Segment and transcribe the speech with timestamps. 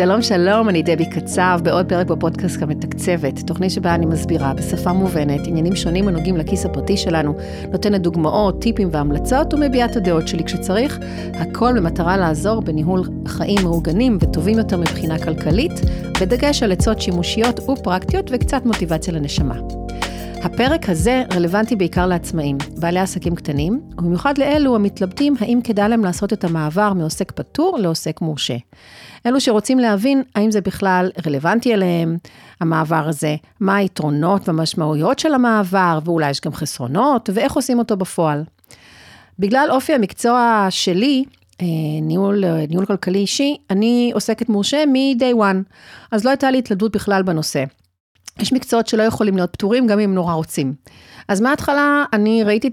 [0.00, 5.46] שלום שלום, אני דבי קצב, בעוד פרק בפודקאסט המתקצבת, תוכנית שבה אני מסבירה בשפה מובנת
[5.46, 7.34] עניינים שונים הנוגעים לכיס הפרטי שלנו,
[7.72, 10.98] נותנת דוגמאות, טיפים והמלצות ומביעה את הדעות שלי כשצריך,
[11.34, 15.72] הכל במטרה לעזור בניהול חיים מאורגנים וטובים יותר מבחינה כלכלית,
[16.20, 19.79] בדגש על עצות שימושיות ופרקטיות וקצת מוטיבציה לנשמה.
[20.42, 26.32] הפרק הזה רלוונטי בעיקר לעצמאים, בעלי עסקים קטנים, ובמיוחד לאלו המתלבטים האם כדאי להם לעשות
[26.32, 28.56] את המעבר מעוסק פטור לעוסק מורשה.
[29.26, 32.16] אלו שרוצים להבין האם זה בכלל רלוונטי אליהם,
[32.60, 38.44] המעבר הזה, מה היתרונות והמשמעויות של המעבר, ואולי יש גם חסרונות, ואיך עושים אותו בפועל.
[39.38, 41.24] בגלל אופי המקצוע שלי,
[41.60, 41.66] אה,
[42.02, 45.72] ניהול, ניהול כלכלי אישי, אני עוסקת מורשה מ-day one,
[46.10, 47.64] אז לא הייתה לי התלבטות בכלל בנושא.
[48.40, 50.74] יש מקצועות שלא יכולים להיות פטורים גם אם נורא רוצים.
[51.28, 52.70] אז מההתחלה אני ראיתי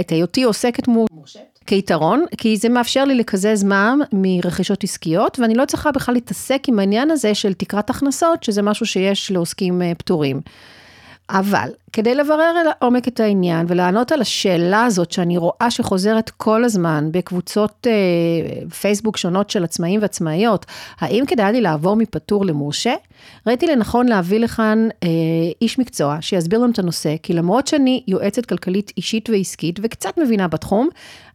[0.00, 5.64] את היותי עוסקת מורשת כיתרון, כי זה מאפשר לי לקזז מע"מ מרכישות עסקיות, ואני לא
[5.64, 10.40] צריכה בכלל להתעסק עם העניין הזה של תקרת הכנסות, שזה משהו שיש לעוסקים אה, פטורים.
[11.30, 17.08] אבל כדי לברר לעומק את העניין ולענות על השאלה הזאת שאני רואה שחוזרת כל הזמן
[17.12, 20.66] בקבוצות אה, פייסבוק שונות של עצמאים ועצמאיות,
[20.98, 22.94] האם כדאי לי לעבור מפטור למורשה?
[23.46, 25.08] ראיתי לנכון להביא לכאן אה,
[25.62, 30.48] איש מקצוע שיסביר לנו את הנושא, כי למרות שאני יועצת כלכלית אישית ועסקית וקצת מבינה
[30.48, 30.88] בתחום,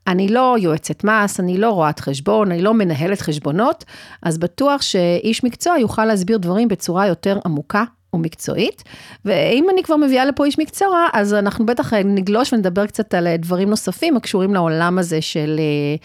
[0.07, 3.83] אני לא יועצת מס, אני לא רואת חשבון, אני לא מנהלת חשבונות,
[4.23, 7.83] אז בטוח שאיש מקצוע יוכל להסביר דברים בצורה יותר עמוקה
[8.13, 8.83] ומקצועית.
[9.25, 13.69] ואם אני כבר מביאה לפה איש מקצוע, אז אנחנו בטח נגלוש ונדבר קצת על דברים
[13.69, 15.95] נוספים הקשורים לעולם הזה של אה,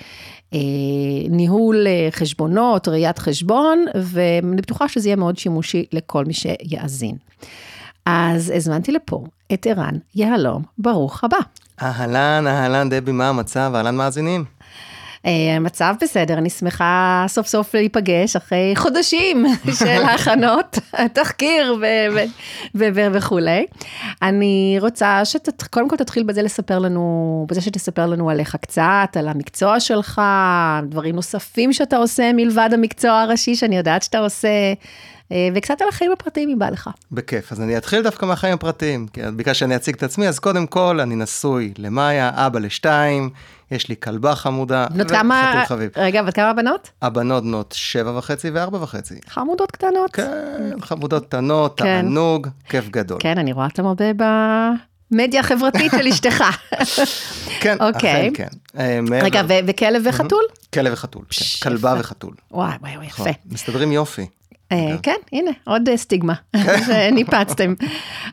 [0.54, 7.16] אה, ניהול אה, חשבונות, ראיית חשבון, ואני בטוחה שזה יהיה מאוד שימושי לכל מי שיאזין.
[8.06, 11.36] אז הזמנתי לפה את ערן יהלום, ברוך הבא.
[11.82, 13.72] אהלן, אהלן, דבי, מה המצב?
[13.74, 14.44] אהלן מאזינים.
[15.56, 19.46] המצב אה, בסדר, אני שמחה סוף סוף להיפגש אחרי חודשים
[19.78, 20.78] של הכנות,
[21.14, 21.76] תחקיר
[22.74, 23.66] וכולי.
[24.22, 29.80] אני רוצה שקודם כל תתחיל בזה לספר לנו, בזה שתספר לנו עליך קצת, על המקצוע
[29.80, 30.20] שלך,
[30.88, 34.48] דברים נוספים שאתה עושה מלבד המקצוע הראשי שאני יודעת שאתה עושה.
[35.32, 36.90] אה, וקצת על החיים הפרטיים אם בא לך.
[37.12, 40.66] בכיף, אז אני אתחיל דווקא מהחיים הפרטיים, כי ביקשת שאני אציג את עצמי, אז קודם
[40.66, 43.30] כל אני נשוי למאיה, אבא לשתיים,
[43.70, 45.64] יש לי כלבה חמודה, וחתול כמה...
[45.66, 45.90] חביב.
[45.96, 46.90] רגע, בת כמה בנות?
[47.02, 49.14] הבנות בנות שבע וחצי וארבע וחצי.
[49.28, 50.10] חמודות קטנות.
[50.12, 51.84] כן, חמודות קטנות, כן.
[51.84, 53.18] תענוג, כיף גדול.
[53.20, 54.22] כן, אני רואה אותם הרבה ב...
[55.10, 56.44] מדיה חברתית של אשתך.
[57.62, 58.28] כן, אוקיי.
[58.28, 58.78] אכן כן.
[58.78, 60.42] אה, רגע, וכלב וחתול?
[60.74, 61.70] כלב וחתול, כן.
[61.70, 62.34] כלבה וחתול.
[62.50, 63.28] וואי, וואי, וואי, נכון.
[63.28, 63.38] יפה.
[63.46, 64.26] מסתדרים יופי.
[64.72, 66.82] אה, כן, הנה, עוד אה, סטיגמה כן.
[66.86, 67.74] שניפצתם.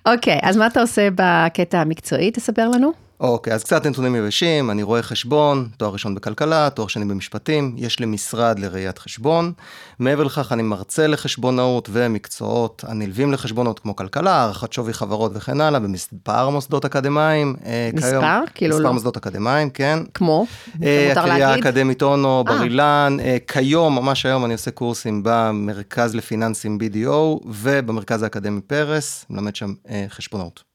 [0.05, 2.31] אוקיי, אז מה אתה עושה בקטע המקצועי?
[2.31, 3.02] תספר לנו.
[3.19, 7.99] אוקיי, אז קצת נתונים יבשים, אני רואה חשבון, תואר ראשון בכלכלה, תואר שני במשפטים, יש
[7.99, 9.53] לי משרד לראיית חשבון.
[9.99, 15.79] מעבר לכך, אני מרצה לחשבונאות ומקצועות הנלווים לחשבונות, כמו כלכלה, הערכת שווי חברות וכן הלאה,
[15.79, 17.55] במספר מוסדות אקדמיים.
[17.65, 18.09] אה, מספר?
[18.09, 18.93] כיום, כאילו מספר לא.
[18.93, 19.99] מוסדות אקדמיים, כן.
[20.13, 20.45] כמו?
[20.83, 23.17] אה, הקריאה האקדמית אונו, בר אילן.
[23.19, 29.73] אה, כיום, ממש היום, אני עושה קורסים במרכז לפיננסים BDO ובמרכז האקדמי פרס, מלמד שם
[30.09, 30.72] חשבונאות.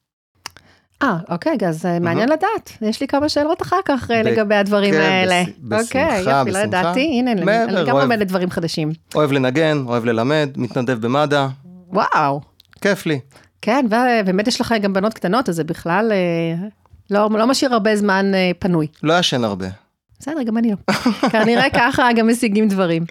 [1.03, 2.01] אה, אוקיי, אז mm-hmm.
[2.01, 2.73] מעניין לדעת.
[2.83, 5.43] יש לי כמה שאלות אחר כך אה, ב- לגבי הדברים כן, האלה.
[5.73, 6.59] אוקיי, יופי, לא בשמחה.
[6.59, 7.01] לא ידעתי.
[7.01, 8.93] הנה, אני גם לומדת דברים חדשים.
[9.15, 11.47] אוהב לנגן, אוהב ללמד, מתנדב במד"א.
[11.89, 12.41] וואו.
[12.81, 13.21] כיף לי.
[13.63, 16.69] כן, ובאמת יש לך גם בנות קטנות, אז זה בכלל אה,
[17.11, 18.87] לא, לא משאיר הרבה זמן אה, פנוי.
[19.03, 19.67] לא ישן הרבה.
[20.21, 20.95] בסדר, גם אני לא.
[21.33, 23.05] כנראה ככה גם משיגים דברים.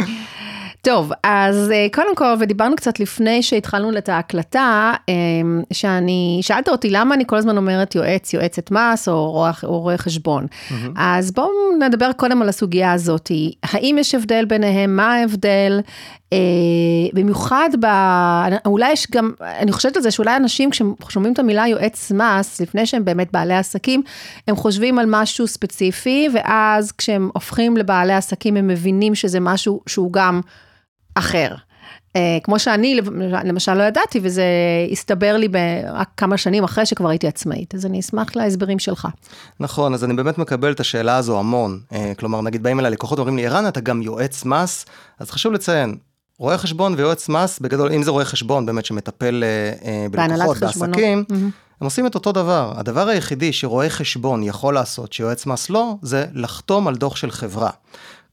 [0.87, 6.89] טוב, אז אה, קודם כל, ודיברנו קצת לפני שהתחלנו את ההקלטה, אמ, שאני, שאלת אותי
[6.89, 10.45] למה אני כל הזמן אומרת יועץ, יועצת מס או רואה, חשבון.
[10.45, 10.73] Mm-hmm.
[10.95, 11.49] אז בואו
[11.79, 13.31] נדבר קודם על הסוגיה הזאת,
[13.63, 15.79] האם יש הבדל ביניהם, מה ההבדל,
[16.33, 16.37] אה,
[17.13, 17.85] במיוחד ב...
[18.65, 22.61] אולי יש גם, אני חושבת על זה שאולי אנשים כשהם שומעים את המילה יועץ מס,
[22.61, 24.01] לפני שהם באמת בעלי עסקים,
[24.47, 30.13] הם חושבים על משהו ספציפי, ואז כשהם הופכים לבעלי עסקים הם מבינים שזה משהו שהוא
[30.13, 30.41] גם
[31.17, 31.55] אחר.
[32.07, 32.99] Uh, כמו שאני
[33.43, 34.43] למשל לא ידעתי, וזה
[34.91, 35.47] הסתבר לי
[35.93, 39.07] רק כמה שנים אחרי שכבר הייתי עצמאית, אז אני אשמח להסברים שלך.
[39.59, 41.79] נכון, אז אני באמת מקבל את השאלה הזו המון.
[41.89, 44.85] Uh, כלומר, נגיד באים אליי לקוחות ואומרים לי, ערן, אתה גם יועץ מס?
[45.19, 45.95] אז חשוב לציין,
[46.39, 49.43] רואה חשבון ויועץ מס, בגדול, אם זה רואה חשבון באמת שמטפל
[49.81, 51.33] uh, בלקוחות, בעסקים, mm-hmm.
[51.81, 52.73] הם עושים את אותו דבר.
[52.75, 57.69] הדבר היחידי שרואה חשבון יכול לעשות, שיועץ מס לא, זה לחתום על דוח של חברה.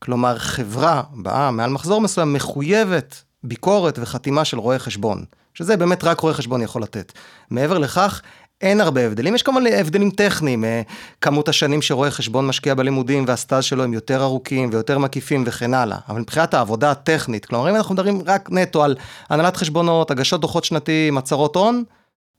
[0.04, 5.24] כלומר, חברה באה מעל מחזור מסוים מחויבת ביקורת וחתימה של רואה חשבון,
[5.54, 7.12] שזה באמת רק רואה חשבון יכול לתת.
[7.50, 8.22] מעבר לכך,
[8.60, 10.82] אין הרבה הבדלים, יש כמובן הבדלים טכניים, אה,
[11.20, 15.98] כמות השנים שרואה חשבון משקיע בלימודים והסטאז' שלו הם יותר ארוכים ויותר מקיפים וכן הלאה,
[16.08, 18.96] אבל מבחינת העבודה הטכנית, כלומר אם אנחנו מדברים רק נטו על
[19.30, 21.84] הנהלת חשבונות, הגשות דוחות שנתיים, הצהרות הון,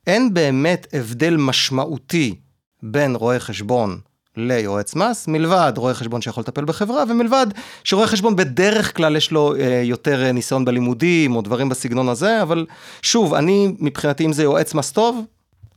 [0.08, 2.36] אין באמת הבדל משמעותי
[2.84, 4.00] בין רואה חשבון
[4.38, 7.48] ליועץ מס, מלבד רואה חשבון שיכול לטפל בחברה, ומלבד
[7.84, 12.66] שרואה חשבון בדרך כלל יש לו אה, יותר ניסיון בלימודים או דברים בסגנון הזה, אבל
[13.02, 15.26] שוב, אני מבחינתי אם זה יועץ מס טוב,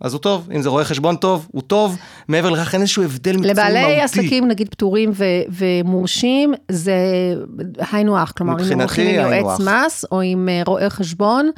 [0.01, 1.97] אז הוא טוב, אם זה רואה חשבון טוב, הוא טוב,
[2.29, 3.61] מעבר לכך אין איזשהו הבדל מקצועי מהותי.
[3.61, 6.95] לבעלי עסקים נגיד פטורים ו- ומורשים, זה
[7.93, 11.51] היינו הך, כלומר אם הולכים עם יועץ מס או עם אה, רואה חשבון,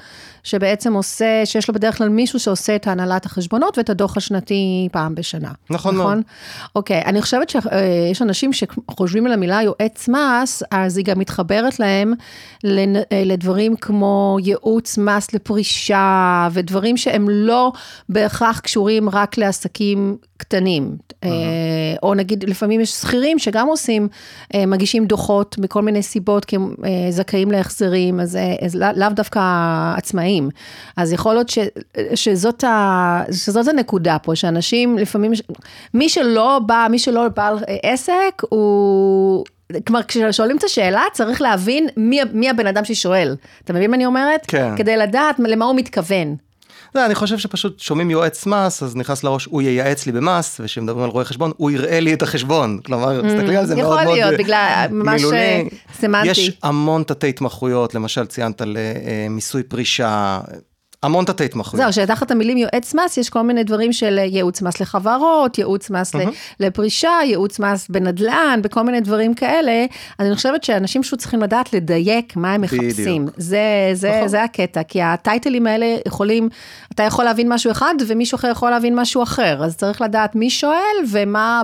[0.43, 5.15] שבעצם עושה, שיש לו בדרך כלל מישהו שעושה את הנהלת החשבונות ואת הדוח השנתי פעם
[5.15, 5.51] בשנה.
[5.71, 6.07] נכון מאוד.
[6.07, 6.23] נכון?
[6.77, 7.67] אוקיי, אני חושבת שיש
[8.23, 12.13] אה, אנשים שחושבים על המילה יועץ מס, אז היא גם מתחברת להם
[12.65, 12.73] אה,
[13.25, 17.73] לדברים כמו ייעוץ מס לפרישה, ודברים שהם לא
[18.31, 20.97] בהכרח קשורים רק לעסקים קטנים.
[21.11, 21.27] Uh-huh.
[22.03, 24.09] או נגיד, לפעמים יש שכירים שגם עושים,
[24.67, 26.75] מגישים דוחות מכל מיני סיבות, כי הם
[27.11, 29.41] זכאים להחזרים, אז, אז לאו דווקא
[29.97, 30.21] עצמאים.
[30.21, 30.51] עצמאים.
[30.97, 31.59] אז יכול להיות ש,
[32.15, 35.33] שזאת, ה, שזאת הנקודה פה, שאנשים לפעמים,
[35.95, 39.45] מי שלא בא, מי שלא בעל עסק, הוא...
[39.87, 43.37] כלומר, כששואלים את השאלה, צריך להבין מי, מי הבן אדם ששואל.
[43.65, 44.47] אתה מבין מה אני אומרת?
[44.49, 44.77] כן.
[44.77, 46.37] כדי לדעת למה הוא מתכוון.
[46.95, 51.05] לא, אני חושב שפשוט שומעים יועץ מס, אז נכנס לראש, הוא ייעץ לי במס, וכשמדברים
[51.05, 52.79] על רואה חשבון, הוא יראה לי את החשבון.
[52.85, 54.19] כלומר, תסתכלי על זה מאוד מאוד מילולי.
[54.19, 55.63] יכול להיות, בגלל ממש אה,
[56.01, 56.29] סמנטי.
[56.29, 60.41] יש המון תתי התמחויות, למשל ציינת על אה, אה, מיסוי פרישה,
[61.03, 61.85] המון תתי התמחויות.
[61.85, 66.15] זהו, שתחת המילים יועץ מס, יש כל מיני דברים של ייעוץ מס לחברות, ייעוץ מס
[66.15, 66.19] mm-hmm.
[66.61, 69.87] לפרישה, ייעוץ מס בנדל"ן, בכל מיני דברים כאלה.
[70.19, 73.23] אז אני חושבת שאנשים פשוט צריכים לדעת לדייק מה הם מחפשים.
[73.23, 73.37] בדיוק.
[73.37, 74.29] זה, זה, נכון.
[74.29, 76.49] זה הקטע, כי הטייטלים האלה יכולים,
[76.95, 79.65] אתה יכול להבין משהו אחד, ומישהו אחר יכול להבין משהו אחר.
[79.65, 81.63] אז צריך לדעת מי שואל ומה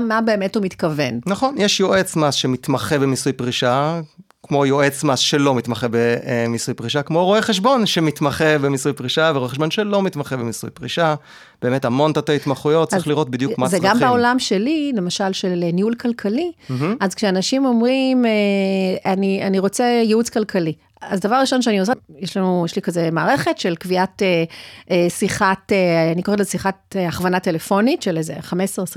[0.00, 1.20] מה באמת הוא מתכוון.
[1.26, 4.00] נכון, יש יועץ מס שמתמחה במיסוי פרישה,
[4.48, 9.70] כמו יועץ מס שלא מתמחה במיסוי פרישה, כמו רואה חשבון שמתמחה במיסוי פרישה, ורואה חשבון
[9.70, 11.14] שלא מתמחה במיסוי פרישה.
[11.62, 13.82] באמת המון תתי התמחויות, צריך לראות בדיוק מה הצרכים.
[13.82, 16.72] זה גם בעולם שלי, למשל של ניהול כלכלי, mm-hmm.
[17.00, 22.36] אז כשאנשים אומרים, אה, אני, אני רוצה ייעוץ כלכלי, אז דבר ראשון שאני עושה, יש
[22.36, 24.44] לנו, יש לי כזה מערכת של קביעת אה,
[24.90, 28.54] אה, שיחת, אה, אני קוראת לזה שיחת אה, הכוונה טלפונית של איזה 15-20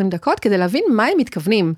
[0.09, 1.73] דקות, כדי להבין מה הם מתכוונים.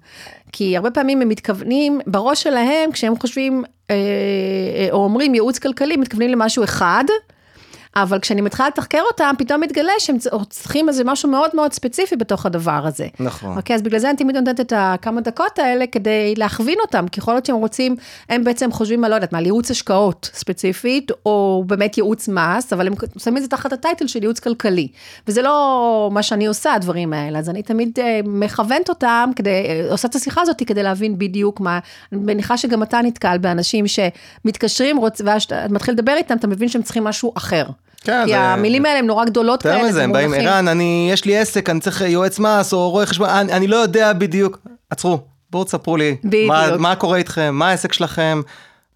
[0.52, 5.98] כי הרבה פעמים הם מתכוונים, בראש שלהם, כשהם חושבים, אה, אה, או אומרים ייעוץ כלכלי,
[5.98, 7.04] מתכוונים למשהו אחד,
[7.96, 10.18] אבל כשאני מתחילה לתחקר אותם, פתאום מתגלה שהם
[10.50, 13.08] צריכים איזה משהו מאוד מאוד ספציפי בתוך הדבר הזה.
[13.20, 13.58] נכון.
[13.58, 17.20] אוקיי, אז בגלל זה אני תמיד נותנת את הכמה דקות האלה כדי להכווין אותם, כי
[17.20, 17.96] יכול להיות שהם רוצים,
[18.30, 22.74] הם בעצם חושבים על, לא יודעת מה, על ייעוץ השקעות ספציפית, או באמת ייעוץ מס,
[22.74, 24.88] אבל הם שמים את זה תחת הטייטל של ייעוץ כלכלי.
[25.28, 29.92] וזה לא מה שאני עושה, הדברים האלה, אז אני תמיד אה, מכוונת אותם, כדי, אה,
[29.92, 31.80] עושה את השיחה הזאת כדי להבין בדיוק מה,
[32.12, 36.82] אני מניחה שגם אתה נתקל באנשים שמתקשרים, ואז אתה מתחיל לדבר איתם, אתה מבין שהם
[36.82, 37.66] צריכים משהו אחר.
[38.04, 38.40] כן, כי זה...
[38.40, 39.76] המילים האלה הן נורא גדולות כאלה.
[39.76, 43.06] יותר מזה, הם באים, ערן, אני, יש לי עסק, אני צריך יועץ מס או רואה
[43.06, 44.60] חשבון, אני, אני לא יודע בדיוק.
[44.90, 45.20] עצרו,
[45.50, 46.18] בואו תספרו לי,
[46.48, 48.42] מה, מה קורה איתכם, מה העסק שלכם.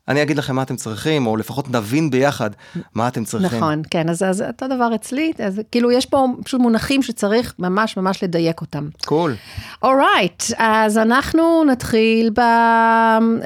[0.08, 2.50] אני אגיד לכם מה אתם צריכים, או לפחות נבין ביחד
[2.96, 3.58] מה אתם צריכים.
[3.58, 7.98] נכון, כן, אז, אז אותו דבר אצלי, אז כאילו יש פה פשוט מונחים שצריך ממש
[7.98, 8.90] ממש לדייק אותם.
[9.06, 9.36] קול.
[9.36, 9.86] Cool.
[9.86, 12.42] אורייט, right, אז אנחנו נתחיל ב...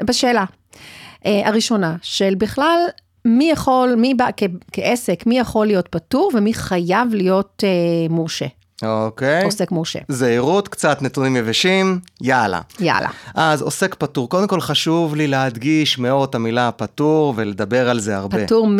[0.04, 0.44] בשאלה.
[0.44, 2.78] Uh, הראשונה, של בכלל
[3.24, 8.46] מי יכול, מי בא, כ, כעסק, מי יכול להיות פטור ומי חייב להיות אה, מורשה.
[8.82, 9.44] אוקיי.
[9.44, 9.98] עוסק מורשה.
[10.08, 12.60] זהירות, קצת נתונים יבשים, יאללה.
[12.80, 13.08] יאללה.
[13.34, 14.28] אז עוסק פטור.
[14.28, 18.46] קודם כל חשוב לי להדגיש מאוד את המילה פטור ולדבר על זה הרבה.
[18.46, 18.78] פטור מ...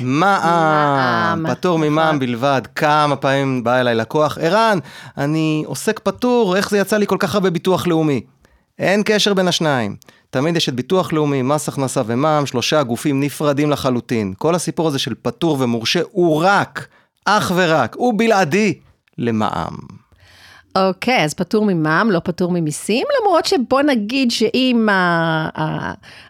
[0.00, 1.44] מע"מ.
[1.48, 2.18] פטור ממע"מ נכון.
[2.18, 2.62] בלבד.
[2.74, 4.78] כמה פעמים בא אליי לקוח, ערן,
[5.18, 8.20] אני עוסק פטור, איך זה יצא לי כל כך הרבה ביטוח לאומי?
[8.78, 9.96] אין קשר בין השניים.
[10.34, 14.34] תמיד יש את ביטוח לאומי, מס הכנסה ומע"מ, שלושה גופים נפרדים לחלוטין.
[14.38, 16.86] כל הסיפור הזה של פטור ומורשה הוא רק,
[17.24, 18.74] אך ורק, הוא בלעדי
[19.18, 19.76] למע"מ.
[20.76, 24.88] אוקיי, okay, אז פטור ממע"מ, לא פטור ממיסים, למרות שבוא נגיד שאם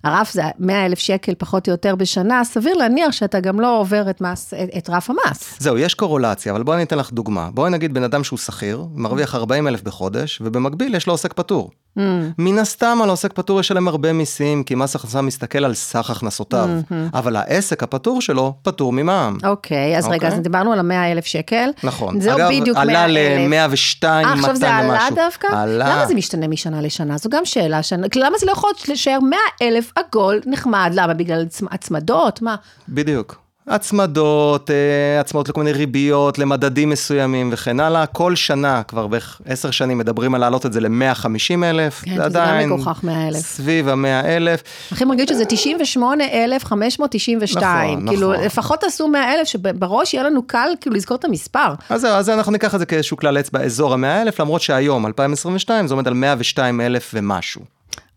[0.04, 4.10] הרף זה 100 אלף שקל פחות או יותר בשנה, סביר להניח שאתה גם לא עובר
[4.10, 5.56] את, מס, את רף המס.
[5.58, 7.48] זהו, יש קורולציה, אבל בואי אני אתן לך דוגמה.
[7.54, 11.70] בואי נגיד בן אדם שהוא שכיר, מרוויח 40 אלף בחודש, ובמקביל יש לו עוסק פטור.
[11.98, 12.00] Mm.
[12.38, 16.68] מן הסתם על עוסק פטור ישלם הרבה מיסים, כי מס הכנסה מסתכל על סך הכנסותיו,
[16.68, 16.94] mm-hmm.
[17.18, 19.38] אבל העסק הפטור שלו פטור ממע"מ.
[19.44, 20.10] אוקיי, אז okay.
[20.10, 21.70] רגע, אז דיברנו על המאה אלף שקל.
[21.82, 22.20] נכון.
[22.20, 24.38] זהו אגב, בדיוק עלה ל-102, 200 ומשהו.
[24.38, 25.46] עכשיו זה עלה דווקא?
[25.46, 25.88] עלה.
[25.88, 27.18] למה זה משתנה משנה לשנה?
[27.18, 27.82] זו גם שאלה.
[27.82, 30.90] שנה, למה זה לא יכול להישאר 100 אלף עגול נחמד?
[30.94, 31.14] למה?
[31.14, 32.42] בגלל הצמדות?
[32.42, 32.56] מה?
[32.88, 33.43] בדיוק.
[33.68, 34.76] הצמדות, אה,
[35.20, 38.06] הצמדות לכל מיני ריביות, למדדים מסוימים וכן הלאה.
[38.06, 42.02] כל שנה, כבר בערך עשר שנים, מדברים על להעלות את זה ל-150 אלף.
[42.04, 43.40] כן, זה עדיין מגוחך 100 אלף.
[43.40, 44.62] סביב ה-100 אלף.
[44.92, 47.98] הכי מרגיש שזה 98,592.
[47.98, 48.44] נכון, כאילו, נכון.
[48.44, 51.74] לפחות תעשו 100 אלף, שבראש יהיה לנו קל כאילו לזכור את המספר.
[51.88, 55.06] אז זהו, אז אנחנו ניקח את זה כאיזשהו כלל אצבע, אזור ה-100 אלף, למרות שהיום,
[55.06, 57.62] 2022, זה עומד על 102 אלף ומשהו.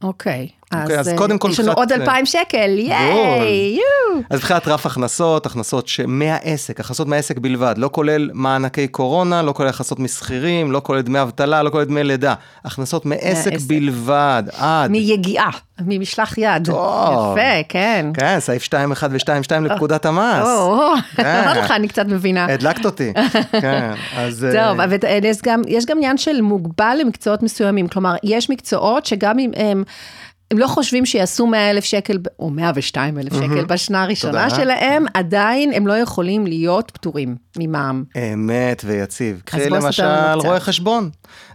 [0.04, 3.80] אוקיי, אז, אז אה, קודם כל יש לנו עוד 2,000 שקל, ייי!
[4.30, 9.70] אז מבחינת רף הכנסות, הכנסות מהעסק, הכנסות מהעסק בלבד, לא כולל מענקי קורונה, לא כולל
[9.70, 12.34] הכנסות משכירים, לא כולל דמי אבטלה, לא כולל דמי לידה.
[12.66, 14.92] הכנסות מעסק בלבד, עד.
[14.92, 16.66] מיגיעה, ממשלח יד.
[16.66, 17.38] טוב.
[17.38, 18.06] יפה, כן.
[18.14, 18.74] כן, סעיף 2.1
[19.10, 20.48] ו-2.2 לפקודת המס.
[21.16, 21.42] כן.
[21.44, 22.46] אמרתי לך, אני קצת מבינה.
[22.46, 23.14] הדלקת אותי,
[23.62, 24.48] כן, אז...
[24.54, 24.98] טוב, אבל
[25.68, 29.84] יש גם עניין של מוגבל למקצועות מסוימים, כלומר, יש מקצועות שגם אם הם...
[30.52, 35.74] הם לא חושבים שיעשו 100 אלף שקל, או 102 אלף שקל בשנה הראשונה שלהם, עדיין
[35.74, 38.04] הם לא יכולים להיות פטורים ממע"מ.
[38.34, 39.42] אמת ויציב.
[39.46, 40.04] קחי למשל
[40.36, 41.10] רואה חשבון.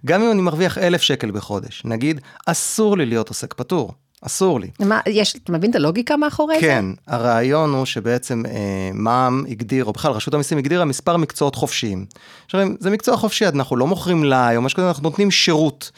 [0.06, 3.92] גם אם אני מרוויח אלף שקל בחודש, נגיד, אסור לי להיות עוסק פטור.
[4.26, 4.70] אסור לי.
[4.80, 6.66] מה, יש, אתה מבין את הלוגיקה מאחורי כן, זה?
[6.66, 6.84] כן,
[7.14, 12.06] הרעיון הוא שבעצם אה, מע"מ הגדיר, או בכלל רשות המיסים הגדירה מספר מקצועות חופשיים.
[12.44, 15.90] עכשיו, זה מקצוע חופשי, אנחנו לא מוכרים לי, או משהו כזה, אנחנו נותנים שירות.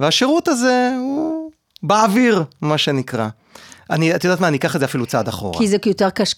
[0.00, 1.51] והשירות הזה הוא
[1.82, 3.28] באוויר, מה שנקרא.
[3.90, 5.58] אני, את יודעת מה, אני אקח את זה אפילו צעד אחורה.
[5.58, 6.34] כי זה יותר, קש,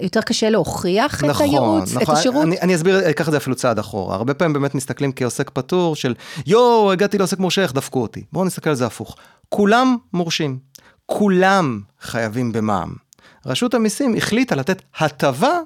[0.00, 2.42] יותר קשה להוכיח נכון, את הייעוץ, נכון, את השירות?
[2.42, 4.14] אני, אני אסביר, אקח את זה אפילו צעד אחורה.
[4.14, 6.14] הרבה פעמים באמת מסתכלים כעוסק פטור של,
[6.46, 8.24] יואו, הגעתי לעוסק מורשה, איך דפקו אותי.
[8.32, 9.16] בואו נסתכל על זה הפוך.
[9.48, 10.58] כולם מורשים.
[11.06, 12.94] כולם חייבים במע"מ.
[13.46, 15.60] רשות המיסים החליטה לתת הטבה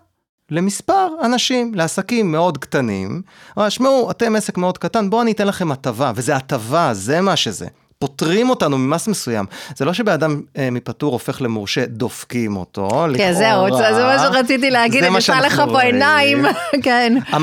[0.50, 3.22] למספר אנשים, לעסקים מאוד קטנים.
[3.68, 7.66] שמעו, אתם עסק מאוד קטן, בואו אני אתן לכם הטבה, וזה הטבה, זה מה שזה.
[8.02, 9.44] פוטרים אותנו ממס מסוים.
[9.76, 13.18] זה לא שבאדם אה, מפטור הופך למורשה, דופקים אותו, כן, לכאורה.
[13.18, 16.44] כן, זהו, זה מה שרציתי להגיד, אני עושה לך פה עיניים,
[16.84, 17.18] כן.
[17.30, 17.42] כן.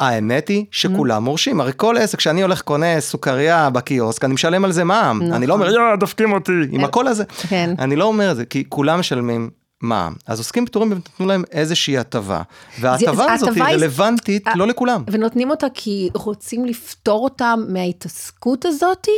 [0.00, 4.72] האמת היא שכולם מורשים, הרי כל עסק, כשאני הולך קונה סוכריה בקיוסק, אני משלם על
[4.72, 5.32] זה מע"מ.
[5.32, 5.90] אני לא אומר, נכון.
[5.90, 7.24] יא, דופקים אותי, עם הקול הזה.
[7.48, 7.74] כן.
[7.78, 9.50] אני לא אומר את זה, כי כולם משלמים
[9.82, 10.14] מע"מ.
[10.26, 12.42] אז עוסקים פטורים נתנו להם איזושהי הטבה,
[12.80, 15.04] וההטבה הזאת היא רלוונטית לא לכולם.
[15.10, 19.10] ונותנים אותה כי רוצים לפטור אותם מההתעסקות הזאתי?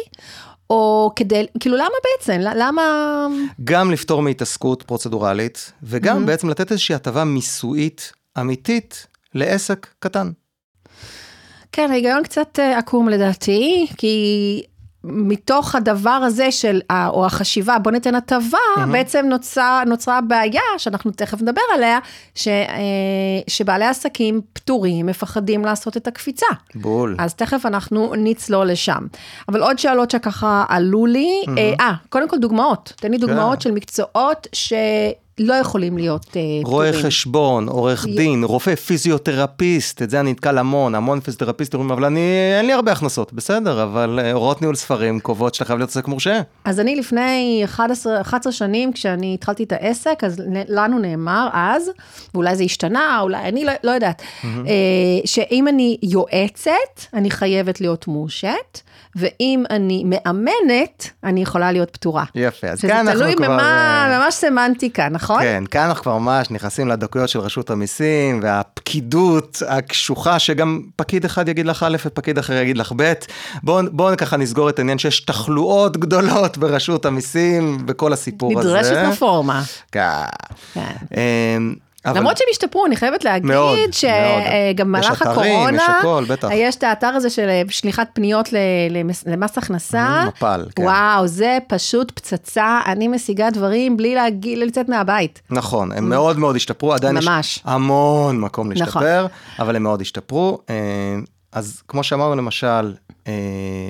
[0.72, 2.40] או כדי, כאילו למה בעצם?
[2.40, 2.82] למה...
[3.64, 6.26] גם לפתור מהתעסקות פרוצדורלית, וגם mm-hmm.
[6.26, 10.30] בעצם לתת איזושהי הטבה מיסויית אמיתית לעסק קטן.
[11.72, 14.62] כן, ההיגיון קצת אה, עקום לדעתי, כי
[15.04, 18.38] מתוך הדבר הזה של, או החשיבה, בוא ניתן הטבה,
[18.76, 18.86] mm-hmm.
[18.92, 21.98] בעצם נוצרה, נוצרה בעיה, שאנחנו תכף נדבר עליה,
[22.34, 22.82] ש, אה,
[23.46, 26.46] שבעלי עסקים פטורים, מפחדים לעשות את הקפיצה.
[26.74, 27.16] בול.
[27.18, 29.06] אז תכף אנחנו נצלול לשם.
[29.48, 31.80] אבל עוד שאלות שככה עלו לי, mm-hmm.
[31.80, 33.62] אה, קודם כל דוגמאות, תן לי דוגמאות yeah.
[33.62, 34.72] של מקצועות ש...
[35.42, 38.06] לא יכולים להיות uh, רואה חשבון, עורך.
[38.06, 42.20] דין, רופא, פיזיותרפיסט, את זה אני נתקל המון, המון פיזיותרפיסטים אומרים, אבל אני,
[42.58, 46.08] אין לי הרבה הכנסות, בסדר, אבל uh, הוראות ניהול ספרים קובעות שאתה חייב להיות עסק
[46.08, 46.40] מורשה.
[46.64, 51.90] אז אני לפני 11, 11 שנים, כשאני התחלתי את העסק, אז לנו נאמר אז,
[52.34, 54.46] ואולי זה השתנה, אולי, אני לא, לא יודעת, mm-hmm.
[55.24, 56.72] שאם אני יועצת,
[57.14, 58.80] אני חייבת להיות מורשת.
[59.16, 62.24] ואם אני מאמנת, אני יכולה להיות פתורה.
[62.34, 63.28] יפה, אז כאן אנחנו כבר...
[63.28, 63.46] שזה תלוי
[64.18, 65.42] ממש סמנטיקה, נכון?
[65.42, 71.48] כן, כאן אנחנו כבר ממש נכנסים לדקויות של רשות המיסים, והפקידות הקשוחה, שגם פקיד אחד
[71.48, 73.12] יגיד לך א' ופקיד אחר יגיד לך ב'.
[73.62, 78.90] בואו בוא ככה נסגור את העניין שיש תחלואות גדולות ברשות המיסים, וכל הסיפור נדרשת הזה.
[78.90, 79.62] נדרשת רפורמה.
[79.92, 80.08] כן.
[80.74, 81.62] כן.
[82.04, 82.20] אבל...
[82.20, 84.06] למרות שהם השתפרו, אני חייבת להגיד מאוד, שגם
[84.76, 86.48] במהלך הקורונה, יש הכל, בטח.
[86.52, 88.48] יש את האתר הזה של אה, שליחת פניות
[89.26, 90.24] למס הכנסה.
[90.28, 90.82] מפל, כן.
[90.82, 95.42] וואו, זה פשוט פצצה, אני משיגה דברים בלי להגיד, לצאת מהבית.
[95.50, 97.56] נכון, הם מאוד מאוד השתפרו, עדיין ממש.
[97.56, 99.38] יש המון מקום להשתפר, נכון.
[99.58, 100.58] אבל הם מאוד השתפרו.
[100.70, 100.74] אה,
[101.52, 102.94] אז כמו שאמרנו למשל,
[103.26, 103.32] אה,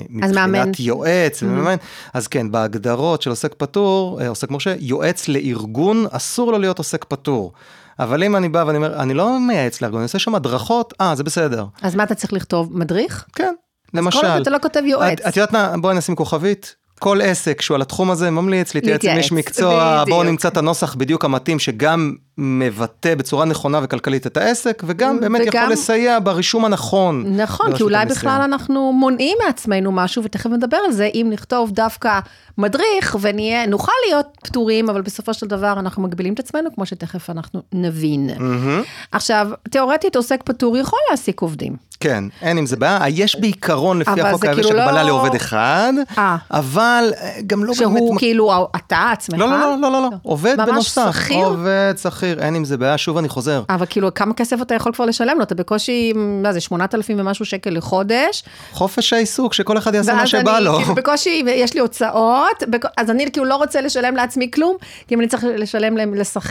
[0.09, 1.45] מבחינת יועץ, mm-hmm.
[1.45, 1.75] ומאמן,
[2.13, 7.51] אז כן, בהגדרות של עוסק פטור, עוסק מורשה, יועץ לארגון, אסור לו להיות עוסק פטור.
[7.99, 11.15] אבל אם אני בא ואני אומר, אני לא מייעץ לארגון, אני עושה שם הדרכות, אה,
[11.15, 11.65] זה בסדר.
[11.81, 12.77] אז מה אתה צריך לכתוב?
[12.77, 13.25] מדריך?
[13.35, 13.53] כן,
[13.93, 14.17] למשל.
[14.17, 15.21] אז כל עוד אתה לא כותב יועץ.
[15.21, 16.75] את, את יודעת מה, בואי נשים כוכבית.
[16.99, 20.95] כל עסק שהוא על התחום הזה ממליץ להתייעץ עם איש מקצוע, בואו נמצא את הנוסח
[20.95, 25.63] בדיוק המתאים שגם מבטא בצורה נכונה וכלכלית את העסק, וגם באמת וגם...
[25.63, 27.23] יכול לסייע ברישום הנכון.
[27.27, 28.17] נכון, כי אולי המסיים.
[28.17, 32.19] בכלל אנחנו מונעים מעצמנו משהו, ותכף נדבר על זה, אם נכתוב דווקא
[32.57, 37.29] מדריך ונהיה, נוכל להיות פטורים, אבל בסופו של דבר אנחנו מגבילים את עצמנו, כמו שתכף
[37.29, 38.29] אנחנו נבין.
[38.29, 38.87] Mm-hmm.
[39.11, 41.75] עכשיו, תיאורטית עוסק פטור יכול להעסיק עובדים.
[42.03, 42.99] כן, אין עם זה בעיה.
[43.09, 46.35] יש בעיקרון, לפי החוק זה היבש, כאילו הגבלה לא- לעובד אחד, אה.
[46.51, 47.77] אבל אה, גם לא באמת...
[47.77, 49.39] שהוא כאילו אתה עצמך?
[49.39, 51.11] לא, לא, לא, לא, לא, לא, עובד ממש בנוסף.
[51.15, 51.45] שכיר?
[51.45, 53.63] עובד שכיר, אין עם זה בעיה, שוב אני חוזר.
[53.69, 55.43] אבל כאילו, כמה כסף אתה יכול כבר לשלם לו?
[55.43, 58.43] אתה בקושי, מה זה, 8,000 ומשהו שקל לחודש.
[58.71, 60.77] חופש העיסוק, שכל אחד יעשה מה ואז שבא אני, לו.
[60.77, 62.63] כאילו, בקושי, יש לי הוצאות,
[62.97, 64.75] אז אני כאילו לא רוצה לשלם לעצמי כלום,
[65.07, 65.97] כי אם אני צריך לשלם.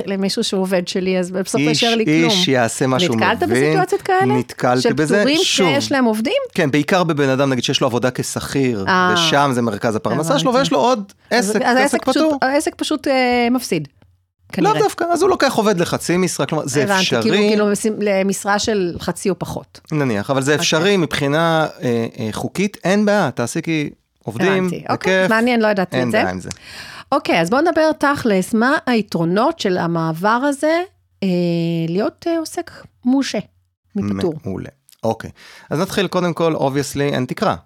[0.07, 2.17] למישהו שהוא עובד שלי, אז בסוף לא יישאר לי כלום.
[2.17, 3.29] איש יעשה מה שהוא מבין.
[3.29, 4.35] נתקלת בסיטואציות כאלה?
[4.35, 5.42] נתקלתי בזה, של פטורים.
[5.45, 6.33] שיש להם עובדים?
[6.55, 9.15] כן, בעיקר בבן אדם, נגיד שיש לו עבודה כשכיר, אה.
[9.15, 10.61] ושם זה מרכז הפרנסה שלו, הבנתי.
[10.63, 12.39] ויש לו עוד אז- עסק, אז עסק העסק פשוט, פטור.
[12.43, 13.89] העסק פשוט אה, מפסיד.
[14.53, 14.79] כנראה.
[14.79, 18.59] דווקא, אז הוא לוקח עובד לחצי משרה, כלומר, זה הבנתי, אפשרי, כאילו, כאילו משים- למשרה
[18.59, 19.81] של חצי או פחות.
[19.93, 20.97] נניח, אבל זה אפשרי אוקיי.
[20.97, 23.91] מבחינה אה, אה, חוקית, אין בעיה, תעסיקי
[24.25, 24.85] עובדים, הבנתי.
[24.91, 26.19] אוקיי, מעניין, לא ידעתי אין את זה.
[26.19, 26.51] בעיה עם זה.
[27.13, 30.83] אוקיי, אז בואו נדבר תכלס, מה היתרונות של המעבר הזה
[31.23, 31.29] אה,
[31.89, 32.71] להיות אה, עוסק
[33.05, 33.39] מורשה
[33.97, 34.35] מפטור?
[34.45, 34.69] מעולה.
[35.03, 35.31] אוקיי,
[35.71, 37.57] אז נתחיל קודם כל, obviously, אין תקרה.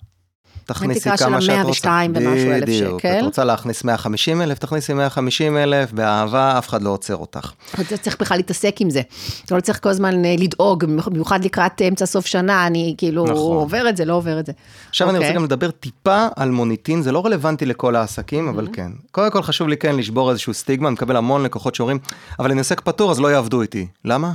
[0.66, 1.88] תכניסי תקרה של כמה שאת רוצה.
[1.88, 3.18] 102 ומשהו אלף בדיוק, שקל.
[3.18, 7.50] את רוצה להכניס 150 אלף, תכניסי 150 אלף, באהבה, אף אחד לא עוצר אותך.
[7.80, 9.02] אתה צריך בכלל להתעסק עם זה.
[9.50, 13.56] לא צריך כל הזמן אה, לדאוג, במיוחד לקראת אמצע סוף שנה, אני כאילו נכון.
[13.56, 14.52] עובר את זה, לא עובר את זה.
[14.88, 15.30] עכשיו אני אוקיי.
[15.30, 18.90] רוצה גם לדבר טיפה על מוניטין, זה לא רלוונטי לכל העסקים, אבל כן.
[19.12, 21.98] קודם כל חשוב לי כן לשבור איזשהו סטיגמה, אני מקבל המון לקוחות שאומרים,
[22.38, 23.86] אבל אני עוסק פטור אז לא יעבדו איתי.
[24.04, 24.32] למה?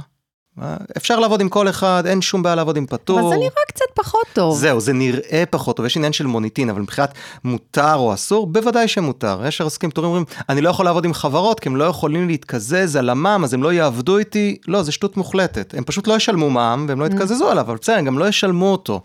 [0.98, 3.20] אפשר לעבוד עם כל אחד, אין שום בעיה לעבוד עם פטור.
[3.20, 4.58] אבל זה נראה קצת פחות טוב.
[4.58, 8.88] זהו, זה נראה פחות טוב, יש עניין של מוניטין, אבל מבחינת מותר או אסור, בוודאי
[8.88, 9.41] שמותר.
[9.48, 12.96] יש עסקים פטורים אומרים, אני לא יכול לעבוד עם חברות, כי הם לא יכולים להתקזז
[12.96, 14.58] על המע"מ, אז הם לא יעבדו איתי.
[14.67, 15.74] לא, זה שטות מוחלטת.
[15.77, 18.72] הם פשוט לא ישלמו מע"מ, והם לא יתקזזו עליו, אבל בסדר, הם גם לא ישלמו
[18.72, 19.01] אותו.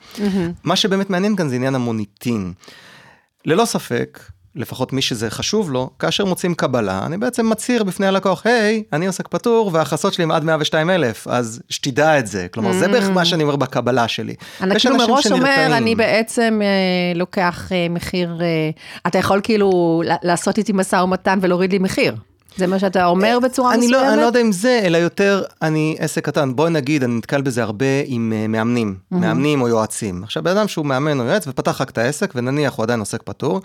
[0.65, 2.53] מה שבאמת מעניין כאן זה עניין המוניטין.
[3.45, 4.21] ללא ספק,
[4.57, 9.07] לפחות מי שזה חשוב לו, כאשר מוצאים קבלה, אני בעצם מצהיר בפני הלקוח, היי, אני
[9.07, 12.47] עוסק פטור וההכנסות שלי הם עד 102 אלף, אז שתדע את זה.
[12.51, 14.35] כלומר, זה בערך מה שאני אומר בקבלה שלי.
[14.61, 15.67] אני כאילו מראש אומר.
[15.73, 18.47] אני בעצם אה, לוקח אה, מחיר, אה,
[19.07, 22.15] אתה יכול כאילו לעשות איתי משא ומתן ולהוריד לי מחיר.
[22.57, 24.03] זה מה שאתה אומר בצורה אני מסוימת?
[24.03, 26.57] לא, אני לא יודע אם זה, אלא יותר, אני עסק קטן.
[26.57, 30.23] בואי נגיד, אני נתקל בזה הרבה עם uh, מאמנים, מאמנים או יועצים.
[30.25, 33.23] עכשיו, בן אדם שהוא מאמן או יועץ ופתח רק את העסק, ונניח הוא עדיין עוסק
[33.25, 33.61] פטור,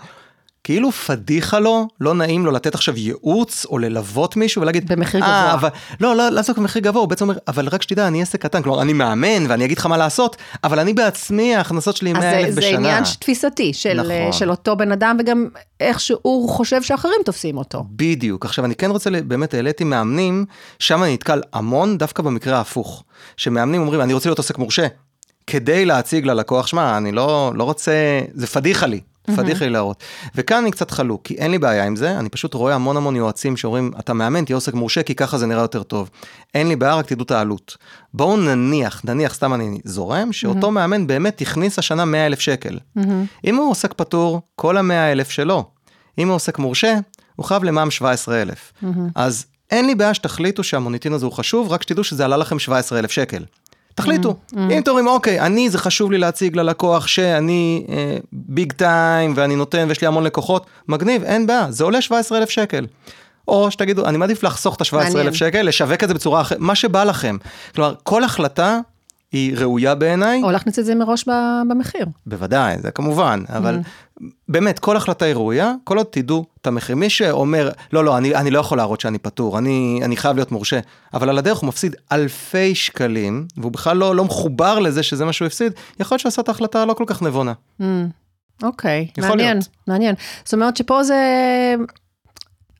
[0.64, 5.28] כאילו פדיחה לו, לא נעים לו לתת עכשיו ייעוץ או ללוות מישהו ולהגיד, במחיר "אה,
[5.28, 5.68] גבוה." אבל,
[6.00, 8.82] לא, לא, לעסוק במחיר גבוה, הוא בעצם אומר, אבל רק שתדע, אני עסק קטן, כלומר,
[8.82, 12.46] אני מאמן ואני אגיד לך מה לעשות, אבל אני בעצמי, ההכנסות שלי 100 אז אלף
[12.48, 12.78] זה, זה בשנה.
[12.78, 14.12] עניין תפיסתי של, נכון.
[14.12, 14.32] נכון.
[14.32, 15.48] של אותו בן אדם, וגם
[15.80, 17.84] איך שהוא חושב שאחרים תופסים אותו.
[17.90, 18.44] בדיוק.
[18.44, 20.44] עכשיו, אני כן רוצה, באמת העליתי מאמנים,
[20.78, 23.04] שם אני נתקל המון, דווקא במקרה ההפוך.
[23.36, 24.86] שמאמנים אומרים, אני רוצה להיות עוסק מורשה,
[25.46, 27.92] כדי להציג ללקוח, שמע, אני לא, לא רוצה,
[28.34, 29.00] זה פדיחה לי.
[29.26, 30.02] פדיחה לי להראות.
[30.34, 33.16] וכאן אני קצת חלוק, כי אין לי בעיה עם זה, אני פשוט רואה המון המון
[33.16, 36.10] יועצים שאומרים, אתה מאמן, תהיה עוסק מורשה, כי ככה זה נראה יותר טוב.
[36.54, 37.76] אין לי בעיה, רק תדעו את העלות.
[38.14, 42.78] בואו נניח, נניח, סתם אני זורם, שאותו מאמן באמת הכניס השנה 100 אלף שקל.
[43.44, 45.64] אם הוא עוסק פטור, כל ה-100 אלף שלו.
[46.18, 46.94] אם הוא עוסק מורשה,
[47.36, 48.72] הוא חייב למע"מ 17,000.
[49.14, 53.10] אז אין לי בעיה שתחליטו שהמוניטין הזה הוא חשוב, רק שתדעו שזה עלה לכם 17,000
[53.10, 53.44] שקל.
[53.94, 54.34] תחליטו.
[54.56, 57.86] אם אתם אומרים, אוקיי, אני, זה חשוב לי להציג ללקוח שאני
[58.32, 62.86] ביג טיים ואני נותן ויש לי המון לקוחות, מגניב, אין בעיה, זה עולה 17,000 שקל.
[63.48, 65.34] או שתגידו, אני מעדיף לחסוך את ה-17,000 מעניין.
[65.34, 67.36] שקל, לשווק את זה בצורה אחרת, מה שבא לכם.
[67.74, 68.78] כלומר, כל החלטה
[69.32, 71.24] היא ראויה בעיניי, או להכניס את זה מראש
[71.68, 72.06] במחיר.
[72.26, 73.78] בוודאי, זה כמובן, אבל
[74.48, 76.96] באמת, כל החלטה היא ראויה, כל עוד תדעו את המחיר.
[76.96, 80.52] מי שאומר, לא, לא, אני, אני לא יכול להראות שאני פטור, אני, אני חייב להיות
[80.52, 80.80] מורשה,
[81.14, 85.32] אבל על הדרך הוא מפסיד אלפי שקלים, והוא בכלל לא, לא מחובר לזה שזה מה
[85.32, 87.52] שהוא הפסיד, יכול להיות שעשה את ההחלטה הלא כל כך נבונה.
[88.62, 89.68] אוקיי, יכול מעניין, להיות.
[89.88, 90.14] מעניין.
[90.44, 91.16] זאת אומרת שפה זה...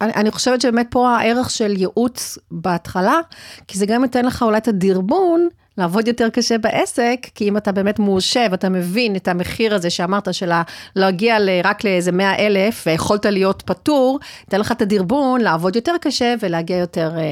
[0.03, 3.21] אני, אני חושבת שבאמת פה הערך של ייעוץ בהתחלה,
[3.69, 7.73] כי זה גם ייתן לך אולי את הדרבון לעבוד יותר קשה בעסק, כי אם אתה
[7.73, 10.51] באמת מורשה ואתה מבין את המחיר הזה שאמרת, של
[10.97, 15.95] להגיע ל- רק לאיזה 100 אלף, ויכולת להיות פטור, ייתן לך את הדרבון לעבוד יותר
[16.01, 17.23] קשה ולהגיע יותר, אה,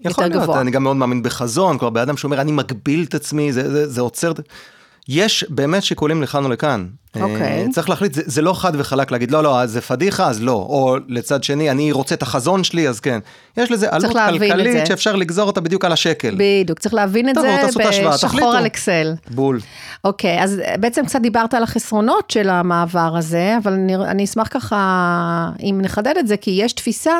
[0.00, 0.60] יכול יותר להיות, גבוה.
[0.60, 3.88] אני גם מאוד מאמין בחזון, כלומר, בן אדם שאומר, אני מגביל את עצמי, זה, זה,
[3.88, 4.32] זה עוצר...
[5.08, 6.86] יש באמת שיקולים לכאן ולכאן.
[7.20, 7.62] אוקיי.
[7.62, 10.42] אה, צריך להחליט, זה, זה לא חד וחלק להגיד, לא, לא, אז זה פדיחה, אז
[10.42, 10.52] לא.
[10.52, 13.18] או לצד שני, אני רוצה את החזון שלי, אז כן.
[13.56, 14.86] יש לזה עלות כלכלית.
[14.86, 16.34] שאפשר לגזור אותה בדיוק על השקל.
[16.38, 17.56] בדיוק, צריך להבין את זה
[18.10, 18.54] בשחור.
[18.54, 19.14] על אקסל.
[19.30, 19.60] בול.
[20.04, 25.50] אוקיי, אז בעצם קצת דיברת על החסרונות של המעבר הזה, אבל אני, אני אשמח ככה,
[25.62, 27.14] אם נחדד את זה, כי יש תפיסה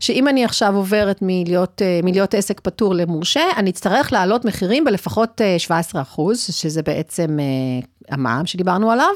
[0.00, 5.40] שאם אני עכשיו עוברת מלהיות, אה, מלהיות עסק פטור למורשה, אני אצטרך להעלות מחירים בלפחות
[5.40, 7.38] אה, 17 אחוז, שזה בעצם
[8.10, 9.12] המע"מ שדיברנו עליו.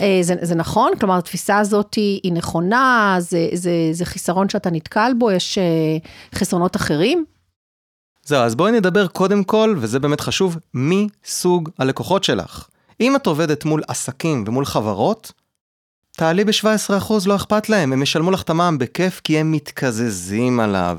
[0.00, 0.92] אה, זה, זה נכון?
[1.00, 5.64] כלומר, התפיסה הזאת היא, היא נכונה, זה, זה, זה חיסרון שאתה נתקל בו, יש אה,
[6.34, 7.24] חסרונות אחרים?
[8.24, 12.68] זהו, אז בואי נדבר קודם כל, וזה באמת חשוב, מי סוג הלקוחות שלך.
[13.00, 15.32] אם את עובדת מול עסקים ומול חברות,
[16.16, 20.98] תעלי ב-17%, לא אכפת להם, הם ישלמו לך את המע"מ בכיף כי הם מתקזזים עליו.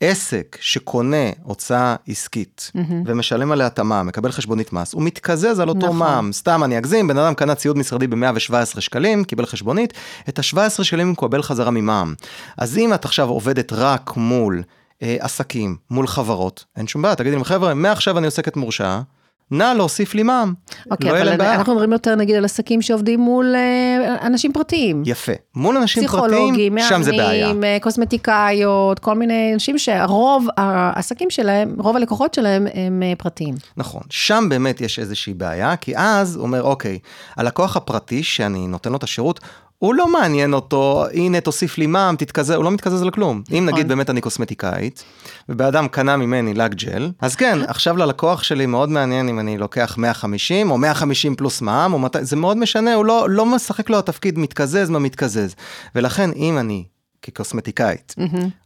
[0.00, 2.92] עסק שקונה הוצאה עסקית mm-hmm.
[3.06, 5.96] ומשלם עליה את המע"מ, מקבל חשבונית מס, הוא מתקזז על אותו נכון.
[5.96, 6.32] מע"מ.
[6.32, 9.92] סתם אני אגזים, בן אדם קנה ציוד משרדי ב-117 שקלים, קיבל חשבונית,
[10.28, 12.14] את ה-17 שקלים הוא מקבל חזרה ממע"מ.
[12.58, 14.62] אז אם את עכשיו עובדת רק מול
[15.02, 19.02] אה, עסקים, מול חברות, אין שום בעיה, תגידי להם, חבר'ה, מעכשיו אני עוסקת מורשעה.
[19.50, 20.52] נא להוסיף לי מע"מ.
[20.90, 25.02] אוקיי, לא אבל אנחנו מדברים יותר נגיד על עסקים שעובדים מול אה, אנשים פרטיים.
[25.06, 25.32] יפה.
[25.54, 27.24] מול אנשים פרטיים, שם זה בעיה.
[27.24, 33.54] פסיכולוגים, אה, קוסמטיקאיות, כל מיני אנשים שהרוב העסקים שלהם, רוב הלקוחות שלהם הם אה, פרטיים.
[33.76, 36.98] נכון, שם באמת יש איזושהי בעיה, כי אז הוא אומר, אוקיי,
[37.36, 39.40] הלקוח הפרטי שאני נותן לו את השירות,
[39.80, 43.42] הוא לא מעניין אותו, הנה תוסיף לי מע"מ, תתקזז, הוא לא מתקזז על כלום.
[43.50, 43.88] אם נגיד נכון.
[43.88, 45.04] באמת אני קוסמטיקאית,
[45.48, 49.58] ובן אדם קנה ממני לק ג'ל, אז כן, עכשיו ללקוח שלי מאוד מעניין אם אני
[49.58, 53.90] לוקח 150, או 150 פלוס מע"מ, או 200, זה מאוד משנה, הוא לא, לא משחק
[53.90, 55.54] לו התפקיד מתקזז מה מתקזז.
[55.94, 56.84] ולכן אם אני
[57.22, 58.14] כקוסמטיקאית,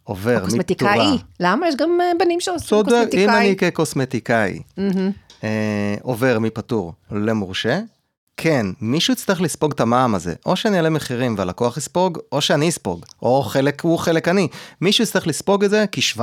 [0.05, 0.45] עובר מתורה...
[0.45, 1.69] קוסמטיקאי, למה?
[1.69, 3.25] יש גם אה, בנים שעושים קוסמטיקאי.
[3.25, 4.61] אם אני כקוסמטיקאי
[5.45, 7.81] אה, עובר מפטור למורשה,
[8.37, 12.69] כן, מישהו יצטרך לספוג את המע"מ הזה, או שאני אעלה מחירים והלקוח יספוג, או שאני
[12.69, 14.49] אספוג, או חלק הוא חלק אני.
[14.81, 16.21] מישהו יצטרך לספוג את זה, כי 17%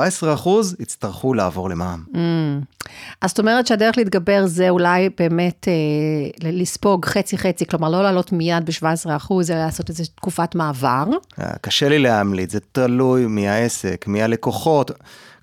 [0.79, 2.03] יצטרכו לעבור למע"מ.
[2.13, 2.87] Mm.
[3.21, 8.65] אז זאת אומרת שהדרך להתגבר זה אולי באמת אה, לספוג חצי-חצי, כלומר לא לעלות מיד
[8.65, 11.05] ב-17%, אלא לעשות איזו תקופת מעבר.
[11.39, 14.91] אה, קשה לי להמליץ, זה תלוי מי העסק, מי הלקוחות.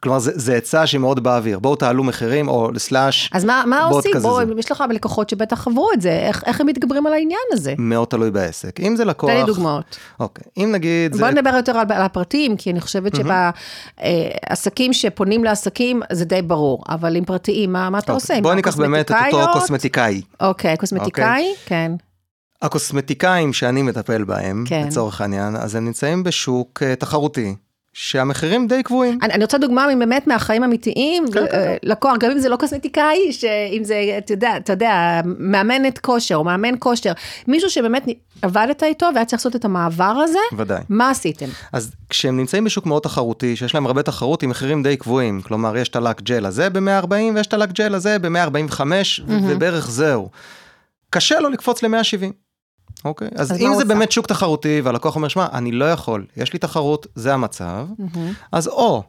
[0.01, 4.13] כלומר, זה עצה שהיא מאוד באוויר, בואו תעלו מחירים, או סלאש, אז מה, מה עושים?
[4.23, 7.75] בואו, יש לך לקוחות שבטח עברו את זה, איך, איך הם מתגברים על העניין הזה?
[7.79, 8.81] מאוד תלוי בעסק.
[8.81, 9.31] אם זה לקוח...
[9.31, 9.99] תן לי דוגמאות.
[10.21, 11.17] אוקיי, אם נגיד...
[11.17, 11.31] בוא זה...
[11.31, 13.13] נדבר יותר על, על הפרטים, כי אני חושבת.
[14.01, 18.15] שבעסקים שפונים לעסקים, זה די ברור, אבל עם פרטיים, מה, מה אתה אוקיי.
[18.15, 18.41] עושה?
[18.43, 20.23] בואו ניקח באמת את אותו קוסמטיקאי.
[20.41, 21.55] אוקיי, קוסמטיקאי, אוקיי.
[21.67, 21.93] כן.
[22.63, 24.85] הקוסמטיקאים שאני מטפל בהם, כן.
[24.87, 27.55] לצורך העניין, אז הם נמצאים בשוק uh, תחרותי.
[28.01, 29.19] שהמחירים די קבועים.
[29.23, 31.77] אני, אני רוצה דוגמה באמת מהחיים אמיתיים, כן, כן, כן.
[31.83, 36.45] לקוח, גם אם זה לא קוסמטיקאי, שאם זה, אתה יודע, אתה יודע, מאמנת כושר, או
[36.45, 37.13] מאמן כושר,
[37.49, 38.07] מישהו שבאמת
[38.43, 40.83] עבדת איתו והיה צריך לעשות את המעבר הזה, ודאי.
[40.89, 41.47] מה עשיתם?
[41.73, 45.77] אז כשהם נמצאים בשוק מאוד תחרותי, שיש להם הרבה תחרות עם מחירים די קבועים, כלומר,
[45.77, 49.23] יש את הלק ג'ל הזה ב-140, ויש את הלק ג'ל הזה ב-145, mm-hmm.
[49.29, 50.29] ובערך זהו.
[51.11, 52.48] קשה לו לקפוץ ל-170.
[53.09, 56.53] אוקיי, אז, אז אם זה באמת שוק תחרותי והלקוח אומר, שמע, אני לא יכול, יש
[56.53, 58.19] לי תחרות, זה המצב, mm-hmm.
[58.53, 59.03] אז או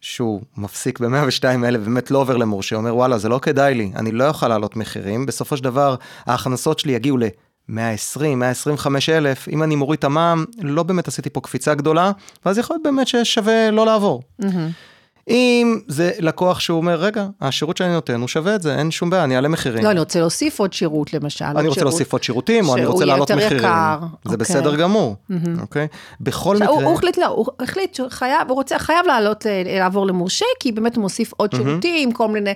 [0.00, 4.12] שהוא מפסיק ב-102 אלף, באמת לא עובר למורשה, אומר, וואלה, זה לא כדאי לי, אני
[4.12, 5.94] לא יכול לעלות מחירים, בסופו של דבר
[6.26, 7.24] ההכנסות שלי יגיעו ל...
[7.68, 12.12] 120, 125 אלף, אם אני מוריד את המע"מ, לא באמת עשיתי פה קפיצה גדולה,
[12.46, 14.22] ואז יכול להיות באמת ששווה לא לעבור.
[14.42, 14.46] Mm-hmm.
[15.30, 19.10] אם זה לקוח שהוא אומר, רגע, השירות שאני נותן הוא שווה את זה, אין שום
[19.10, 19.84] בעיה, אני אעלה מחירים.
[19.84, 21.44] לא, אני רוצה להוסיף עוד שירות למשל.
[21.44, 23.58] אני רוצה להוסיף עוד שירותים, או אני רוצה להעלות מחירים.
[23.58, 23.98] יקר.
[24.00, 24.36] זה אוקיי.
[24.36, 25.16] בסדר גמור,
[25.60, 25.86] אוקיי?
[26.20, 26.68] בכל מקרה...
[26.68, 29.06] הוא החליט, לא, הוא החליט שהוא חייב, הוא רוצה, חייב
[29.46, 32.54] אה, לעבור למורשה, כי באמת הוא מוסיף עוד שירותים, כל מיני...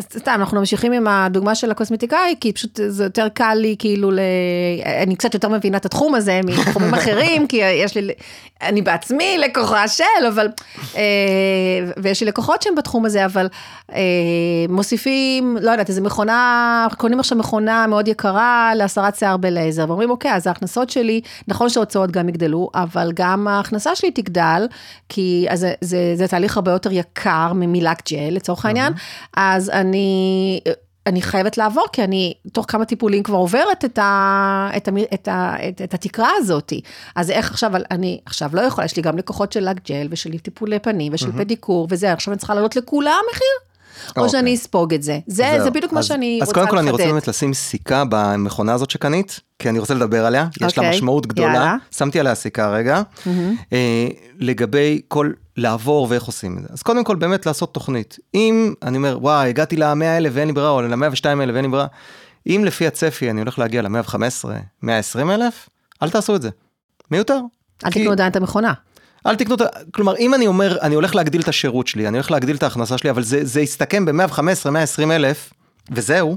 [0.00, 4.18] סתם, אנחנו ממשיכים עם הדוגמה של הקוסמטיקאי, כי פשוט זה יותר קל לי, כאילו, ל...
[5.02, 8.12] אני קצת יותר מבינה את התחום הזה מתחומים אחרים, כי יש לי,
[8.62, 10.48] אני בעצמי לקוחה של, אבל,
[10.96, 11.02] אה,
[11.96, 13.48] ויש לי לקוחות שהם בתחום הזה, אבל
[13.92, 14.00] אה,
[14.68, 20.34] מוסיפים, לא יודעת, איזה מכונה, קונים עכשיו מכונה מאוד יקרה להסרת שיער בלייזר, ואומרים, אוקיי,
[20.34, 24.66] אז ההכנסות שלי, נכון שההוצאות גם יגדלו, אבל גם ההכנסה שלי תגדל,
[25.08, 28.92] כי זה, זה, זה תהליך הרבה יותר יקר ממילק ג'ל, לצורך העניין,
[29.36, 29.89] אז אני...
[31.06, 35.28] אני חייבת לעבור, כי אני תוך כמה טיפולים כבר עוברת את, ה, את, ה, את,
[35.28, 36.72] ה, את, את התקרה הזאת.
[37.16, 40.38] אז איך עכשיו, אני עכשיו לא יכולה, יש לי גם לקוחות של לק ג'ל ושל
[40.38, 41.38] טיפולי פנים ושל mm-hmm.
[41.38, 43.70] פדיקור וזה, עכשיו אני צריכה לעלות לכולם מחיר?
[44.00, 44.16] או okay.
[44.16, 44.28] אוקיי.
[44.30, 45.18] שאני אספוג את זה.
[45.26, 46.68] זה, זה בדיוק מה שאני אז רוצה לחדד.
[46.68, 50.26] אז קודם כל אני רוצה באמת לשים סיכה במכונה הזאת שקנית, כי אני רוצה לדבר
[50.26, 50.66] עליה, okay.
[50.66, 50.90] יש לה אוקיי.
[50.90, 51.54] משמעות גדולה.
[51.54, 51.76] יאללה.
[51.90, 53.28] שמתי עליה סיכה רגע, mm-hmm.
[53.72, 56.68] אה, לגבי כל לעבור ואיך עושים את זה.
[56.72, 58.18] אז קודם כל באמת לעשות תוכנית.
[58.34, 61.70] אם אני אומר, וואי, הגעתי ל-100 אלף ואין לי ברירה, או ל-102 אלף ואין לי
[61.70, 61.86] ברירה,
[62.46, 64.48] אם לפי הצפי אני הולך להגיע ל-115,
[64.82, 65.68] 120 אלף,
[66.02, 66.50] אל תעשו את זה.
[67.10, 67.40] מיותר.
[67.84, 68.00] אל כי...
[68.00, 68.72] תקנו עדיין את המכונה.
[69.26, 69.66] אל תקנו את ה...
[69.90, 72.98] כלומר, אם אני אומר, אני הולך להגדיל את השירות שלי, אני הולך להגדיל את ההכנסה
[72.98, 75.52] שלי, אבל זה, זה יסתכם ב-115, 120 אלף,
[75.90, 76.36] וזהו,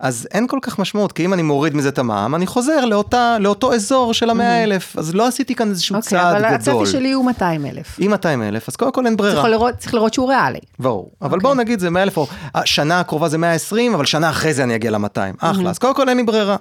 [0.00, 3.36] אז אין כל כך משמעות, כי אם אני מוריד מזה את המע"מ, אני חוזר לאותה,
[3.40, 6.36] לאותו אזור של המאה אלף, אז לא עשיתי כאן איזשהו okay, צעד גדול.
[6.36, 7.96] אוקיי, אבל הצפי שלי הוא 200 אלף.
[7.98, 9.34] עם 200 אלף, אז קודם כל אין ברירה.
[9.34, 10.58] צריך לראות, צריך לראות שהוא ריאלי.
[10.78, 11.34] ברור, אבל okay.
[11.34, 11.42] אוקיי.
[11.42, 12.26] בואו נגיד זה 100 אלף, או
[12.64, 15.18] שנה הקרובה זה 120, אבל שנה אחרי זה אני אגיע ל-200.
[15.38, 16.56] אחלה, אז קודם כל אין לי ברירה.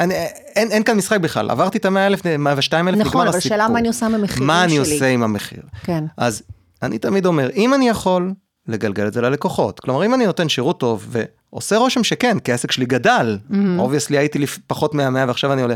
[0.00, 0.14] אני,
[0.56, 3.56] אין, אין כאן משחק בכלל, עברתי את המאה אלף, מאה ושתיים אלף, נכון, נגמר הסיפור.
[3.56, 4.46] נכון, אבל שאלה מה אני עושה עם המחירים שלי.
[4.46, 5.62] מה אני עושה עם המחיר.
[5.84, 6.04] כן.
[6.16, 6.42] אז
[6.82, 8.32] אני תמיד אומר, אם אני יכול,
[8.68, 9.80] לגלגל את זה ללקוחות.
[9.80, 11.06] כלומר, אם אני נותן שירות טוב
[11.56, 13.38] ועושה רושם שכן, כי העסק שלי גדל,
[13.78, 15.74] obviously הייתי לפ- פחות מה-100 ועכשיו אני עולה.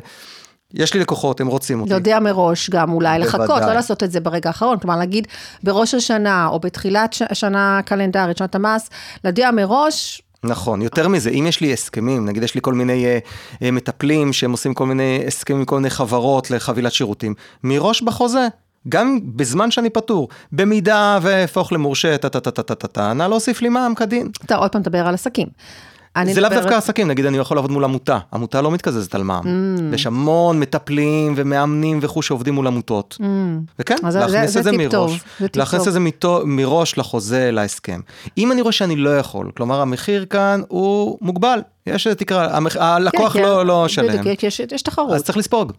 [0.75, 1.91] יש לי לקוחות, הם רוצים אותי.
[1.91, 3.49] להודיע מראש גם אולי לחכות.
[3.49, 5.27] לא לעשות את זה ברגע האחרון, כלומר להגיד
[5.63, 8.91] בראש השנה או בתחילת ש- השנה הקלנדרית, שנת המס,
[9.25, 13.19] להודיע מראש, נכון, יותר מזה, אם יש לי הסכמים, נגיד יש לי כל מיני אה,
[13.63, 18.47] אה, מטפלים שהם עושים כל מיני הסכמים עם כל מיני חברות לחבילת שירותים, מראש בחוזה,
[18.89, 24.31] גם בזמן שאני פטור, במידה ואהפוך למורשה, טה-טה-טה-טה-טה, נא להוסיף לי מע"מ כדין.
[24.45, 25.49] אתה עוד פעם מדבר על עסקים.
[26.33, 29.45] זה לאו דווקא עסקים, נגיד אני יכול לעבוד מול עמותה, עמותה לא מתקזזת על מע"מ.
[29.91, 29.95] Mm.
[29.95, 33.19] יש המון מטפלים ומאמנים וכו' שעובדים מול עמותות.
[33.79, 35.21] וכן, אז זה- להכניס את זה מראש,
[35.57, 35.89] להכניס.
[35.89, 36.01] את זה
[36.45, 38.01] מראש לחוזה, להסכם.
[38.39, 43.43] אם אני רואה שאני לא יכול, כלומר המחיר כאן הוא מוגבל, יש תקרה, הלקוח כן,
[43.43, 44.23] לא כן, לא שלם.
[44.43, 45.17] יש- יש אז תחרות.
[45.17, 45.73] צריך לספוג.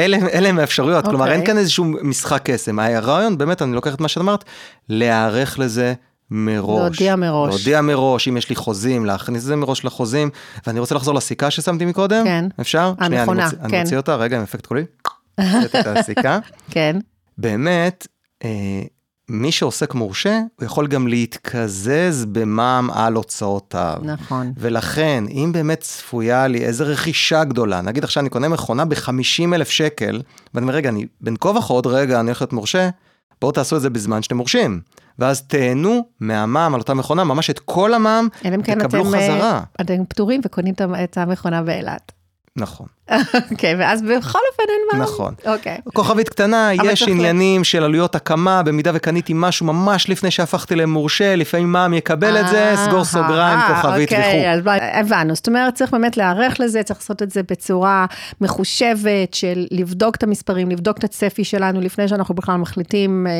[0.00, 1.36] אלה הם האפשרויות, כלומר אוקיי.
[1.36, 2.78] אין כאן איזשהו משחק קסם.
[2.78, 4.44] הרעיון, באמת, אני לוקח את מה שאת אמרת,
[4.88, 5.94] להיערך לזה
[6.30, 6.80] מראש.
[6.80, 7.48] להודיע מראש.
[7.54, 10.30] להודיע מראש, אם יש לי חוזים, להכניס את זה מראש לחוזים.
[10.66, 12.24] ואני רוצה לחזור לסיכה ששמתי מקודם.
[12.24, 12.44] כן.
[12.60, 12.92] אפשר?
[12.96, 13.80] שנייה, אני הנכונה, מוציא- אני כן.
[13.80, 14.84] מוציא אותה, רגע, עם אפקט קולי.
[15.64, 16.38] את הסיכה.
[16.70, 16.96] כן,
[17.38, 18.06] באמת,
[18.44, 18.48] אה,
[19.28, 23.96] מי שעוסק מורשה, הוא יכול גם להתקזז במע"מ על הוצאותיו.
[24.02, 24.52] נכון.
[24.56, 29.68] ולכן, אם באמת צפויה לי איזו רכישה גדולה, נגיד עכשיו אני קונה מכונה ב-50 אלף
[29.70, 30.22] שקל,
[30.54, 32.88] ואני אומר, רגע, אני בין כה וכה עוד רגע, אני הולך להיות מורשה,
[33.40, 34.80] בואו תעשו את זה בזמן שאתם מורשים.
[35.18, 39.20] ואז תהנו מהמע"מ על אותה מכונה, ממש את כל המע"מ, אלא אם כן תקבלו אה,
[39.20, 39.60] חזרה.
[39.80, 40.74] אתם פטורים וקונים
[41.04, 42.12] את המכונה באילת.
[42.56, 42.86] נכון,
[43.50, 45.04] אוקיי, ואז בכל אופן אין מה.
[45.04, 45.34] נכון.
[45.46, 45.78] אוקיי.
[45.92, 51.72] כוכבית קטנה, יש עניינים של עלויות הקמה, במידה וקניתי משהו ממש לפני שהפכתי למורשה, לפעמים
[51.72, 54.16] מע"מ יקבל את זה, סגור סוגריים, אה, כוכבית וכו'.
[54.16, 54.60] אוקיי, אז
[54.92, 58.06] הבנו, זאת אומרת, צריך באמת להיערך לזה, צריך לעשות את זה בצורה
[58.40, 63.32] מחושבת, של לבדוק את המספרים, לבדוק את הצפי שלנו לפני שאנחנו בכלל מחליטים אה,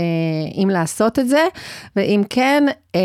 [0.63, 1.45] אם לעשות את זה,
[1.97, 3.01] ואם כן, אה,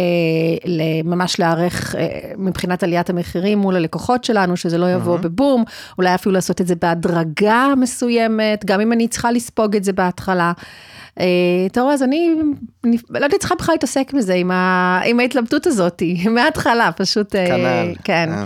[1.03, 5.63] ממש להיערך אה, מבחינת עליית המחירים מול הלקוחות שלנו, שזה לא יבוא בבום,
[5.97, 10.51] אולי אפילו לעשות את זה בהדרגה מסוימת, גם אם אני צריכה לספוג את זה בהתחלה.
[11.19, 11.25] אה,
[11.65, 12.35] אתה רואה, אז אני
[13.09, 16.01] לא הייתי צריכה בכלל להתעסק בזה, עם, ה, עם ההתלבטות הזאת,
[16.35, 17.35] מההתחלה, פשוט...
[17.35, 17.93] אה, כנ"ל.
[18.03, 18.29] כן.
[18.31, 18.43] אה.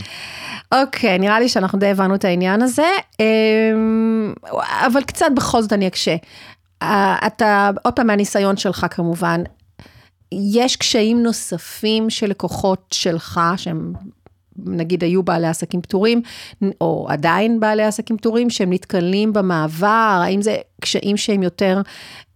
[0.81, 2.91] אוקיי, נראה לי שאנחנו די הבנו את העניין הזה,
[4.85, 6.15] אבל קצת בכל זאת אני אקשה.
[7.27, 9.43] אתה, עוד פעם מהניסיון שלך כמובן,
[10.31, 13.93] יש קשיים נוספים של לקוחות שלך, שהם
[14.57, 16.21] נגיד היו בעלי עסקים פטורים,
[16.81, 21.81] או עדיין בעלי עסקים פטורים, שהם נתקלים במעבר, האם זה קשיים שהם יותר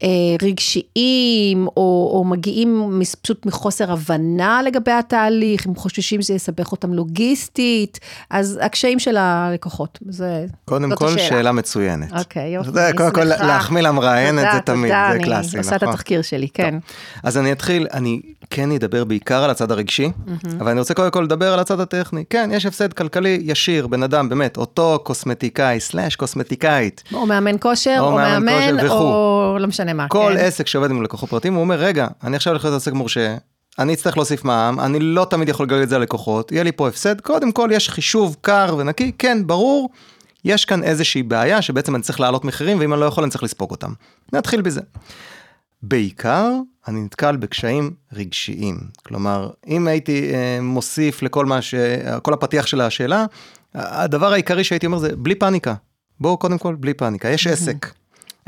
[0.04, 0.08] אה,
[0.42, 6.94] רגשיים, או, או מגיעים מס- פשוט מחוסר הבנה לגבי התהליך, הם חוששים שזה יסבך אותם
[6.94, 8.00] לוגיסטית,
[8.30, 11.20] אז הקשיים של הלקוחות, זה, קודם כל, השאלה.
[11.30, 12.12] שאלה מצוינת.
[12.14, 13.46] אוקיי, יופי, אני קודם כל שמחה.
[13.48, 15.94] להחמיא למראיינת זה תמיד, תודה, זה קלאסי, אני עושה את נכון?
[15.94, 16.78] התחקיר שלי, כן.
[17.24, 20.10] אז אני אתחיל, אני כן אדבר בעיקר על הצד הרגשי,
[20.60, 22.24] אבל אני רוצה קודם כל לדבר על הצד הטכני.
[22.30, 27.04] כן, יש הפסד כלכלי ישיר, בן אדם, באמת, אותו קוסמטיקאי, סלאש קוסמטיקאית.
[27.14, 28.88] או מאמן כושר, או או מאמן מאמן.
[28.90, 30.46] או לא משנה מה, כל כן.
[30.46, 33.36] עסק שעובד עם לקוחות פרטיים, הוא אומר, רגע, אני עכשיו הולך להיות עסק מורשה,
[33.80, 36.88] אני אצטרך להוסיף מע"מ, אני לא תמיד יכול לגלגל את זה ללקוחות, יהיה לי פה
[36.88, 39.90] הפסד, קודם כל יש חישוב קר ונקי, כן, ברור,
[40.46, 43.44] יש כאן איזושהי בעיה שבעצם אני צריך להעלות מחירים, ואם אני לא יכול אני צריך
[43.44, 43.92] לספוג אותם.
[44.34, 44.82] נתחיל בזה.
[45.84, 46.52] בעיקר
[46.88, 48.78] אני נתקל בקשיים רגשיים.
[49.06, 51.76] כלומר, אם הייתי אה, מוסיף לכל מה ש...
[52.22, 53.26] כל הפתיח של השאלה,
[53.76, 55.74] הדבר העיקרי שהייתי אומר זה בלי פאניקה.
[56.20, 57.94] בואו קודם כל בלי פאניקה, יש עסק.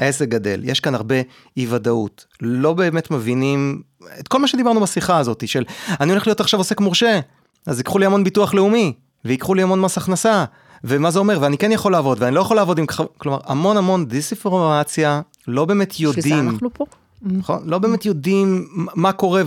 [0.01, 1.15] העסק גדל, יש כאן הרבה
[1.57, 3.81] אי ודאות, לא באמת מבינים
[4.19, 5.63] את כל מה שדיברנו בשיחה הזאת של
[5.99, 7.19] אני הולך להיות עכשיו עוסק מורשה,
[7.67, 8.93] אז ייקחו לי המון ביטוח לאומי,
[9.25, 10.45] ויקחו לי המון מס הכנסה,
[10.83, 12.85] ומה זה אומר, ואני כן יכול לעבוד, ואני לא יכול לעבוד עם,
[13.17, 16.85] כלומר המון המון דיסאינפורמציה, לא באמת יודעים, אנחנו פה.
[17.21, 17.61] נכון?
[17.65, 19.41] לא באמת יודעים מה קורה,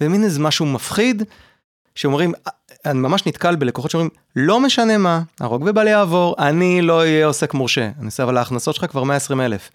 [0.00, 1.22] ומין איזה משהו מפחיד,
[1.94, 2.32] שאומרים,
[2.86, 7.54] אני ממש נתקל בלקוחות שאומרים, לא משנה מה, הרוג ובל יעבור, אני לא אהיה עוסק
[7.54, 7.90] מורשה.
[7.98, 9.70] אני עושה, אבל ההכנסות שלך כבר 120 אלף.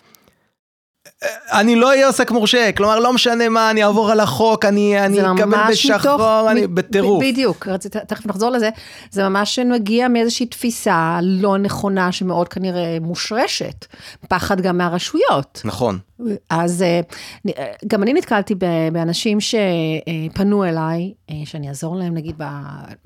[1.51, 5.57] אני לא אהיה עוסק מורשה, כלומר לא משנה מה, אני אעבור על החוק, אני, אקבל
[5.69, 7.23] בשחור, מתוך- אני בטירוף.
[7.23, 8.69] בדיוק, רצית, תכף נחזור לזה,
[9.11, 13.85] זה ממש מגיע מאיזושהי תפיסה לא נכונה שמאוד כנראה מושרשת,
[14.27, 15.61] פחד גם מהרשויות.
[15.65, 15.99] נכון,
[16.49, 17.01] אז אה,
[17.57, 18.55] אה, גם אני נתקלתי
[18.91, 22.41] באנשים שפנו אליי, אה, שאני אעזור להם, נגיד,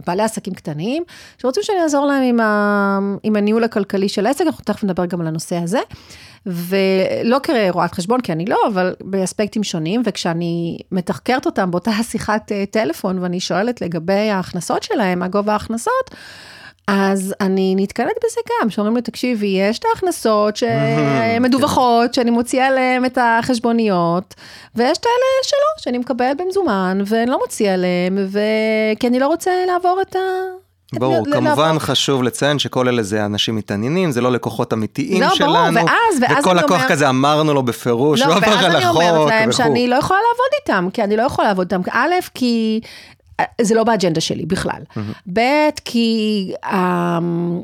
[0.08, 1.04] בעלי עסקים קטנים,
[1.38, 5.22] שרוצים שאני אעזור להם עם, ה, עם הניהול הכלכלי של העסק, אנחנו תכף נדבר גם
[5.22, 5.80] על הנושא הזה.
[6.46, 13.20] ולא כרואת חשבון, כי אני לא, אבל באספקטים שונים, וכשאני מתחקרת אותם באותה שיחת טלפון,
[13.20, 16.16] ואני שואלת לגבי ההכנסות שלהם, מה גובה ההכנסות,
[16.88, 23.06] אז אני נתקלת בזה גם, שאומרים לי, תקשיבי, יש את ההכנסות שמדווחות, שאני מוציאה עליהן
[23.06, 24.34] את החשבוניות,
[24.76, 28.40] ויש את האלה שלא, שאני מקבלת במזומן, ואני לא מוציאה עליהן, ו...
[29.00, 30.20] כי אני לא רוצה לעבור את ה...
[30.94, 35.54] ברור, כמובן חשוב לציין שכל אלה זה אנשים מתעניינים, זה לא לקוחות אמיתיים לא, שלנו.
[35.54, 36.88] ברור, ואז, ואז וכל לקוח אומר...
[36.88, 38.66] כזה אמרנו לו בפירוש, לא, לא עבר על החוק.
[38.66, 39.58] ואז אני אומרת להם וכו'.
[39.58, 41.90] שאני לא יכולה לעבוד איתם, כי אני לא יכולה לעבוד איתם.
[41.92, 42.80] א', כי
[43.62, 44.82] זה לא באג'נדה שלי בכלל.
[45.34, 45.40] ב',
[45.86, 47.62] כי אמ,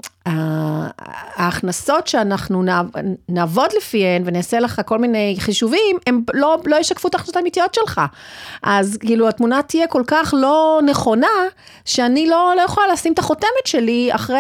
[1.36, 2.82] ההכנסות שאנחנו נע-
[3.30, 8.02] נעבוד לפיהן ונעשה לך כל מיני חישובים, הם לא, לא ישקפו את ההכנסות האמיתיות שלך.
[8.64, 11.28] אז כאילו התמונה תהיה כל כך לא נכונה,
[11.86, 14.40] שאני לא, לא יכולה לשים את החותמת שלי אחרי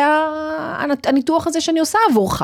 [1.05, 2.41] הניתוח הזה שאני עושה עבורך.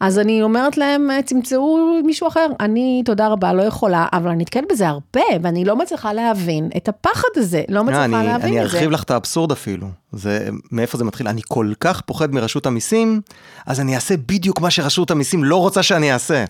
[0.00, 2.46] אז אני אומרת להם, צמצאו מישהו אחר.
[2.60, 6.88] אני, תודה רבה, לא יכולה, אבל אני נתקלת בזה הרבה, ואני לא מצליחה להבין את
[6.88, 8.76] הפחד הזה, לא מצליחה אני, להבין אני את זה.
[8.76, 10.01] ארחיב לך את האבסורד אפילו.
[10.12, 11.28] זה, מאיפה זה מתחיל?
[11.28, 13.20] אני כל כך פוחד מרשות המיסים,
[13.66, 16.44] אז אני אעשה בדיוק מה שרשות המיסים לא רוצה שאני אעשה.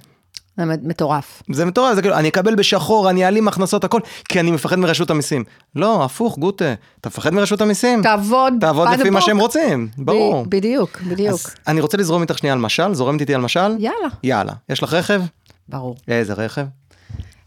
[0.57, 1.43] זה מטורף.
[1.53, 5.11] זה מטורף, זה כאילו, אני אקבל בשחור, אני אעלים הכנסות הכל, כי אני מפחד מרשות
[5.11, 5.45] המיסים.
[5.77, 8.03] לא, הפוך, גוטה, אתה מפחד מרשות המיסים?
[8.03, 9.21] תעבוד תעבוד לפי מה.
[9.21, 10.47] שהם רוצים, ברור.
[10.49, 11.33] בדיוק, בדיוק.
[11.33, 13.77] אז אני רוצה לזרום איתך שנייה על משל, זורמת איתי על משל?
[13.79, 14.53] יאללה, יאללה.
[14.69, 15.23] יש לך רכב?
[15.69, 15.97] ברור.
[16.09, 16.65] איזה רכב?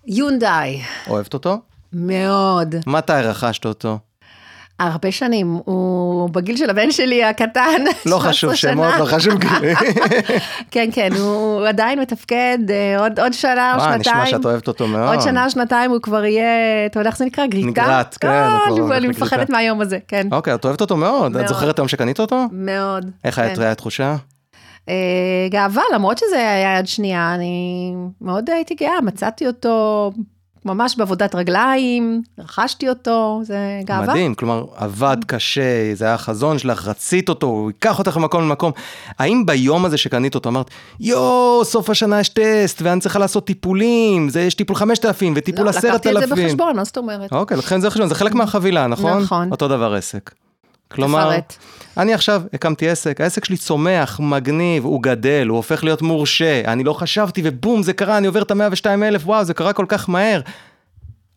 [0.08, 1.58] יונדאי, אוהבת אותו?
[1.94, 2.76] מאוד.
[2.88, 4.00] מתי רכשת אותו?
[4.80, 8.56] הרבה שנים, הוא בגיל של הבן שלי הקטן, לא 13 חשוב.
[8.56, 9.74] שמות, לא חשוב כאילו.
[10.72, 14.18] כן, כן, הוא עדיין מתפקד, אה, עוד, עוד שנה או וואי, שנתיים.
[14.18, 15.14] נשמע שאת אוהבת אותו מאוד.
[15.14, 17.46] עוד שנה או שנתיים הוא כבר יהיה, אתה יודע איך זה נקרא?
[17.46, 17.68] גריטה?
[17.68, 18.58] נגרט, כן, אה,
[18.98, 19.08] אני-.
[19.08, 20.28] מפחדת מהיום הזה, כן.
[20.32, 21.38] אוקיי, את אוהבת אותו מאוד.
[21.38, 21.48] את.
[21.48, 22.46] זוכרת היום שקנית אותו?
[22.52, 23.12] מאוד.
[23.24, 23.42] איך כן.
[23.42, 24.16] היה היה התחושה?
[24.90, 30.12] אה, גאווה, למרות שזה היה יד שנייה, אני מאוד הייתי גאה, מצאתי אותו
[30.66, 34.08] ממש בעבודת רגליים, רכשתי אותו, זה גאווה.
[34.08, 38.72] מדהים, כלומר, עבד קשה, זה היה החזון שלך, רצית אותו, הוא ייקח אותך ממקום למקום.
[39.20, 44.30] האם ביום הזה שקנית אותו אמרת, יואו, סוף השנה יש טסט, ואני צריכה לעשות טיפולים,
[44.30, 45.94] זה יש טיפול 5,000 וטיפול לא, 10,000.
[45.94, 47.34] לקחתי את זה בחשבון, מה זאת אומרת?
[47.34, 49.22] אוקיי, את זה בחשבון, זה חלק מהחבילה, נכון?
[49.22, 49.52] נכון.
[49.52, 50.45] אותו דבר עסק.
[50.92, 51.56] כלומר, תפרט.
[51.98, 56.84] אני עכשיו הקמתי עסק, העסק שלי צומח, מגניב, הוא גדל, הוא הופך להיות מורשה, אני
[56.84, 60.10] לא חשבתי ובום, זה קרה, אני עובר את ה-102 אלף, וואו, זה קרה כל כך
[60.10, 60.42] מהר.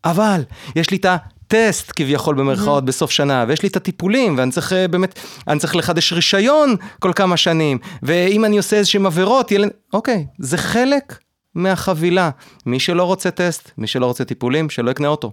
[0.05, 0.43] אבל,
[0.75, 4.87] יש לי את הטסט כביכול במרכאות בסוף שנה, ויש לי את הטיפולים, ואני צריך אה,
[4.87, 9.67] באמת, אני צריך לחדש רישיון כל כמה שנים, ואם אני עושה איזשהם עבירות, יהיה.
[9.93, 11.19] אוקיי, זה חלק
[11.55, 12.29] מהחבילה.
[12.65, 15.31] מי שלא רוצה טסט, מי שלא רוצה טיפולים, שלא יקנה אותו.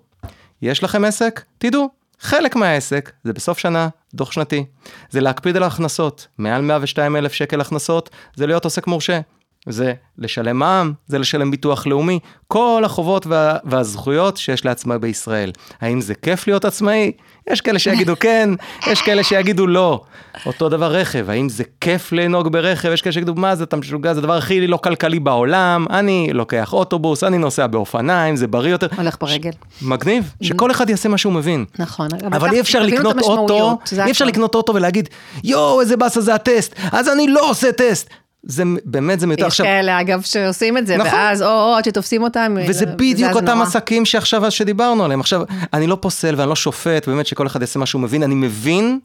[0.63, 1.43] יש לכם עסק?
[1.59, 1.89] תדעו,
[2.21, 4.65] חלק מהעסק זה בסוף שנה, דוח שנתי.
[5.11, 6.27] זה להקפיד על ההכנסות.
[6.39, 9.21] מעל 102 אלף שקל הכנסות, זה להיות עוסק מורשה.
[9.67, 15.53] זה לשלם מע"מ, זה לשלם ביטוח לאומי, כל החובות וה, והזכויות שיש לעצמאי בישראל.
[15.81, 17.13] האם זה כיף להיות עצמאי?
[17.51, 18.51] יש כאלה שיגידו כן,
[18.87, 20.01] יש כאלה שיגידו לא.
[20.47, 22.91] אותו דבר רכב, האם זה כיף לנהוג ברכב?
[22.93, 26.73] יש כאלה שיגידו, מה זה, אתה משוגע, זה הדבר הכי לא כלכלי בעולם, אני לוקח
[26.73, 28.87] אוטובוס, אני נוסע באופניים, זה בריא יותר.
[28.97, 29.51] הולך ברגל.
[29.83, 31.65] מגניב, שכל אחד יעשה מה שהוא מבין.
[31.79, 32.09] נכון.
[32.27, 34.25] אבל אי אפשר לקנות אוטו, אי אפשר.
[34.25, 35.09] לקנות אוטו ולהגיד,
[35.45, 38.11] יואו, איזה באסה זה הטסט, אז אני לא עושה טסט.
[38.49, 39.43] זה באמת, זה מיותר.
[39.43, 41.13] יש עכשיו, כאלה, אגב, שעושים את זה, נכון.
[41.15, 43.63] ואז או או עד שתופסים אותם, וזה זה- בדיוק זה אותם נורא.
[43.63, 45.21] עסקים שעכשיו שדיברנו עליהם.
[45.21, 48.35] עכשיו, אני לא פוסל ואני לא שופט, באמת שכל אחד יעשה מה שהוא מבין, אני
[48.35, 48.99] מבין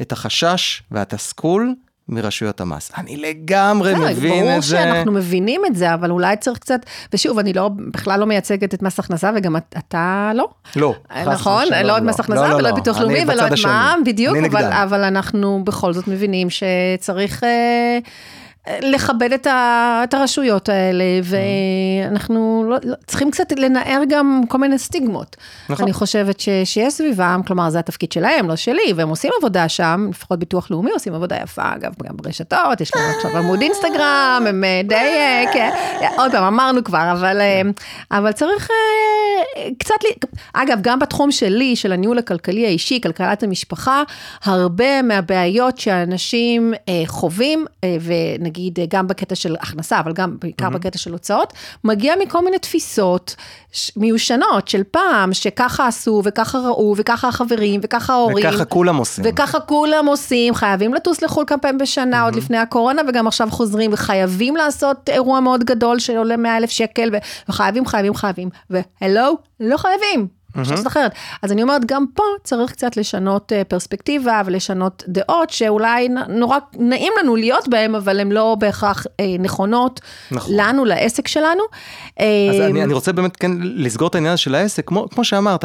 [0.00, 1.74] את החשש והתסכול
[2.08, 2.90] מרשויות המס.
[2.98, 4.68] אני לגמרי בסדר, מבין ברור את זה.
[4.68, 6.80] שאנחנו מבינים את זה, אבל אולי צריך קצת,
[7.12, 10.48] ושוב, אני לא, בכלל לא מייצגת את מס הכנסה, וגם את- אתה לא.
[10.76, 13.46] לא, חס נכון, ושלום, לא את מס הכנסה לא, ולא לא, את ביטוח לאומי ולא
[13.46, 13.52] את.
[13.64, 14.64] מע"מ, בדיוק, אבל.
[14.64, 17.98] אבל אנחנו בכל זאת מבינים שצריך אה, אה,
[18.82, 24.78] לכבד את, ה, את הרשויות האלה, ואנחנו לא, לא, צריכים קצת לנער גם כל מיני
[24.78, 25.36] סטיגמות.
[25.68, 25.84] נכון.
[25.84, 30.06] אני חושבת ש, שיש סביבם, כלומר זה התפקיד שלהם, לא שלי, והם עושים עבודה שם,
[30.10, 34.64] לפחות ביטוח לאומי עושים עבודה יפה, אגב, גם ברשתות, יש להם עכשיו עמוד אינסטגרם, הם
[34.64, 35.70] אה, די, אה, כן,
[36.16, 37.62] עוד פעם, אמרנו כבר, אבל, אה,
[38.10, 38.68] אבל צריך
[39.78, 39.94] קצת,
[40.52, 44.02] אגב, גם בתחום שלי, של הניהול הכלכלי האישי, כלכלת המשפחה,
[44.44, 46.74] הרבה מהבעיות שאנשים
[47.06, 51.52] חווים, ונגיד אה, גם בקטע של הכנסה, אבל גם בעיקר בקטע של הוצאות,
[51.84, 53.36] מגיע מכל מיני תפיסות
[53.96, 58.46] מיושנות של פעם, שככה עשו, וככה ראו, וככה החברים, וככה ההורים.
[58.48, 59.24] וככה כולם עושים.
[59.28, 63.92] וככה כולם עושים, חייבים לטוס לחו"ל כמה פעמים בשנה, עוד לפני הקורונה, וגם עכשיו חוזרים,
[63.92, 67.10] וחייבים לעשות אירוע מאוד גדול שעולה 100 אלף שקל,
[67.48, 68.48] וחייבים, חייבים, חייבים.
[68.70, 70.43] והלו, לא חייבים.
[70.56, 71.12] לעשות אחרת.
[71.42, 77.12] אז אני אומרת, גם פה צריך קצת לשנות אה, פרספקטיבה ולשנות דעות שאולי נורא נעים
[77.20, 80.00] לנו להיות בהן, אבל הן לא בהכרח אה, נכונות
[80.30, 80.54] נכון.
[80.56, 81.62] לנו, לעסק שלנו.
[82.18, 82.24] אז
[82.60, 85.64] אה, אני, אני רוצה באמת כן לסגור את העניין של העסק, כמו, כמו שאמרת,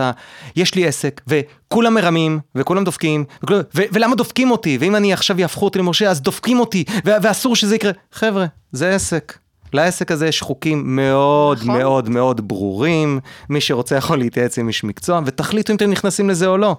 [0.55, 4.77] יש לי עסק, וכולם מרמים, וכולם דופקים, וכולם, ו, ולמה דופקים אותי?
[4.81, 7.91] ואם אני עכשיו יהפכו אותי למשה, אז דופקים אותי, ו, ואסור שזה יקרה.
[8.11, 9.37] חבר'ה, זה עסק.
[9.73, 11.77] לעסק הזה יש חוקים מאוד נכון.
[11.77, 16.47] מאוד מאוד ברורים, מי שרוצה יכול להתייעץ עם איש מקצוע, ותחליטו אם אתם נכנסים לזה
[16.47, 16.75] או לא.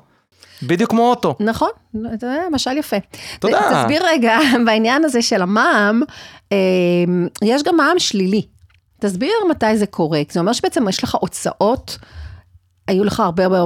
[0.62, 1.36] בדיוק כמו אוטו.
[1.40, 1.68] נכון,
[2.20, 2.96] זה משל יפה.
[3.40, 3.82] תודה.
[3.82, 6.02] תסביר רגע, בעניין הזה של המע"מ,
[6.52, 6.58] אה,
[7.42, 8.42] יש גם מע"מ שלילי.
[9.00, 11.98] תסביר מתי זה קורה, כי זה אומר שבעצם יש לך הוצאות,
[12.88, 13.64] היו לך הרבה הרבה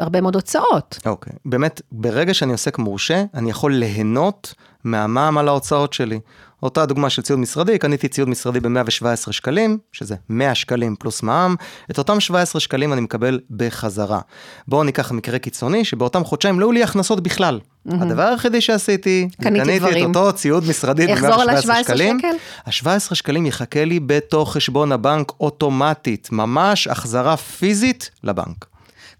[0.00, 0.98] הרבה מאוד הוצאות.
[1.06, 4.54] אוקיי, באמת, ברגע שאני עוסק מורשה, אני יכול ליהנות
[4.84, 6.20] מהמע"מ על ההוצאות שלי.
[6.62, 11.54] אותה דוגמה של ציוד משרדי, קניתי ציוד משרדי ב-117 שקלים, שזה 100 שקלים פלוס מע"מ,
[11.90, 14.20] את אותם 17 שקלים אני מקבל בחזרה.
[14.68, 17.60] בואו ניקח מקרה קיצוני, שבאותם חודשיים לא היו לי הכנסות בכלל.
[17.88, 20.10] הדבר היחידי שעשיתי, קניתי קניתי דברים.
[20.10, 22.18] את אותו ציוד משרדי יחזור על ב-117 ה- 17 שקלים.
[22.18, 22.36] שקל?
[22.66, 28.66] ה-17 שקלים יחכה לי בתוך חשבון הבנק אוטומטית, ממש החזרה פיזית לבנק.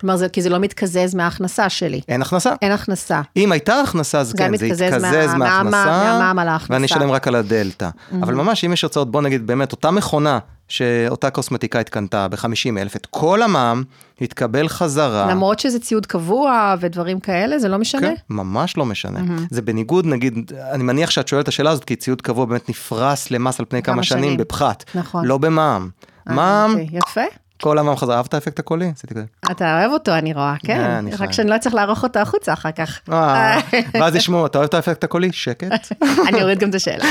[0.01, 2.01] כלומר, זה, כי זה לא מתקזז מההכנסה שלי.
[2.09, 2.51] אין הכנסה.
[2.62, 3.20] אין הכנסה.
[3.36, 6.72] אם הייתה הכנסה, אז כן, זה יתקזז מה- מההכנסה, מה- מהמע"מ על ההכנסה.
[6.74, 7.88] ואני אשלם רק על הדלתא.
[8.22, 10.38] אבל ממש, אם יש הוצאות, בוא נגיד באמת, אותה מכונה
[10.68, 12.47] שאותה קוסמטיקאית קנתה ב-50
[12.78, 13.82] אלף, את כל המע"מ,
[14.20, 15.26] יתקבל חזרה.
[15.30, 18.01] למרות שזה ציוד קבוע ודברים כאלה, זה לא משנה?
[18.01, 19.20] כן, ממש לא משנה.
[19.51, 23.30] זה בניגוד, נגיד, אני מניח שאת שואלת את השאלה הזאת, כי ציוד קבוע באמת נפרס
[23.30, 24.36] למס על פני כמה כמה שנים שנים.
[24.36, 24.84] בפחת.
[24.95, 25.24] נכון.
[25.24, 25.88] לא במע"מ.
[26.30, 27.20] אה, מע"מ, אוקיי, יפה.
[27.65, 28.17] כל המע"מ חזרה.
[28.17, 28.93] אהבת האפקט הקולי?
[28.97, 29.25] עשיתי כזה.
[29.51, 31.05] אתה אוהב אותו, אני רואה, אה, כן.
[31.19, 31.33] רק.
[31.33, 33.01] שאני לא צריך לערוך אותו החוצה אחר כך.
[33.12, 33.59] אה,
[34.01, 35.33] ואז ישמעו, אתה אוהב את האפקט הקולי?
[35.33, 35.93] שקט.
[36.29, 37.05] אני אוריד גם את השאלה.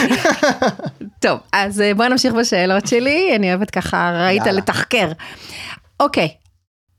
[1.24, 4.46] טוב, אז אה, בואי נמשיך בשאלות שלי, אני אוהבת ככה, ראית.
[4.46, 5.12] לתחקר.
[6.00, 6.30] אוקיי,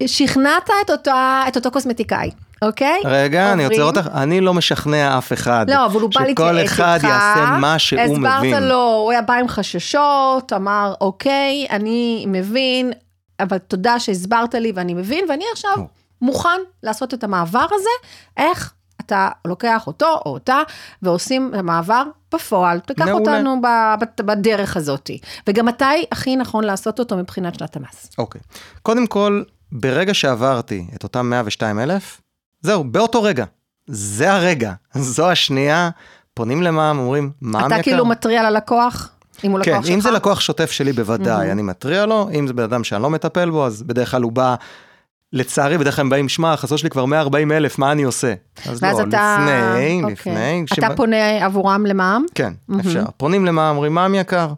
[0.07, 2.31] שכנעת את אותה- את אותו קוסמטיקאי,
[2.63, 3.01] אוקיי?
[3.05, 4.05] רגע, אני עוצר עוברים.
[4.07, 5.67] אותך, אני לא משכנע אף אחד.
[5.71, 8.27] לא, אבל הוא בא להתייעץ שכל איתך, אחד יעשה מה שהוא מבין.
[8.27, 12.93] הסברת לו, הוא היה בא עם חששות, אמר, אוקיי, אני מבין,
[13.41, 15.77] אבל תודה שהסברת לי ואני מבין, ואני עכשיו.
[16.23, 17.89] מוכן לעשות את המעבר הזה,
[18.37, 20.59] איך אתה לוקח אותו או אותה
[21.03, 22.03] ועושים המעבר
[22.35, 23.19] בפועל, תיקח מעולה.
[23.33, 25.11] אותנו ב- ב- בדרך הזאת.
[25.47, 28.11] וגם מתי הכי נכון לעשות אותו מבחינת שנת המס.
[28.19, 28.41] אוקיי.
[28.83, 32.21] קודם כל, ברגע שעברתי את אותם 102 אלף,
[32.61, 33.45] זהו, באותו רגע.
[33.87, 35.91] זה הרגע, זו השנייה,
[36.35, 37.75] פונים למע"מ, אומרים, מע"מ יקר.
[37.75, 39.11] אתה כאילו מתריע ללקוח,
[39.45, 39.95] אם הוא כן, לקוח שלך?
[39.95, 43.11] אם זה לקוח שוטף שלי בוודאי, אני מתריע לו, אם זה בן אדם שאני לא
[43.11, 44.55] מטפל בו, אז בדרך כלל הוא בא,
[45.33, 48.35] לצערי, בדרך כלל הם באים, שמע, החסות שלי כבר 140 אלף, מה אני עושה?
[48.71, 49.37] אז לא, אתה...
[49.39, 50.13] לפני, אוקיי.
[50.13, 50.65] לפני.
[50.67, 52.25] אתה כשבא- פונה עבורם למע"מ?
[52.35, 53.05] כן, אפשר.
[53.17, 54.49] פונים למע"מ, אומרים, מע"מ יקר.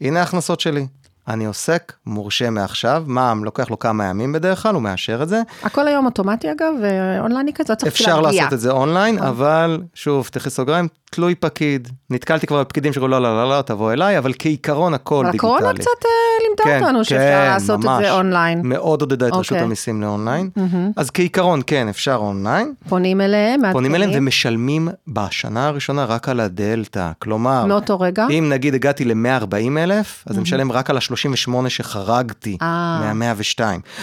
[0.00, 0.86] הנה ההכנסות שלי.
[1.28, 5.42] אני עוסק מורשה מעכשיו, מע"מ לוקח לו כמה ימים בדרך כלל, הוא מאשר את זה.
[5.62, 8.42] הכל היום אוטומטי אגב, ואונלייני כזה, לא צריך אפשר להגיע.
[8.42, 11.88] לעשות את זה אונליין, אבל שוב, תכף סוגריים, תלוי פקיד.
[12.10, 15.48] נתקלתי כבר בפקידים שאומרים, לא, לא, לא, לא, תבוא אליי, אבל כעיקרון הכל דיגיטלי.
[15.48, 18.04] הקורונה קצת אה, לימדה כן, אותנו שאפשר כן, לעשות את ממש.
[18.04, 18.60] זה אונליין.
[18.64, 19.64] מאוד עודדה את רשות אוקיי.
[19.64, 20.50] המיסים לאונליין.
[20.96, 22.72] אז כעיקרון, כן, אפשר אונליין.
[22.88, 27.10] פונים אליהם, פונים אליהם מעדכנים, ומשלמים בשנה הראשונה רק על הדלתא.
[27.18, 28.26] כלומר, מאותו רגע.
[28.30, 33.12] אם נגיד הגעתי ל-140 אלף, אז אני משלם רק על ה-38 שחרגתי אה.
[33.14, 33.60] מה-102.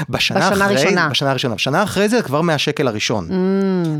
[0.09, 1.09] בשנה בשנה אחרי, הראשונה.
[1.09, 1.55] בשנה הראשונה.
[1.55, 3.27] בשנה אחרי זה כבר מהשקל הראשון.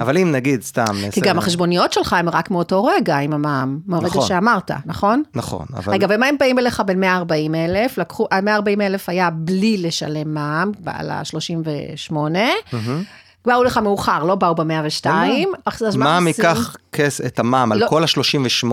[0.02, 0.84] אבל אם נגיד סתם...
[1.12, 4.28] כי גם החשבוניות שלך הן רק מאותו רגע עם המע"מ, מהרגע נכון.
[4.28, 5.24] שאמרת, נכון?
[5.36, 5.94] נכון, אבל...
[5.94, 7.98] רגע, ומה הם באים אליך בין 140 אלף?
[7.98, 12.14] לקחו, ה-140 אלף היה בלי לשלם מע"מ, על ה-38.
[13.46, 15.06] באו לך מאוחר, לא באו ב-102.
[15.66, 16.46] אז מה מע"מ עושים?
[16.46, 17.88] ייקח כס את המע"מ על לא.
[17.88, 18.68] כל ה-38,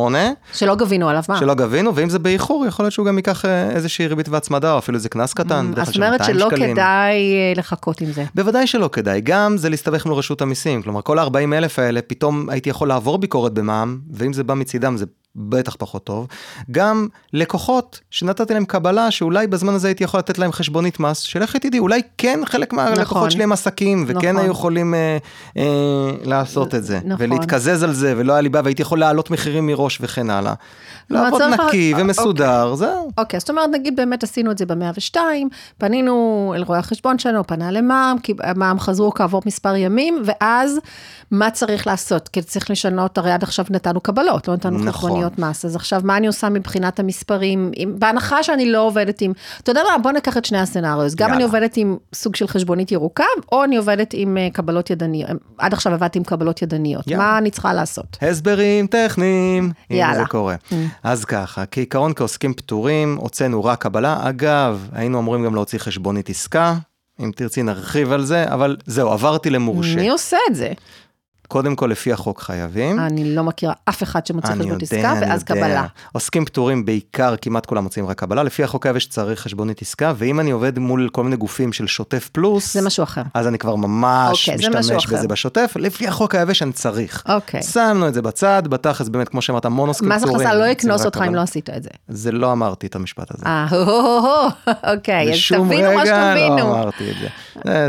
[0.53, 1.41] שלא גבינו עליו מע"מ.
[1.41, 4.79] שלא גבינו, ואם זה באיחור, יכול להיות שהוא גם ייקח אה, איזושהי ריבית והצמדה, או
[4.79, 6.49] אפילו איזה קנס קטן, בדרך זאת אומרת 200 שלא.
[6.57, 8.25] כדאי אה, לחכות עם זה.
[8.35, 12.49] בוודאי שלא כדאי, גם זה להסתבך מול רשות המיסים, כלומר כל ה-40 אלף האלה, פתאום
[12.51, 15.05] הייתי יכול לעבור ביקורת במע"מ, ואם זה בא מצידם זה
[15.37, 16.27] בטח פחות טוב.
[16.71, 21.57] גם לקוחות שנתתי להם קבלה, שאולי בזמן הזה הייתי יכול לתת להם חשבונית מס, שלך
[21.57, 23.31] תדעי, אולי כן חלק מהלקוחות נכון.
[23.31, 24.37] שלי הם עסקים, וכן נכון.
[24.37, 25.19] היו יכולים אה,
[25.57, 25.65] אה,
[26.25, 27.27] לעשות את זה, נכון.
[27.27, 30.55] ולהתקזז על זה, ולא היה לי בעיה, והייתי יכול להעלות מחירים מראש וכן הלאה.
[31.09, 33.11] כלומר, לעבוד נקי אה, ומסודר, זהו.
[33.19, 35.17] אוקיי, זאת אומרת, נגיד באמת עשינו את זה ב-102,
[35.79, 40.79] פנינו אל רואה החשבון שלנו, פנה למע"מ, כי המע"מ חזרו כעבור מספר ימים, ואז
[41.31, 42.29] מה צריך לעשות?
[42.29, 45.20] כי צריך לשנות, הרי עד עכשיו נתנו קבלות, לא נתנו נכון.
[45.29, 47.71] חשבוניות מס, אז עכשיו מה אני עושה מבחינת המספרים?
[47.77, 51.33] אם- בהנחה שאני לא עובדת עם, אתה יודע מה, בוא ניקח את שני הסצנריוס, גם.
[51.33, 55.73] אני עובדת עם סוג של חשבונית ירוקה, או אני עובדת עם אה, קבלות ידניות, עד
[55.73, 57.25] עכשיו עבדתי עם קבלות ידניות, יאללה.
[57.25, 58.17] מה אני צריכה לעשות?
[58.23, 60.15] הסברים טכניים, אם יאללה.
[60.19, 60.55] זה קורה.
[61.03, 64.19] אז ככה, כעיקרון כעוסקים פטורים, הוצאנו רק קבלה.
[64.29, 66.75] אגב, היינו אמורים גם להוציא חשבונית עסקה.
[67.21, 69.97] אם תרצי נרחיב על זה, אבל זהו, עברתי למורשה.
[69.97, 70.73] מי עושה את זה?
[71.51, 72.99] קודם כל, לפי החוק חייבים.
[73.01, 75.55] אני לא מכירה אף אחד שמוציא חשבונית עסקה, ואז יודע.
[75.55, 75.87] קבלה.
[76.13, 78.43] עוסקים פטורים בעיקר, כמעט כולם מוצאים רק קבלה.
[78.43, 82.29] לפי החוק היבש צריך חשבונית עסקה, ואם אני עובד מול כל מיני גופים של שוטף
[82.33, 83.23] פלוס, זה משהו אחר.
[83.35, 85.07] אז אני כבר ממש אוקיי, משתמש.
[85.07, 85.73] בזה בשוטף.
[85.77, 87.23] לפי החוק היבש אני צריך.
[87.29, 87.63] אוקיי.
[87.63, 90.41] שמנו את זה בצד, בתכלס באמת, כמו שאמרת, המון עוסקים מס פטורים.
[90.47, 91.35] הכנסה לא יקנוס אותך אם.
[91.35, 91.91] לא עשית את זה.
[92.09, 93.47] זה לא אמרתי את המשפט הזה.
[93.47, 93.67] אה,
[94.95, 96.91] אוקיי, אז תבינו מה לא שתבינו.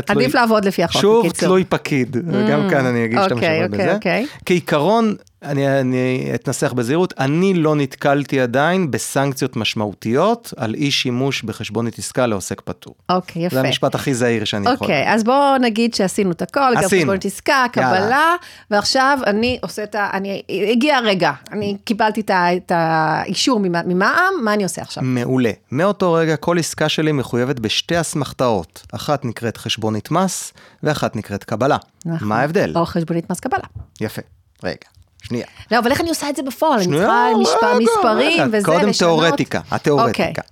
[0.06, 1.48] תלוי- עדיף לעבוד לפי החוק, שוב, בקיצור.
[1.48, 3.34] תלוי פקיד, וגם כאן אני אגיד שאתה
[3.64, 3.94] אוקיי, אוקיי.
[3.94, 4.26] אוקיי.
[4.46, 11.98] כעיקרון, אני, אני אתנסח בזהירות, אני לא נתקלתי עדיין בסנקציות משמעותיות על אי שימוש בחשבונית
[11.98, 12.94] עסקה לעוסק פטור.
[13.08, 13.54] אוקיי, יפה.
[13.54, 14.86] זה המשפט הכי זהיר שאני יכול.
[14.86, 17.00] אוקיי, אז בואו נגיד שעשינו את הכל, גם עשינו.
[17.02, 17.98] חשבונית עסקה, יאללה.
[18.00, 18.34] קבלה,
[18.70, 20.10] ועכשיו אני עושה את ה...
[20.12, 20.42] אני...
[20.72, 25.02] הגיע הרגע, אני קיבלתי את האישור ממ- ממע"מ, מה אני עושה עכשיו?
[25.02, 25.50] מעולה.
[25.72, 28.86] מאותו רגע כל עסקה שלי מחויבת בשתי אסמכתאות.
[28.92, 31.76] אחת נקראת חשבונית מס, ואחת נקראת קבלה.
[32.06, 32.28] נכון.
[32.28, 32.72] מה ההבדל?
[32.76, 33.64] או חשבונית מס קבלה.
[34.00, 34.22] יפה.
[34.64, 34.76] רגע,
[35.22, 35.46] שנייה.
[35.70, 36.80] לא, אבל איך אני עושה את זה בפועל?
[36.80, 38.46] אני צריכה משפ- רגע, מספרים רגע.
[38.52, 38.96] וזה, קודם לשנות?
[38.98, 40.22] תיאורטיקה, התיאורטיקה.
[40.28, 40.42] אוקיי.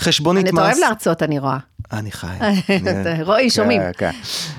[0.00, 0.58] חשבונית אני- מס...
[0.58, 1.58] אתה אוהב להרצות, אני רואה.
[1.92, 2.26] אני חי.
[3.26, 3.82] רועי, שומעים.
[3.98, 4.10] כן,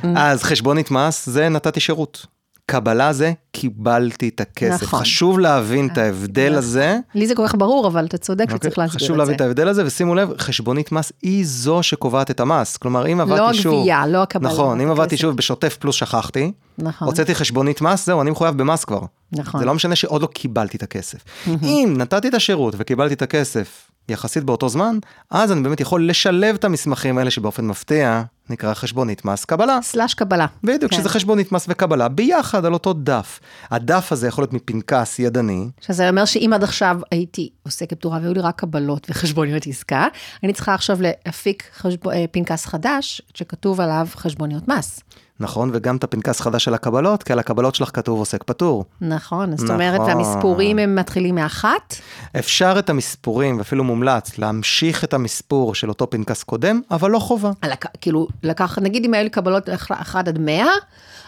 [0.01, 0.17] כן.
[0.17, 2.25] אז חשבונית מס זה נתתי שירות.
[2.65, 4.83] קבלה זה קיבלתי את הכסף.
[4.83, 4.99] נכון.
[4.99, 6.97] חשוב להבין את ההבדל הזה.
[7.15, 8.57] לי זה כל כך ברור, אבל אתה צודק אוקיי?
[8.57, 9.05] שצריך להסביר את זה.
[9.05, 12.77] חשוב להבין את ההבדל הזה, ושימו לב, חשבונית מס היא זו שקובעת את המס.
[12.77, 13.73] כלומר, אם עבדתי לא שוב...
[13.73, 14.49] הגבייה, לא הקבלה.
[14.49, 15.17] נכון, אם עבדתי.
[15.17, 17.07] שוב בשוטף פלוס שכחתי, נכון.
[17.07, 19.01] הוצאתי חשבונית מס, זהו, אני מחויב במס כבר.
[19.31, 19.59] נכון.
[19.59, 21.19] זה לא משנה שעוד לא קיבלתי את הכסף.
[21.63, 24.97] אם נתתי את השירות וקיבלתי את הכסף יחסית באותו זמן,
[25.29, 29.79] אז אני באמת יכול לשלב את המסמכים האלה שבאופן מפתיע נקרא חשבונית מס קבלה.
[29.81, 30.45] סלאש קבלה.
[30.63, 30.97] בדיוק, כן.
[30.97, 33.39] שזה חשבונית מס וקבלה, ביחד על אותו דף.
[33.71, 38.33] הדף הזה יכול להיות מפנקס ידני, שזה אומר שאם עד עכשיו הייתי עוסקת פטורה והיו
[38.33, 40.07] לי רק קבלות וחשבוניות עסקה,
[40.43, 42.07] אני צריכה עכשיו להפיק חשב...
[42.07, 44.99] אה, פנקס חדש שכתוב עליו חשבוניות מס.
[45.43, 45.69] נכון?
[45.73, 48.85] וגם את הפנקס חדש של הקבלות, כי על הקבלות שלך כתוב עוסק פטור.
[49.01, 49.81] נכון, זאת נכון.
[49.81, 51.95] אומרת, המספורים הם מתחילים מאחת,
[52.39, 57.51] אפשר את המספורים, ואפילו מומלץ, להמשיך את המספור של אותו פנקס קודם, אבל לא חובה.
[57.65, 57.85] לק...
[58.01, 60.65] כאילו, לקח, נגיד אם היו לי קבלות 1 עד 100,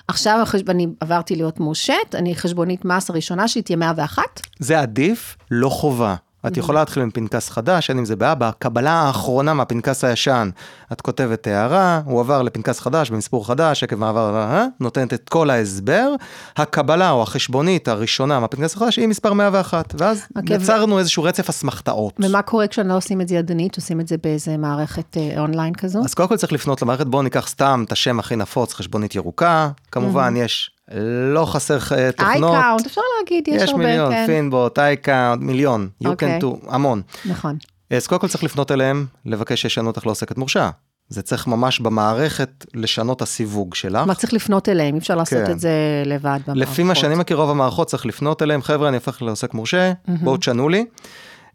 [0.08, 0.70] עכשיו החשב...
[0.70, 4.24] אני עברתי להיות מורשת, אני חשבונית מס הראשונה שלי תהיה 101,
[4.60, 6.16] זה עדיף, לא חובה.
[6.48, 10.50] את יכולה להתחיל עם פנקס חדש, אין עם זה בעיה, בקבלה האחרונה מהפנקס הישן,
[10.92, 15.50] את כותבת הערה, הוא עבר לפנקס חדש, במספור חדש, עקב מעבר, אה, נותנת את כל
[15.50, 16.10] ההסבר,
[16.58, 21.50] הקבלה או החשבונית הראשונה מהפנקס החדש היא מספר 101, ואז אוקיי, ו- יצרנו איזשהו רצף
[21.50, 22.14] אסמכתאות.
[22.20, 25.74] ומה קורה כשאני לא עושים את זה ידנית, עושים את זה באיזה מערכת אה, אונליין
[25.74, 26.00] כזו?
[26.06, 29.70] אז קודם כל צריך לפנות למערכת, בואו ניקח סתם את השם הכי נפוץ, חשבונית ירוקה,
[29.92, 32.54] כמובן יש לא חסר אה, תוכנות.
[32.54, 34.26] אייקאונט, אפשר להגיד, יש, יש הרבה, מיליון, כן.
[34.28, 36.40] Finbot, iCount, מיליון, you אוקיי.
[36.40, 37.02] can do, המון.
[37.26, 37.58] נכון.
[37.90, 40.70] אז קודם כל צריך לפנות אליהם, לבקש שישנו אותך לעוסקת מורשה.
[41.10, 44.08] זה צריך ממש במערכת לשנות הסיווג שלך.
[44.08, 45.52] מה צריך לפנות אליהם, אי אפשר לעשות כן.
[45.52, 45.72] את זה
[46.06, 46.56] לבד במערכות.
[46.56, 50.38] לפי מה שאני מכיר, רוב המערכות צריך לפנות אליהם, חבר'ה, אני הופך לעוסק מורשה, בואו
[50.38, 50.86] תשנו לי.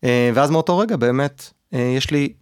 [0.04, 2.32] אה, ואז מאותו רגע באמת, אה, יש לי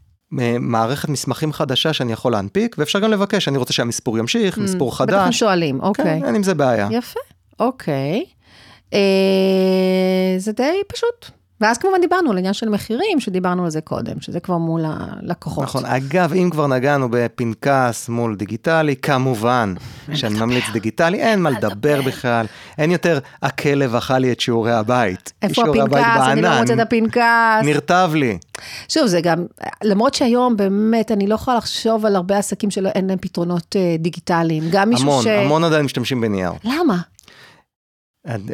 [0.61, 5.01] מערכת מסמכים חדשה שאני יכול להנפיק, ואפשר גם לבקש, אני רוצה שהמספור ימשיך, מספור בטח
[5.01, 5.39] הם חדש.
[5.39, 6.21] שואלים, כן, אוקיי.
[6.25, 6.89] אין עם זה בעיה.
[6.91, 7.21] יפה,
[7.61, 8.25] אוקיי.
[8.95, 11.31] אה, זה די פשוט.
[11.61, 15.65] ואז כמובן דיברנו על עניין של מחירים, שדיברנו על זה קודם, שזה כבר מול הלקוחות.
[15.65, 19.75] נכון, אגב, אם כבר נגענו בפנקס מול דיגיטלי, כמובן
[20.15, 22.47] שאני ממליץ דיגיטלי, אין מה לדבר בכלל,
[22.79, 25.33] אין יותר הכלב אכל לי את שיעורי הבית.
[25.43, 26.27] איפה שיעורי הבית הפנקס?
[26.29, 26.61] אני לא בענן.
[26.61, 27.65] מוצאת את הפנקס.
[27.65, 28.39] נרטב לי.
[28.89, 29.47] שוב, זה גם,
[29.85, 34.65] למרות שהיום באמת, אני לא יכולה לחשוב על הרבה עסקים שאין להם פתרונות אה, דיגיטליים.
[34.71, 35.27] גם מישהו המון, ש...
[35.27, 36.53] המון עדיין משתמשים בנייר.
[36.65, 36.99] למה?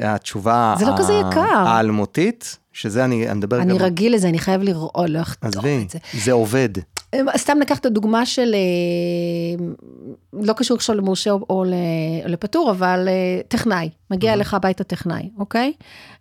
[0.02, 1.40] התשובה זה לא כזה יקר.
[1.40, 3.85] האלמותית, שזה אני אני מדבר אני גם...
[3.85, 5.99] רגיל לזה, אני חייב לראות, לא עזבי, את זה.
[6.14, 6.68] זה עובד.
[7.37, 9.64] סתם לקח את הדוגמה של, אה,
[10.33, 11.64] לא קשור עכשיו למורשה או
[12.27, 15.72] לפטור, אבל אה, טכנאי, מגיע אליך הביתה טכנאי, אוקיי?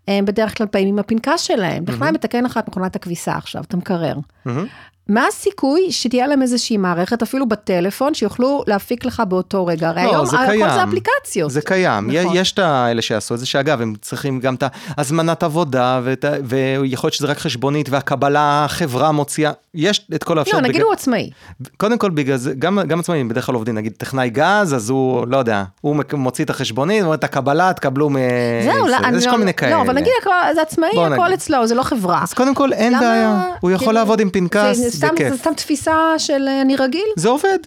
[0.08, 3.78] הם בדרך כלל באים עם הפנקס שלהם, טכנאי מתקן לך את מכונת הכביסה עכשיו, אתה
[3.78, 4.16] מקרר.
[4.45, 4.66] מהמם.
[5.10, 9.88] מה הסיכוי שתהיה להם איזושהי מערכת, אפילו בטלפון, שיוכלו להפיק לך באותו רגע?
[9.89, 10.70] הרי לא, היום זה הכל קיים.
[10.70, 11.51] זה אפליקציות.
[11.51, 12.36] זה קיים, נכון.
[12.36, 14.64] יש את האלה שיעשו את זה, שאגב, הם צריכים גם את
[14.97, 20.39] הזמנת עבודה, ואת ויכול להיות שזה רק חשבונית, והקבלה, החברה מוציאה, יש את כל לא,
[20.39, 20.62] האפשרות.
[20.64, 21.30] נגיד בגלל- הוא עצמאי.
[21.78, 25.28] קודם כל, בגלל זה, גם, גם עצמאים בדרך כלל עובדים, נגיד טכנאי גז, אז הוא,
[25.28, 28.16] לא יודע, הוא מוציא את החשבונית, אומר את הקבלה, תקבלו מ...
[28.64, 29.72] זהו, לא, אני יש לא- כל מיני כאלה.
[29.72, 30.14] לא, אבל נגיד
[30.56, 31.34] זה עצמאי, הכל.
[31.34, 32.24] אצלו, זה לא חברה.
[32.24, 35.30] אז קודם כל, אין בעיה, הוא יכול כאילו, לעבוד עם פנקס, זה בכיף.
[35.30, 37.08] זה סתם תפיסה של אה, אני רגיל?
[37.16, 37.58] זה עובד.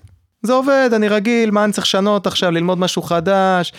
[0.43, 3.73] זה עובד, אני רגיל, מה אני צריך לשנות עכשיו, ללמוד משהו חדש.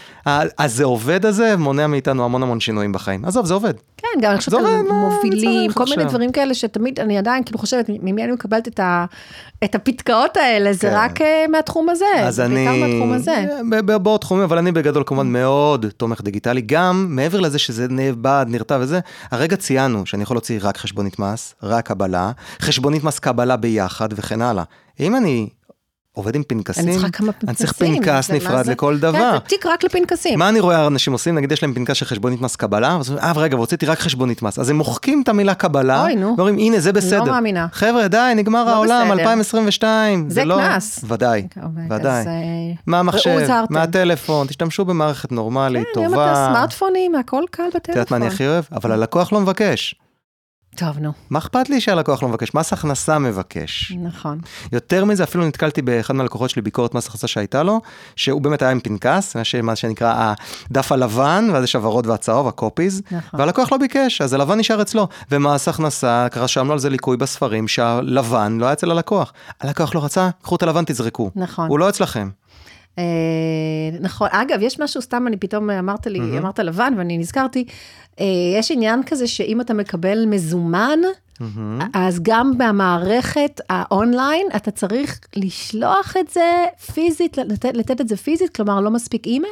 [0.58, 3.26] אז זה עובד הזה, מונע מאיתנו המון המון שינויים בחיים.
[3.26, 3.74] עזוב, זה עובד.
[4.14, 6.06] כן, גם אני חושבת על מובילים, כל מיני?
[6.06, 9.06] דברים כאלה שתמיד, אני עדיין כאילו חושבת, ממי אני מקבלת את, ה,
[9.64, 10.94] את הפתקאות האלה, זה כן.
[10.96, 12.56] רק אה, מהתחום הזה, אז זה אני...
[12.56, 13.46] בעיקר מהתחום הזה.
[13.70, 16.62] ב- בעוד תחומים, אבל אני בגדול כמובן מאוד תומך דיגיטלי.
[16.62, 19.00] גם מעבר לזה שזה נאבד, נרתע וזה,
[19.32, 22.32] הרגע ציינו שאני יכול להוציא רק חשבונית מס, רק קבלה,
[22.62, 24.64] חשבונית מס קבלה ביחד וכן הלאה.
[25.00, 25.50] אם אני
[26.18, 28.72] עובד עם פנקסים, אני צריכה כמה אני צריך פנקסים, פנקס נפרד זה?
[28.72, 29.32] לכל כן, דבר.
[29.34, 30.40] זה תיק רק לפנקסים.
[30.40, 31.36] מה אני רואה אנשים עושים?
[31.36, 34.60] נגיד יש להם פנקס של חשבונית מס קבלה, אז אה רגע, והוצאתי רק חשבונית מס.
[34.60, 36.36] אז הם מוחקים את המילה קבלה, אוי, נו.
[36.38, 37.24] ואומרים, הנה זה בסדר.
[37.24, 37.68] מאמינה.
[37.72, 39.20] חבר'ה, די, נגמר לא העולם, בסדר.
[39.20, 40.30] 2022.
[40.30, 40.56] זה לא...
[40.56, 41.06] קנס.
[41.08, 42.26] ודאי, אז, ודאי.
[42.28, 42.34] אה,
[42.88, 43.74] מהמחשב, הוזהרתם.
[43.74, 46.32] מהטלפון, תשתמשו במערכת נורמלית, כן, היום טובה.
[46.32, 47.82] אתה סמארטפונים, הכל קל בטלפון.
[47.82, 48.64] את יודעת מה אני הכי אוהב?
[48.72, 49.96] אבל הלקוח לא מבקש.
[50.78, 52.54] טוב, נו, מה אכפת לי שהלקוח לא מבקש?
[52.54, 53.92] מס הכנסה מבקש.
[54.04, 54.40] נכון.
[54.72, 57.82] יותר מזה, אפילו נתקלתי באחד מהלקוחות שלי ביקורת מס הכנסה שהייתה לו,
[58.16, 60.34] שהוא באמת היה עם פנקס, מה שנקרא
[60.72, 63.40] הדף הלבן, ואז יש הוורוד והצהוב, הקופיז, נכון.
[63.40, 65.08] והלקוח לא ביקש, אז הלבן נשאר אצלו.
[65.32, 69.34] ומס הכנסה, רשמנו על זה ליקוי בספרים, שהלבן לא היה אצל הלקוח.
[69.62, 71.32] הלקוח לא רצה, קחו את הלבן, תזרקו.
[71.36, 71.70] נכון.
[71.70, 72.30] הוא לא אצלכם.
[72.98, 73.04] אה,
[74.02, 77.66] נכון, אגב, יש משהו, סתם אני פתאום אמרת לי, אמרת לבן, ואני נזכרתי,
[78.20, 78.26] אה,
[78.60, 81.00] יש עניין כזה שאם אתה מקבל מזומן,
[81.94, 88.56] אז גם במערכת האונליין, אתה צריך לשלוח את זה פיזית, לתת, לתת את זה פיזית,
[88.56, 89.52] כלומר, לא מספיק אימייל?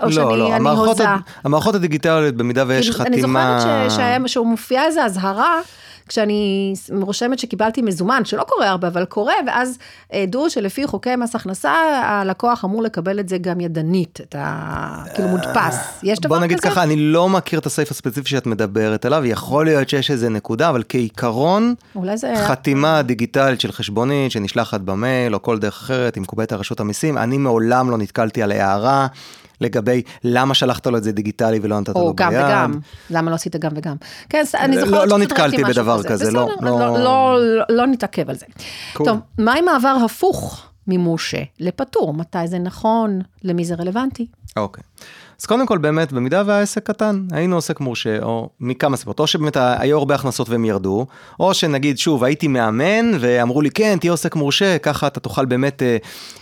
[0.00, 1.00] או לא, שאני לא, המערכות?
[1.00, 1.06] הד-
[1.44, 3.58] המערכות הדיגיטליות, במידה ויש כאילו, אני חתימה...
[3.60, 5.60] זוכרת ש- שהיה- שהוא מופיע איזה אזהרה,
[6.08, 9.78] כשאני רושמת שקיבלתי מזומן, שלא קורה הרבה, אבל קורה, ואז
[10.12, 11.72] אה, דעו שלפי חוקי מס הכנסה,
[12.04, 15.04] הלקוח אמור לקבל את זה גם ידנית, את ה...
[15.14, 16.00] כאילו מודפס.
[16.02, 16.46] יש דבר בוא כזה?
[16.46, 20.28] נגיד ככה, אני לא מכיר את הסעיף הספציפי שאת מדברת עליו, יכול להיות שיש איזה
[20.28, 21.74] נקודה, אבל כעיקרון,
[22.14, 22.34] זה...
[22.46, 27.18] חתימה דיגיטלית של חשבונית שנשלחת במייל או כל דרך אחרת, היא מקובלת על רשות המיסים,
[27.18, 29.06] אני מעולם לא נתקלתי על הערה
[29.60, 32.28] לגבי למה שלחת לו את זה דיגיטלי ולא נתת לו או ביד.
[32.28, 32.78] גם וגם,
[33.10, 33.96] למה לא עשית גם וגם?
[34.28, 37.64] כן, אני לא- זוכרת לא שקצת נתקלתי בדבר כזה, לא- בסדר, לא- לא- לא- לא-
[37.68, 38.46] לא נתעכב על זה.
[38.92, 39.06] קול.
[39.06, 42.14] טוב, מה עם מעבר הפוך ממורשה לפטור?
[42.14, 43.20] מתי זה נכון?
[43.44, 44.26] למי זה רלוונטי?
[44.56, 44.84] אוקיי.
[45.40, 49.56] אז קודם כל באמת, במידה והעסק קטן, היינו עוסק מורשה, או מכמה סיבות, או שבאמת
[49.56, 51.06] היו הרבה הכנסות והם ירדו,
[51.40, 55.82] או שנגיד, שוב, הייתי מאמן, ואמרו לי, כן, תהיה עוסק מורשה, ככה אתה תוכל באמת,
[55.82, 55.96] אה,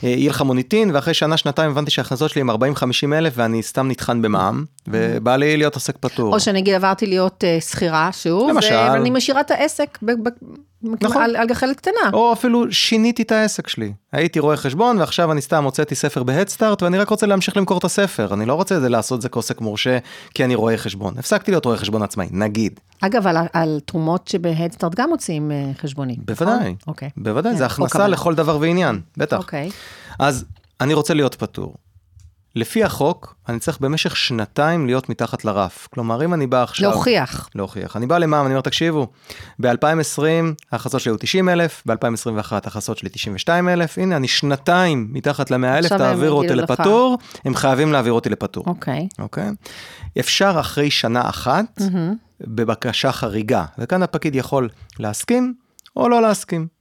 [0.04, 2.54] אה, יהיה לך מוניטין, ואחרי שנה, שנתיים הבנתי שההכנסות שלי הם 40-50
[3.12, 6.34] אלף, ואני סתם נטחן במע"מ, ובא לי להיות עוסק פטור.
[6.34, 8.74] או שנגיד עברתי להיות אה, שכירה שוב, למשל.
[8.74, 10.30] ואני משאירה את העסק ב- ב-
[11.02, 11.22] נכון.
[11.22, 12.10] על על גחלת קטנה.
[12.12, 13.92] או אפילו שיניתי את העסק שלי.
[14.12, 17.84] הייתי רואה חשבון ועכשיו אני סתם הוצאתי ספר בהדסטארט ואני רק רוצה להמשיך למכור את
[17.84, 18.34] הספר.
[18.34, 19.98] אני לא רוצה זה לעשות זה כעוסק מורשה
[20.34, 21.14] כי אני רואה חשבון.
[21.18, 22.80] הפסקתי להיות רואה חשבון עצמאי, נגיד.
[23.00, 26.18] אגב, על, על תרומות שבהדסטארט גם מוציאים אה, חשבונית.
[26.26, 26.54] בוודאי.
[26.54, 26.74] נכון?
[26.86, 27.10] אוקיי.
[27.16, 28.08] בוודאי, כן, זה הכנסה.
[28.08, 29.36] לכל דבר ועניין, בטח.
[29.36, 29.70] אוקיי.
[30.18, 30.44] אז
[30.80, 31.74] אני רוצה להיות פטור.
[32.56, 35.88] לפי החוק, אני צריך במשך שנתיים להיות מתחת לרף.
[35.90, 36.90] כלומר, אם אני בא עכשיו...
[36.90, 37.48] להוכיח.
[37.54, 37.96] להוכיח.
[37.96, 39.06] אני בא למע"מ, אני אומר, תקשיבו,
[39.58, 40.22] ב-2020
[40.72, 45.78] ההכנסות שלי היו 90 אלף, ב-2021 ההכנסות שלי 92 אלף, הנה, אני שנתיים מתחת ל-100
[45.78, 46.54] אלף, תעבירו אותי.
[46.54, 49.08] לפטור, הם חייבים להעביר אותי לפטור, אוקיי.
[49.18, 49.50] אוקיי?
[50.20, 51.80] אפשר אחרי שנה אחת,
[52.40, 55.54] בבקשה חריגה, וכאן הפקיד יכול להסכים
[55.96, 56.73] או לא להסכים.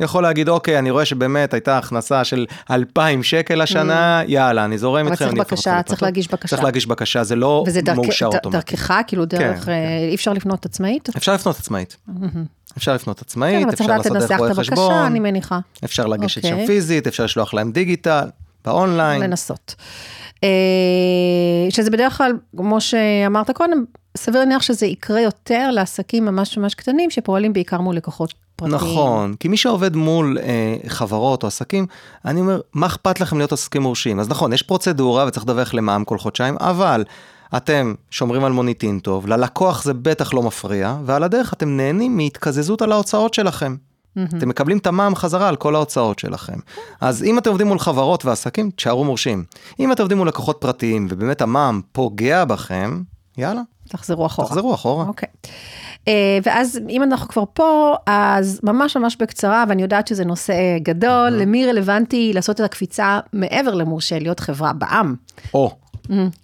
[0.00, 5.00] יכול להגיד, אוקיי, אני רואה שבאמת הייתה הכנסה של 2,000 שקל השנה, יאללה, אני זורם
[5.00, 6.48] אבל איתכם, צריך אני הופך בקשה, צריך לפטור." להגיש בקשה.
[6.48, 8.70] צריך להגיש בקשה, זה לא וזה דרכ- מאושר ד- אוטומטית.
[8.70, 11.08] דרכך, כאילו דרך, כן, אה, אי אפשר לפנות עצמאית?
[11.16, 11.96] אפשר לפנות עצמאית.
[12.76, 14.94] אפשר לפנות כן, עצמאית, אבל צריך אפשר לדעת לעשות דרך לנסח את רואה הבקשה, חשבון,
[14.94, 15.58] אני מניחה.
[15.84, 16.66] אפשר לגשת שם אוקיי.
[16.66, 18.24] פיזית, אפשר לשלוח להם דיגיטל,
[18.64, 19.22] באונליין.
[19.22, 19.74] לנסות.
[20.44, 20.48] אה,
[21.70, 23.84] שזה בדרך כלל, כמו שאמרת קודם,
[24.16, 28.34] סביר להניח שזה יקרה יותר לעסקים ממש ממש קטנים, שפועלים בעיקר מול לקוחות
[28.70, 28.90] פרטיים.
[28.90, 31.86] נכון, כי מי שעובד מול אה, חברות או עסקים,
[32.24, 34.20] אני אומר, מה אכפת לכם להיות עסקים מורשים?
[34.20, 37.04] אז נכון, יש פרוצדורה וצריך לדווח למע"מ כל חודשיים, אבל
[37.56, 42.82] אתם שומרים על מוניטין טוב, ללקוח זה בטח לא מפריע, ועל הדרך אתם נהנים מהתקזזות
[42.82, 43.76] על ההוצאות שלכם.
[44.36, 46.58] אתם מקבלים את המע"מ חזרה על כל ההוצאות שלכם.
[47.00, 49.44] אז אם אתם עובדים מול חברות ועסקים, תשארו מורשים.
[49.80, 53.02] אם אתם עובדים מול לקוחות פרטיים, ובאמת המע"מ פוגע בכם,
[53.38, 54.48] יאללה, תחזרו אחורה.
[54.48, 55.06] תחזרו אחורה.
[55.06, 55.28] אוקיי.
[55.44, 55.50] אה,
[56.42, 61.66] ואז אם אנחנו כבר פה, אז ממש ממש בקצרה, ואני יודעת שזה נושא גדול, למי
[61.66, 65.14] רלוונטי לעשות את הקפיצה מעבר למורשה, להיות חברה בע"מ?
[65.54, 65.76] או,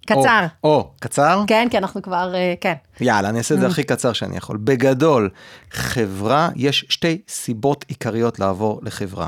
[0.07, 0.47] קצר.
[0.65, 1.43] או, קצר?
[1.47, 2.75] כן, כי אנחנו כבר, אה, כן.
[3.01, 4.57] יאללה, אני אעשה את זה הכי קצר שאני יכול.
[4.57, 5.31] בגדול,
[5.71, 9.27] חברה, יש שתי סיבות עיקריות לעבור לחברה.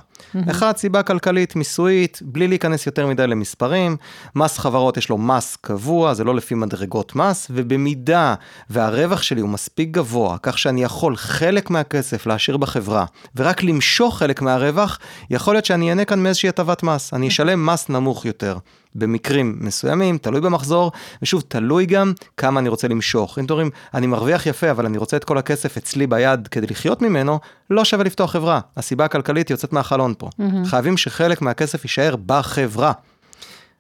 [0.51, 3.97] אחת, סיבה כלכלית, מיסויית, בלי להיכנס יותר מדי למספרים.
[4.37, 8.35] מס חברות יש לו מס קבוע, זה לא לפי מדרגות מס, ובמידה
[8.70, 13.05] והרווח שלי הוא מספיק גבוה, כך שאני יכול חלק מהכסף להשאיר בחברה,
[13.37, 14.99] ורק למשוך חלק מהרווח,
[15.31, 17.14] יכול להיות שאני אהנה כאן מאיזושהי הטבת מס.
[17.14, 18.59] אני אשלם מס נמוך יותר.
[18.95, 23.38] במקרים מסוימים, תלוי במחזור, ושוב, תלוי גם כמה אני רוצה למשוך.
[23.38, 26.66] אם אתם אומרים, אני מרוויח יפה, אבל אני רוצה את כל הכסף אצלי ביד כדי
[26.66, 27.38] לחיות ממנו,
[27.70, 28.61] לא שווה לפתוח חברה.
[28.76, 30.28] הסיבה הכלכלית יוצאת מהחלון פה.
[30.28, 30.68] Mm-hmm.
[30.68, 32.93] חייבים שחלק מהכסף יישאר בחברה.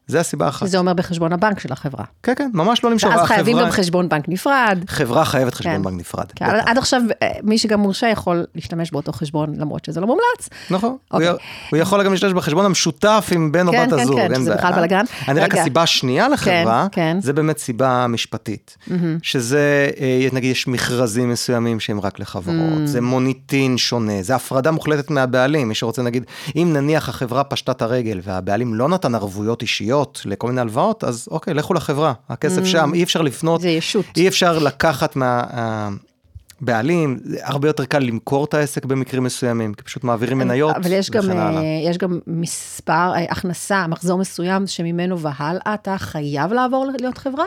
[0.06, 0.66] זה הסיבה אחת.
[0.66, 2.04] זה אומר בחשבון הבנק של החברה.
[2.22, 3.10] כן, כן, ממש לא למשוך.
[3.10, 4.78] ואז חייבים גם חשבון בנק נפרד.
[4.88, 5.82] חברה חייבת חשבון כן.
[5.82, 6.32] בנק נפרד.
[6.36, 10.48] כן, עד עכשיו, אה, מי שגם מורשה יכול להשתמש באותו חשבון, למרות שזה לא מומלץ.
[10.70, 10.96] נכון.
[11.10, 11.28] אוקיי.
[11.28, 11.38] הוא,
[11.70, 14.20] הוא יכול גם להשתמש בחשבון המשותף עם בן או כן, בת כן, הזוג.
[14.20, 15.04] כן, כן, שזה בכלל בלאגן.
[15.28, 17.20] אני רק הסיבה השנייה לחברה, כן, כן.
[17.20, 18.76] זה באמת סיבה משפטית.
[18.80, 18.92] Mm-hmm.
[19.22, 22.86] שזה, אה, נגיד, יש מכרזים מסוימים שהם רק לחברות, mm-hmm.
[22.86, 25.68] זה מוניטין שונה, זה הפרדה מוחלטת מהבעלים.
[25.68, 26.24] מי שרוצה, נגיד,
[26.56, 29.89] אם נניח החברה פשטה את הרגל והבעלים לא נתן ערבויות אישיות
[30.24, 32.66] לכל מיני הלוואות, אז אוקיי, לכו לחברה, הכסף mm.
[32.66, 34.06] שם, אי אפשר לפנות, זה ישות.
[34.16, 35.44] אי אפשר לקחת מה,
[37.42, 41.22] הרבה יותר קל למכור את העסק במקרים מסוימים, כי פשוט מעבירים מניות אבל יש גם,
[41.88, 47.44] יש גם מספר, אה, הכנסה, מחזור מסוים שממנו והלאה אתה חייב לעבור להיות חברה?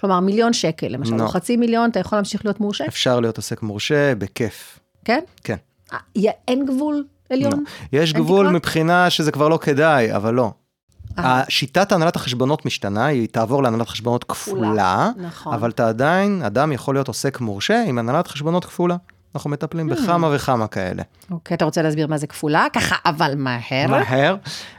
[0.00, 1.22] כלומר, מיליון שקל, למשל, no.
[1.22, 2.86] או חצי מיליון, אתה יכול להמשיך להיות מורשה?
[2.86, 4.78] אפשר להיות עוסק מורשה, בכיף.
[5.04, 5.20] כן?
[5.44, 5.56] כן.
[5.92, 5.98] אה,
[6.48, 7.52] אין גבול עליון?
[7.52, 7.86] No.
[7.92, 8.56] יש גבול תקרה?
[8.56, 10.52] מבחינה שזה כבר לא כדאי, אבל לא.
[11.16, 15.54] השיטת הנהלת החשבונות משתנה, היא תעבור להנהלת חשבונות כפולה, נכון.
[15.54, 18.96] אבל אתה עדיין, אדם יכול להיות עוסק מורשה עם הנהלת חשבונות כפולה.
[19.34, 19.94] אנחנו מטפלים hmm.
[19.94, 21.02] בכמה וכמה כאלה.
[21.30, 22.66] אוקיי, אתה רוצה להסביר מה זה כפולה?
[22.72, 23.86] ככה, אבל מהר.
[23.88, 24.36] מהר.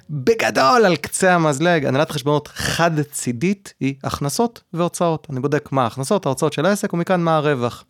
[0.09, 5.27] בגדול, על קצה המזלג, הנהלת חשבונות חד-צידית היא הכנסות והוצאות.
[5.29, 7.83] אני בודק מה ההכנסות, ההוצאות של העסק, ומכאן מה הרווח.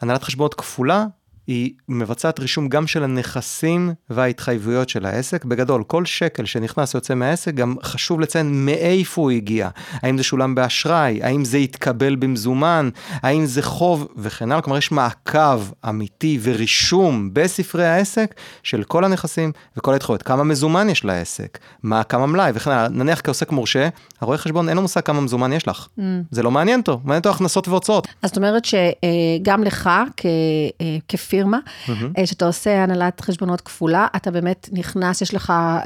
[0.00, 1.06] הנהלת חשבונות כפולה
[1.46, 5.44] היא מבצעת רישום גם של הנכסים וההתחייבויות של העסק.
[5.44, 9.68] בגדול, כל שקל שנכנס ויוצא מהעסק, גם חשוב לציין מאיפה הוא הגיע.
[9.92, 14.62] האם זה שולם באשראי, האם זה התקבל במזומן, האם זה חוב וכן הלאה.
[14.62, 20.22] כלומר, יש מעקב אמיתי ורישום בספרי העסק של כל הנכסים וכל ההתחייבויות.
[20.22, 22.88] כמה מזומן יש לעסק, מה, כמה מלאי וכן הלאה.
[22.88, 23.88] נניח כעוסק מורשה,
[24.20, 25.86] הרואה חשבון אין לו מושג כמה מזומן יש לך.
[25.98, 26.02] Mm.
[26.30, 28.08] זה לא מעניין אותו, מעניין אותו הכנסות והוצאות.
[28.22, 30.26] אז זאת אומרת שגם לך, כ...
[31.08, 32.26] כפי פירמה, mm-hmm.
[32.26, 35.82] שאתה עושה הנהלת חשבונות כפולה, אתה באמת נכנס, יש לך אה,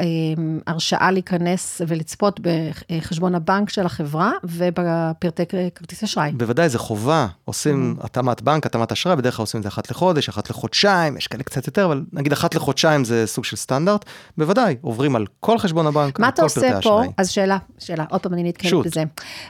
[0.66, 5.42] הרשאה להיכנס ולצפות בחשבון הבנק של החברה ובפרטי
[5.74, 6.32] כרטיס אשראי.
[6.32, 7.26] בוודאי, זה חובה.
[7.44, 8.04] עושים mm-hmm.
[8.04, 11.42] התאמת בנק, התאמת אשראי, בדרך כלל עושים את זה אחת לחודש, אחת לחודשיים, יש כאלה
[11.42, 14.04] קצת יותר, אבל נגיד אחת לחודשיים זה סוג של סטנדרט.
[14.38, 17.02] בוודאי, עוברים על כל חשבון הבנק, מה אתה עושה פה?
[17.16, 19.04] אז שאלה, שאלה, עוד פעם אני נתקלת בזה.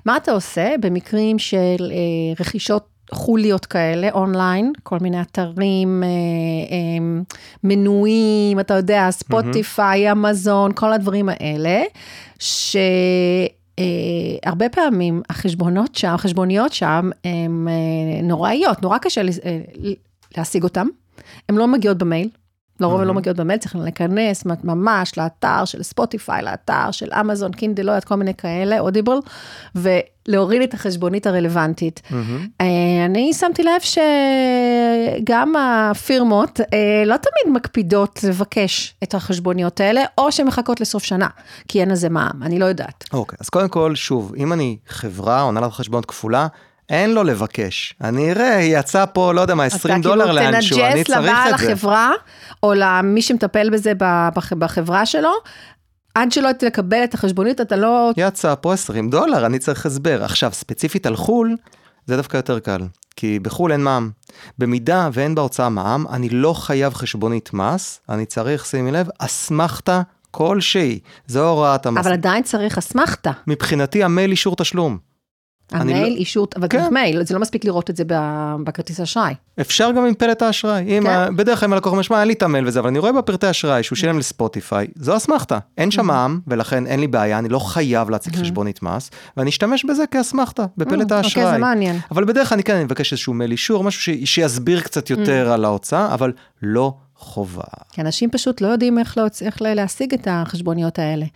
[0.04, 7.22] מה אתה עושה במקרים של אה, רכישות חוליות כאלה, אונליין, כל מיני אתרים, אה, אה,
[7.64, 11.82] מנויים, אתה יודע, ספוטיפיי, אמזון, כל הדברים האלה,
[14.38, 17.68] שהרבה פעמים החשבונות שם, החשבוניות שם, הן
[18.22, 19.20] נוראיות, נורא קשה
[20.36, 20.86] להשיג אותן,
[21.48, 22.28] הן לא מגיעות במייל.
[22.80, 27.82] לרוב הן לא מגיעות במייל, צריך להיכנס ממש לאתר של ספוטיפיי, לאתר של אמזון, קינדל,
[27.82, 29.18] לא יודעת, כל מיני כאלה, Audible,
[29.74, 32.02] ולהוריד את החשבונית הרלוונטית.
[33.04, 33.80] אני שמתי לב
[35.20, 41.28] שגם הפירמות אה, לא תמיד מקפידות לבקש את החשבוניות האלה, או שמחכות לסוף שנה,
[41.68, 43.04] כי אין לזה מע"מ, אני לא יודעת.
[43.12, 46.46] אוקיי, אז קודם כל, שוב, אם אני חברה או הנהלת חשבונות כפולה,
[46.88, 47.94] אין לו לבקש.
[48.00, 51.30] אני אראה, יצא פה, לא יודע מה, 20 דולר לאנשהו, אני צריך את זה.
[51.30, 52.12] אתה כאילו תנג'ס לבעל החברה,
[52.62, 53.92] או למי שמטפל בזה
[54.58, 55.32] בחברה שלו,
[56.14, 58.10] עד שלא תקבל את החשבונית, אתה לא...
[58.16, 60.24] יצא פה 20 דולר, אני צריך הסבר.
[60.24, 61.56] עכשיו, ספציפית על חו"ל,
[62.10, 62.80] זה דווקא יותר קל.
[63.16, 64.10] כי בחו"ל אין מע"מ.
[64.58, 70.98] במידה ואין בהוצאה מע"מ, אני לא חייב חשבונית מס, אני צריך, שימי לב, אסמכתה כלשהי.
[71.26, 72.06] זו הוראת המס.
[72.06, 73.30] אבל עדיין צריך אסמכתה.
[73.46, 74.98] מבחינתי, המייל אישור תשלום.
[75.72, 76.16] המייל, לא...
[76.16, 76.94] אישור, אבל כן.
[76.94, 78.04] מייל, זה לא מספיק לראות את זה
[78.64, 79.34] בכרטיס אשראי.
[79.60, 81.00] אפשר גם עם פלט האשראי.
[81.02, 81.36] כן.
[81.36, 83.50] בדרך כלל אם הלקוח אומר, שמע, אין לי את המייל וזה, אבל אני רואה בפרטי
[83.50, 85.58] אשראי שהוא שילם לספוטיפיי, זו אסמכתה.
[85.78, 89.84] אין שם מע"מ, ולכן אין לי בעיה, אני לא חייב להציג חשבונית מס, ואני אשתמש
[89.84, 91.44] בזה כאסמכתה, בפלט האשראי.
[91.44, 91.98] אוקיי, זה מעניין.
[92.10, 95.64] אבל בדרך כלל אני כן, אני מבקש איזשהו מייל אישור, משהו שיסביר קצת יותר על
[95.64, 97.62] ההוצאה, אבל לא חובה.
[97.92, 99.42] כי אנשים פשוט לא יודעים איך, להוצ...
[99.42, 101.26] איך להשיג את החשבוניות האלה.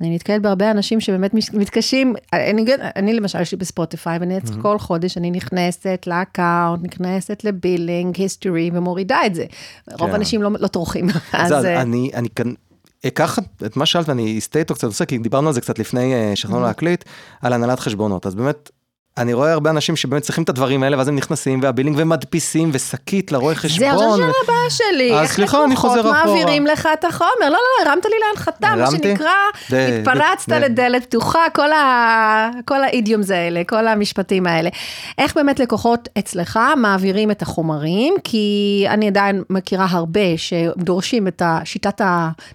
[0.00, 2.64] אני נתקלת בהרבה אנשים שבאמת מתקשים, אני,
[2.96, 4.62] אני למשל, יש לי בספוטיפיי, ואני mm-hmm.
[4.62, 9.46] כל חודש אני נכנסת ל account, נכנסת ל billing, history, ומורידה את זה.
[9.46, 9.96] כן.
[9.98, 11.06] רוב האנשים לא, לא טורחים.
[11.32, 12.52] אז, אז אה, אני, אני כאן...
[13.06, 16.14] אקח את מה שאלת ואני אסטה איתו קצת עושה, כי דיברנו על זה קצת לפני
[16.14, 16.56] אה, mm-hmm.
[16.56, 17.04] להקליט,
[17.42, 18.26] על הנהלת חשבונות.
[18.26, 18.70] אז באמת,
[19.18, 22.70] אני רואה הרבה אנשים שבאמת צריכים את הדברים האלה, ואז הם נכנסים, וה billing ומדפיסים,
[22.72, 23.88] ושקית לרואה חשבון.
[23.88, 25.14] זה עכשיו שאלה הבאה שלי.
[25.14, 26.18] אז סליחה, אני חוזר אחורה.
[26.18, 27.28] איך מעבירים לך את החומר?
[27.40, 29.30] לא, לא, לא, הרמת לי להנחתה, מה שנקרא,
[29.72, 31.40] התפרצת לדלת פתוחה.
[32.64, 34.70] כל האידיומס האלה, כל המשפטים האלה.
[35.18, 38.14] איך באמת לקוחות אצלך מעבירים את החומרים?
[38.24, 42.00] כי אני עדיין מכירה הרבה שדורשים את שיטת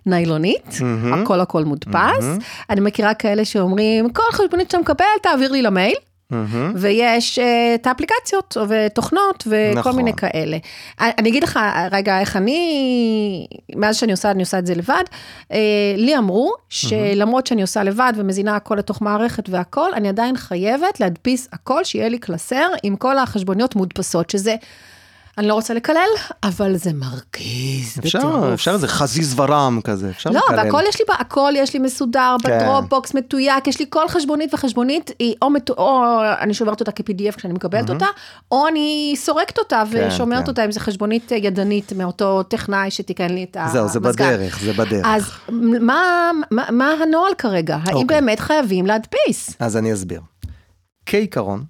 [0.06, 0.78] הניילונית,
[1.14, 2.26] הכל הכל מודפס.
[2.70, 5.96] אני מכירה כאלה שאומרים, כל חשבונית שאתה מקבל, תעביר לי למייל.
[6.30, 6.74] מהמם.
[6.76, 9.96] ויש אה, את האפליקציות ותוכנות וכל נכון.
[9.96, 10.58] מיני כאלה.
[11.00, 11.60] אני אגיד לך
[11.92, 15.04] רגע איך אני, מאז שאני עושה, אני עושה את זה לבד,
[15.52, 15.58] אה,
[15.98, 21.50] לי אמרו שלמרות שאני עושה לבד ומזינה הכל לתוך מערכת והכל, אני עדיין חייבת להדפיס
[21.54, 24.56] הכל, שיהיה לי קלסר עם כל החשבוניות מודפסות, שזה...
[25.40, 26.10] אני לא רוצה לקלל,
[26.44, 28.44] אבל זה מרגיז אפשר, בטירוף.
[28.54, 30.66] אפשר איזה חזיז ורם כזה, אפשר לא, לקלל.
[30.66, 32.60] והכל יש לי, הכל יש לי מסודר, כן.
[32.60, 36.04] בדרופבוקס, מתויק, יש לי כל חשבונית וחשבונית, היא או, מתו, או
[36.40, 38.06] אני שומרת אותה כ-PDF כשאני מקבלת אותה,
[38.52, 40.48] או אני סורקת אותה ושומרת כן.
[40.48, 43.74] אותה אם זו חשבונית ידנית מאותו טכנאי שתיקן לי את המזגן.
[43.74, 45.06] זהו, זה בדרך, זה בדרך.
[45.06, 45.32] אז
[45.82, 47.78] מה, מה, מה הנוהל כרגע?
[47.84, 48.08] האם אוקיי.
[48.08, 49.56] באמת חייבים להדפיס?
[49.60, 50.22] אז אני אסביר.
[51.06, 51.64] כעיקרון,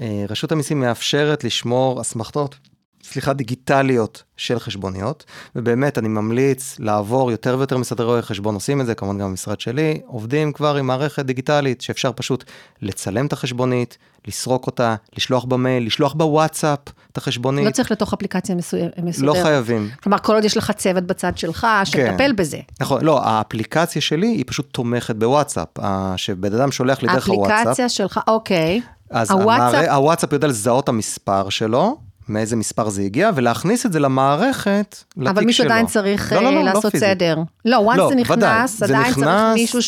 [0.00, 2.56] אה, רשות המיסים מאפשרת לשמור אסמכתות,
[3.02, 5.24] סליחה, דיגיטליות של חשבוניות,
[5.56, 9.60] ובאמת אני ממליץ לעבור יותר ויותר משרדי רואי חשבון עושים את זה, כמובן גם המשרד
[9.60, 12.44] שלי, עובדים כבר עם מערכת דיגיטלית שאפשר פשוט
[12.82, 13.98] לצלם את החשבונית,
[14.28, 16.78] לסרוק אותה, לשלוח במייל, לשלוח בוואטסאפ
[17.12, 17.66] את החשבונית.
[17.66, 19.42] לא צריך לתוך אפליקציה מסויר- לא מסודרת.
[19.42, 19.90] חייבים.
[20.02, 22.58] כלומר, כל עוד יש לך צוות בצד שלך, שתטפל בזה.
[22.80, 25.68] נכון, לא, האפליקציה שלי היא פשוט תומכת בוואטסאפ,
[26.16, 27.56] שבן אדם שולח לי דרך הוואטסאפ.
[27.58, 28.80] האפליקציה שלך, אוקיי.
[29.10, 29.42] אז הוואטסאפ-
[29.76, 29.92] המער...
[29.94, 31.96] הוואטסאפ יודע לזהות המספר שלו,
[32.28, 35.30] מאיזה מספר זה הגיע, ולהכניס את זה למערכת, לתיק שלו.
[35.30, 37.08] אבל מישהו עדיין צריך לא, לא, אה, לא, לא לעשות פיזית.
[37.08, 37.36] סדר.
[37.64, 39.80] לא, once לא, זה נכנס, ודאי, זה עדיין צריך נכנס- מישהו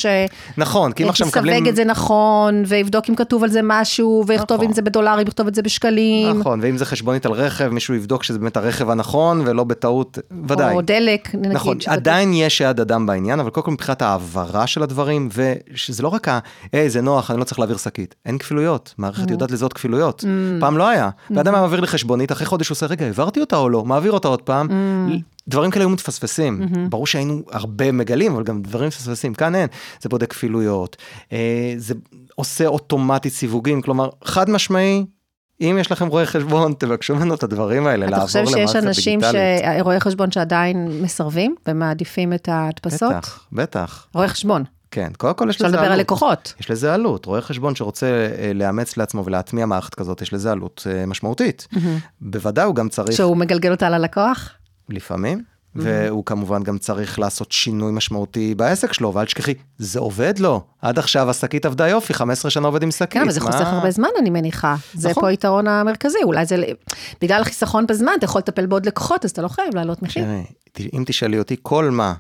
[0.59, 1.67] נכון, כי אם עכשיו מקבלים...
[1.67, 4.67] את זה נכון, ויבדוק אם כתוב על זה משהו, ויכתוב נכון.
[4.67, 6.41] אם זה בדולרים, יכתוב את זה בשקלים.
[6.41, 10.19] נכון, ואם זה חשבונית על רכב, מישהו יבדוק שזה באמת הרכב הנכון, ולא בטעות,
[10.49, 10.75] ודאי.
[10.75, 11.53] או דלק, נגיד.
[11.53, 11.95] נכון, שכתוב.
[11.95, 16.29] עדיין יש יד אדם בעניין, אבל קודם כל מבחינת ההעברה של הדברים, ושזה לא רק
[16.29, 16.39] ה,
[16.73, 18.15] היי, זה נוח, אני לא צריך להעביר שקית.
[18.27, 20.25] אין כפילויות, מערכת יודעת לזהות כפילויות.
[20.61, 21.11] פעם לא היה.
[21.31, 23.85] ואדם היה מעביר לי חשבונית, אחרי חודש הוא עושה, רגע, העברתי אותה או לא?
[23.85, 24.69] מעביר אותה עוד פעם.
[25.49, 26.61] דברים כאלה היו מתפספסים.
[26.91, 29.35] ברור שהיינו הרבה מגלים, אבל גם דברים מפספסים.
[29.35, 29.69] כאן אין.
[30.03, 30.97] זה בודק כפילויות,
[31.33, 31.95] אה, זה
[32.35, 35.05] עושה אוטומטית סיווגים, כלומר, חד משמעי.
[35.61, 38.77] אם יש לכם רואה חשבון, תבקשו ממנו את הדברים האלה, אתה לעבור חושב למערכת שיש
[38.77, 39.21] אנשים.
[39.21, 39.35] ש-
[39.81, 43.13] רואי חשבון שעדיין מסרבים ומעדיפים את ההדפסות?
[43.17, 44.07] בטח, בטח.
[44.15, 44.65] רואי חשבון,
[44.95, 46.07] כן, קודם כל יש אפשר לזה לדבר על עלות.
[46.07, 46.55] לקוחות.
[46.61, 47.27] יש לזה עלות.
[47.27, 51.69] רואה חשבון שרוצה אה, לאמץ לעצמו ולהטמיע מערכת כזאת, יש לזה עלות אה, משמעותית.
[52.21, 54.51] בוודאי הוא גם צריך, שהוא מגלגל אותה ללקוח?
[54.89, 55.43] לפעמים,
[55.75, 60.65] והוא כמובן גם צריך לעשות שינוי משמעותי בעסק שלו, ואל תשכחי, זה עובד לו.
[60.83, 63.13] עד עכשיו השקית עבדה יופי, 15 שנה עובד עם שקית.
[63.13, 63.47] כן, אבל זה מה?
[63.47, 64.75] חוסך הרבה זמן, אני מניחה.
[64.95, 65.23] זה נכון.
[65.23, 66.57] פה היתרון המרכזי, אולי זה,
[67.21, 70.25] בגלל החיסכון בזמן, אתה יכול לטפל בעוד לקוחות, אז אתה לא חייב להעלות מחיר.
[70.93, 72.15] אם תשאלי אותי כל מה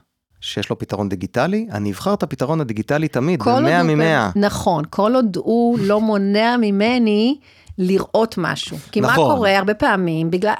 [0.45, 4.39] שיש לו פתרון דיגיטלי, אני אבחר את הפתרון הדיגיטלי תמיד, כל עוד ב-100 הוא- מ-100.
[4.39, 7.39] נכון, כל עוד הוא לא מונע ממני
[7.79, 8.77] לראות משהו.
[8.93, 9.35] כי מה נכון.
[9.37, 10.53] קורה הרבה פעמים, בגלל,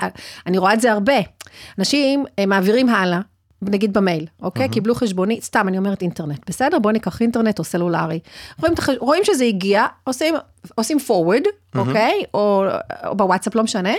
[0.47, 1.13] אני רואה את זה הרבה.
[1.79, 3.21] אנשים מעבירים הלאה,
[3.63, 4.69] נגיד במייל, אוקיי?
[4.69, 6.79] קיבלו חשבונית, סתם, אני אומרת אינטרנט, בסדר?
[6.79, 8.19] בואו ניקח אינטרנט או סלולרי.
[8.61, 10.35] רואים, רואים שזה הגיע, עושים,
[10.75, 11.49] עושים forward,
[11.79, 12.23] אוקיי?
[12.35, 12.65] או,
[13.07, 13.93] או בוואטסאפ, לא משנה,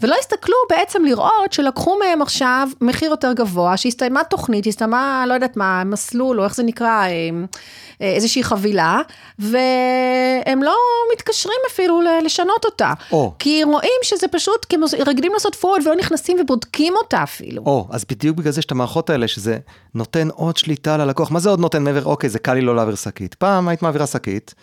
[0.00, 5.56] ולא הסתכלו בעצם לראות שלקחו מהם עכשיו מחיר יותר גבוה, שהסתיימה תוכנית, הסתיימה, לא יודעת
[5.56, 7.08] מה, מסלול, או איך זה נקרא, אה,
[8.02, 9.00] אה, איזושהי חבילה,
[9.38, 10.76] והם לא
[11.12, 12.92] מתקשרים אפילו לשנות אותה.
[13.12, 13.32] או.
[13.38, 17.62] כי רואים שזה פשוט, כי הם רגילים לעשות forward ולא נכנסים ובודקים אותה אפילו.
[17.66, 19.58] או, אז בדיוק בגלל זה יש את המערכות האלה, שזה
[19.94, 21.30] נותן עוד שליטה ללקוח.
[21.30, 22.04] מה זה עוד נותן מעבר?
[22.04, 23.34] אוקיי, זה קל לי לא להעביר שקית.
[23.34, 24.54] פעם היית מעבירה שקית,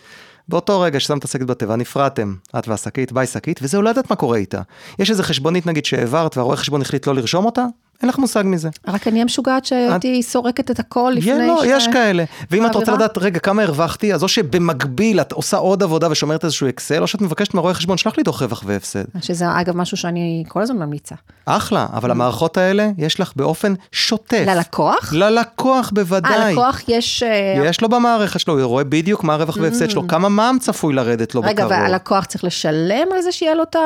[0.48, 4.36] באותו רגע ששמת השקית בתיבה, נפרדתם, את והשקית, ביי שקית, וזהו, לא יודעת מה קורה
[4.36, 4.62] איתה.
[4.98, 7.64] יש איזה חשבונית נגיד שהעברת והרואה חשבון החליט לא לרשום אותה,
[8.02, 8.68] אין לך מושג מזה.
[8.88, 11.66] רק אני המשוגעת שהייתי סורקת את הכל לפני יהיה, לא, ש...
[11.66, 12.24] יש כאלה.
[12.50, 12.92] ואם את רוצה?
[12.92, 17.06] לדעת, רגע, כמה הרווחתי, אז או שבמקביל את עושה עוד עבודה ושומרת איזשהו אקסל, או
[17.06, 19.04] שאת מבקשת מהרואה חשבון, שלח לי דוח רווח והפסד.
[19.20, 21.14] שזה אגב משהו שאני כל הזמן ממליצה.
[21.46, 24.44] אחלה, אבל המערכות האלה, יש לך באופן שוטף.
[24.46, 25.12] ללקוח?
[25.12, 26.32] ללקוח בוודאי.
[26.32, 27.22] אה, לקוח יש...
[27.22, 30.94] אה, יש לו במערכת שלו, הוא רואה בדיוק מה הרווח והפסד שלו, כמה מע"מ צפוי
[30.94, 31.70] לרדת לו רגע, בקרוב.
[31.70, 33.76] והלקוח צריך לשלם על זה שיהיה לו את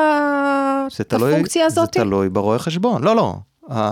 [1.01, 1.93] את הפונקציה הזאת?
[1.93, 3.35] זה תלוי ברואה חשבון, לא, לא.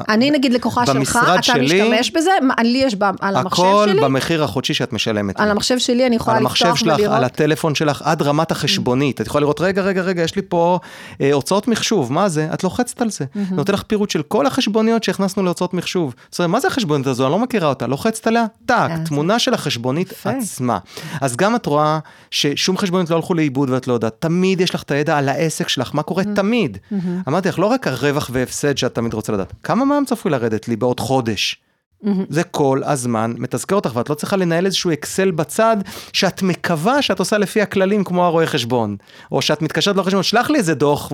[0.09, 2.31] אני נגיד לקוחה שלך, אתה שלי- משתמש בזה,
[2.63, 5.39] לי יש ב- על המחשב הכל שלי, במחיר החודשי שאת משלמת.
[5.39, 5.51] על לי.
[5.51, 7.15] המחשב שלי אני יכולה על לפתוח המחשב שלך, ולראות.
[7.17, 9.21] על הטלפון שלך, עד רמת החשבונית.
[9.21, 10.79] את יכולה לראות, רגע, רגע, רגע, יש לי פה
[11.21, 12.47] אה, הוצאות מחשוב, מה זה?
[12.53, 13.25] את לוחצת על זה.
[13.51, 16.13] נותן לך פירוט של כל החשבוניות שהכנסנו להוצאות מחשוב.
[16.31, 17.23] זאת אומרת, מה זה החשבונית הזו?
[17.23, 17.87] אני לא מכירה אותה.
[17.87, 20.13] לוחצת עליה, טאק, אה, תמונה של החשבונית.
[20.25, 20.77] עצמה.
[21.21, 21.99] אז גם את רואה
[22.31, 24.15] ששום חשבונית לא הלכו לאיבוד ואת לא יודעת.
[24.19, 26.77] תמיד יש לך את הידע על העסק שלך, מה קורה תמיד.
[27.27, 30.75] אמרתי לך, לא רק הרווח והפסד שאת תמיד רוצה לדעת, כמה מע"מ צפוי לרדת לי
[30.75, 31.61] בעוד חודש?
[32.29, 35.77] זה כל הזמן מתזכר אותך, ואת לא צריכה לנהל איזשהו אקסל בצד,
[36.13, 38.97] שאת מקווה שאת עושה לפי הכללים כמו הרואה חשבון,
[39.31, 41.11] או שאת מתקשרת לרואה חשבון, שלח לי איזה דוח,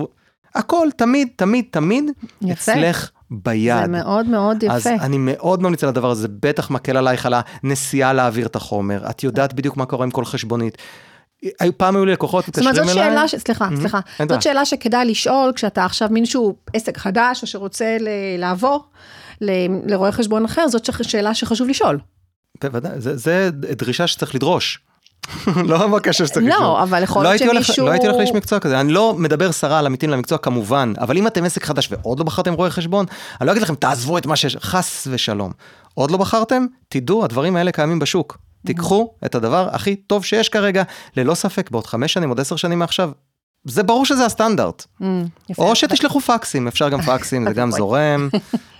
[0.54, 2.04] הכל תמיד, תמיד, תמיד
[2.42, 2.52] יפה.
[2.52, 3.82] אצלך ביד.
[3.82, 4.74] זה מאוד מאוד יפה.
[4.74, 8.56] אז אני מאוד ממליץ על הדבר הזה, זה בטח מקל עלייך על הנסיעה להעביר את
[8.56, 10.78] החומר, את יודעת בדיוק מה קורה עם כל חשבונית.
[11.60, 13.10] היו פעם היו לי לקוחות זאת אומרת, מתקשרים זאת אליי.
[13.10, 13.34] שאלה, ש...
[13.34, 14.40] סליחה, Mhm, סליחה, זאת בעיה.
[14.40, 18.08] שאלה שכדאי לשאול כשאתה עכשיו מין שהוא עסק חדש, או שרוצה ל-
[18.38, 18.84] לעבור
[19.40, 21.98] ל- לרואה חשבון אחר, זאת שאלה שחשוב לשאול.
[22.62, 24.78] בוודאי, זה, זה דרישה שצריך לדרוש.
[25.68, 26.62] לא בקשה שצריך לשאול.
[26.62, 27.86] לא, אבל יכול לא להיות שמישהו...
[27.86, 31.16] לא הייתי הולך לאיש מקצוע כזה, אני לא מדבר סרה על עמיתים למקצוע כמובן, אבל
[31.18, 33.06] אם אתם עסק חדש ועוד לא בחרתם רואה חשבון,
[33.40, 35.52] אני לא אגיד לכם תעזבו את מה שיש, חס ושלום.
[35.94, 38.38] עוד לא בחרתם, תדעו, הדברים האלה קיימים בשוק.
[38.66, 40.82] תיקחו את הדבר הכי טוב שיש כרגע,
[41.16, 43.10] ללא ספק, בעוד חמש שנים, עוד עשר שנים מעכשיו.
[43.66, 44.84] זה ברור שזה הסטנדרט.
[45.00, 45.04] Mm,
[45.48, 45.62] יפה.
[45.62, 47.70] או שתשלחו פאקסים, אפשר גם פאקסים, זה גם.
[47.76, 48.28] זורם,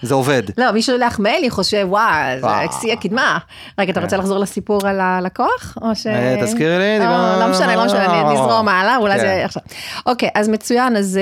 [0.03, 0.43] זה עובד.
[0.61, 2.77] לא, מי שולח מייל, חושב, וואו, זה.
[2.81, 3.39] שיא הקדמה.
[3.79, 4.23] רגע, אתה רוצה כן.
[4.23, 5.79] לחזור לסיפור על הלקוח?
[5.83, 6.07] או ש...
[6.07, 9.21] אה, תזכירי לי, לא, דיברנו- לא משנה, לא משנה, נזרום הלאה, אולי כן.
[9.21, 9.63] זה עכשיו.
[10.07, 11.19] אוקיי, אז מצוין, אז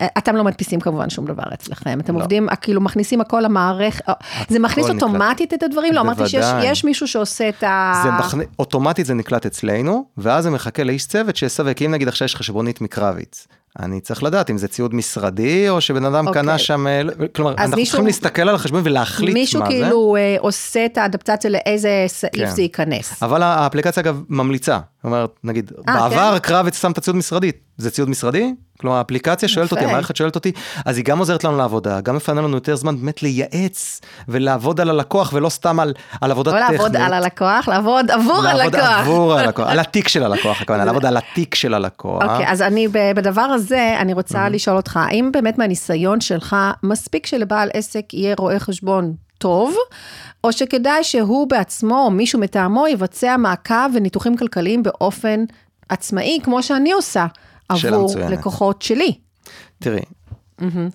[0.00, 2.00] אה, אתם לא מדפיסים כמובן שום דבר אצלכם.
[2.00, 2.20] אתם לא.
[2.20, 4.14] עובדים, אה, כאילו מכניסים הכל למערכת, אה,
[4.48, 4.90] זה מכניס.
[4.90, 5.92] אוטומטית את הדברים?
[5.92, 8.02] לא, אמרתי שיש מישהו שעושה את ה...
[8.58, 12.34] אוטומטית זה נקלט אצלנו, ואז זה מחכה לאיש צוות שיסווג, כי אם נגיד עכשיו יש
[12.54, 13.46] חשבונית מקרביץ,
[13.80, 16.42] אני צריך לדעת אם זה ציוד משרדי, או שבן אדם אוקיי.
[16.42, 17.02] קנה שם, אה,
[17.34, 19.72] כלומר, אנחנו מישהו- צריכים להסתכל על החשבון ולהחליט מישהו מה זה.
[19.72, 22.50] כאילו אה, עושה את האדפטציה לאיזה סעיף כן.
[22.50, 23.22] זה ייכנס.
[23.22, 27.90] אבל האפליקציה אגב ממליצה, זאת אומרת, נגיד, אה, בעבר קרביץ שם את הציוד משרדי, זה
[27.90, 28.54] ציוד משרדי?
[28.80, 29.72] כלומר האפליקציה שואלת.
[29.72, 30.52] אותי, המערכת שואלת אותי,
[30.84, 34.90] אז היא גם עוזרת לנו לעבודה, גם מפנה לנו יותר זמן באמת לייעץ ולעבוד על
[34.90, 36.80] הלקוח ולא סתם על, על עבודה לא טכנית.
[36.80, 38.98] לעבוד על הלקוח, לעבוד עבור לעבוד הלקוח.
[39.00, 42.22] עבור הלקוח, על התיק של הלקוח, הכוונה, לעבוד על התיק של הלקוח.
[42.22, 47.68] אוקיי, אז אני, בדבר הזה, אני רוצה לשאול אותך, האם באמת מהניסיון שלך, מספיק שלבעל
[47.72, 49.74] עסק יהיה רואה חשבון טוב,
[50.44, 55.44] או שכדאי שהוא בעצמו, או מישהו מטעמו, יבצע מעקב וניתוחים כלכליים באופן
[55.88, 57.26] עצמאי, כמו שאני עושה,
[57.68, 58.14] עבור.
[58.30, 59.18] לקוחות שלי.
[59.78, 60.02] תראי,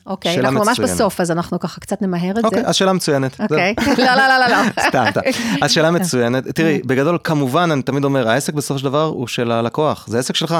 [0.05, 0.79] אוקיי, אנחנו ממש.
[0.79, 2.67] בסוף, אז אנחנו ככה קצת נמהר את אוקיי, זה.
[2.67, 3.41] אז שאלה מצוינת.
[3.41, 4.57] אוקיי, לא, לא, לא, לא, לא.
[4.89, 5.21] סתם, סתם.
[5.61, 6.47] אז שאלה מצוינת.
[6.47, 10.35] תראי, בגדול, כמובן, אני תמיד אומר, העסק בסופו של דבר הוא של הלקוח, זה עסק
[10.35, 10.55] שלך.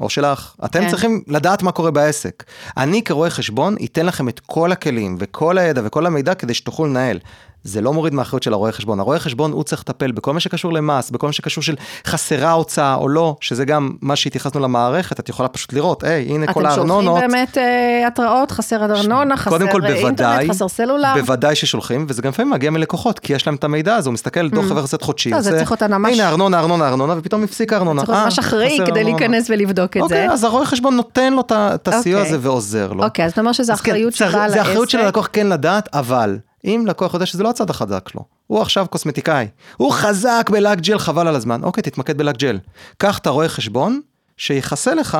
[0.00, 0.54] או שלך.
[0.64, 0.88] אתם כן.
[0.90, 2.44] צריכים לדעת מה קורה בעסק.
[2.76, 7.18] אני כרואה חשבון אתן לכם את כל הכלים וכל הידע וכל המידע כדי שתוכלו לנהל.
[7.66, 9.00] זה לא מוריד מהאחריות של הרואה חשבון.
[9.00, 11.74] הרואה חשבון הוא צריך לטפל בכל מה שקשור למס, בכל מה שקשור של
[12.06, 16.46] חסרה הוצאה או לא, שזה גם מה שהתייחסנו למערכת, את יכולה פשוט לראות, היי, הנה
[16.52, 17.20] כל אתם שולחים הארנונות.
[17.20, 21.14] באמת אה, התראות, חסר ארנונה, חסר קודם כל אה, אינטרנט, בוודאי, חסר סלולר.
[21.14, 24.48] בוודאי ששולחים, וזה גם לפעמים מגיע מלקוחות, כי יש להם את המידע הזה, הוא מסתכל
[24.48, 28.00] דוח חבר חודשי, זה צריך אותה ממש- הנה ארנונה, ארנונה, ארנונה, ופתאום הפסיק הארנונה.
[28.00, 29.04] צריך להיות אה, ממש אחראי כדי.
[29.04, 30.32] להיכנס ולבדוק את אוקיי, זה.
[30.32, 32.34] אז הרואה חשבון נותן לו את ה- את הסיוע אוקיי.
[32.36, 33.04] הזה ועוזר לו.
[33.04, 34.98] אוקיי, אז אתה אומר אחריות שלך על זה אחריות של.
[34.98, 39.46] הלקוח כן לדעת, אבל אם לקוח יודע שזה לא הצד החזק שלו, הוא עכשיו קוסמטיקאי,
[39.76, 42.58] הוא חזק בלק ג'ל חבל על הזמן, אוקיי, תתמקד בלק ג'ל.
[42.98, 44.00] קח את הרואה חשבון,
[44.36, 45.18] שיכסה לך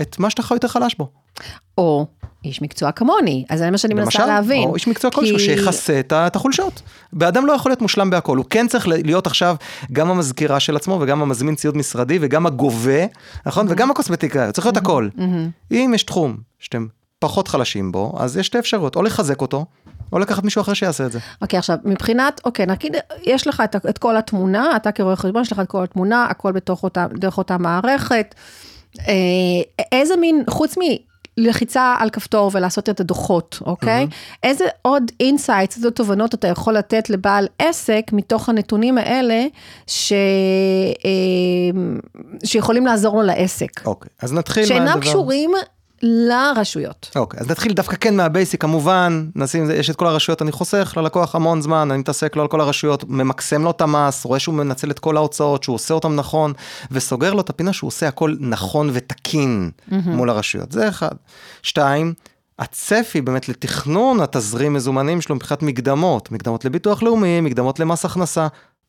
[0.00, 1.10] את מה שאתה יותר חלש בו.
[1.78, 2.06] או
[2.44, 4.68] איש מקצוע כמוני, אז זה מה שאני מנסה להבין.
[4.68, 6.82] או איש מקצוע כי- כלשהו שיכסה את את החולשות.
[7.12, 9.56] באדם לא יכול להיות מושלם בהכל, הוא כן צריך להיות עכשיו
[9.92, 13.06] גם המזכירה של עצמו וגם המזמין ציוד משרדי וגם הגובה,
[13.46, 13.66] נכון?
[13.70, 15.08] וגם הקוסמטיקאי, הוא צריך להיות הכל.
[15.72, 16.86] אם יש תחום שאתם
[17.18, 19.64] פחות חלשים בו, אז יש שתי אפשרויות, או לחזק אותו,
[20.12, 21.18] או לקחת מישהו אחר שיעשה את זה.
[21.42, 25.52] אוקיי, עכשיו, מבחינת, אוקיי, נגיד, יש לך את, את כל התמונה, אתה כרואה חשבון, יש
[25.52, 28.34] לך את כל התמונה, הכל בתוך אותה, דרך אותה מערכת.
[29.08, 29.14] אה,
[29.92, 30.74] איזה מין, חוץ
[31.38, 34.06] מלחיצה על כפתור ולעשות את הדוחות, אוקיי?
[34.42, 39.46] איזה עוד insights, איזה תובנות אתה יכול לתת לבעל עסק מתוך הנתונים האלה,
[39.86, 40.12] ש,
[41.04, 41.80] אה,
[42.44, 45.50] שיכולים לעזור לו לעסק, אוקיי, אז נתחיל שאינם מהדבר- קשורים
[46.06, 47.10] לרשויות.
[47.16, 51.34] אוקיי, אז נתחיל דווקא כן מהבייסיק, כמובן, נשים, יש את כל הרשויות, אני חוסך ללקוח
[51.34, 54.90] המון זמן, אני מתעסק לו על כל הרשויות, ממקסם לו את המס, רואה שהוא מנצל
[54.90, 56.52] את כל ההוצאות, שהוא עושה אותם נכון,
[56.90, 61.14] וסוגר לו את הפינה שהוא עושה הכל נכון ותקין מול הרשויות, זה אחד.
[61.62, 62.14] שתיים,
[62.58, 68.46] הצפי באמת לתכנון התזרים מזומנים שלו מבחינת מקדמות, מקדמות לביטוח לאומי, מקדמות למס הכנסה.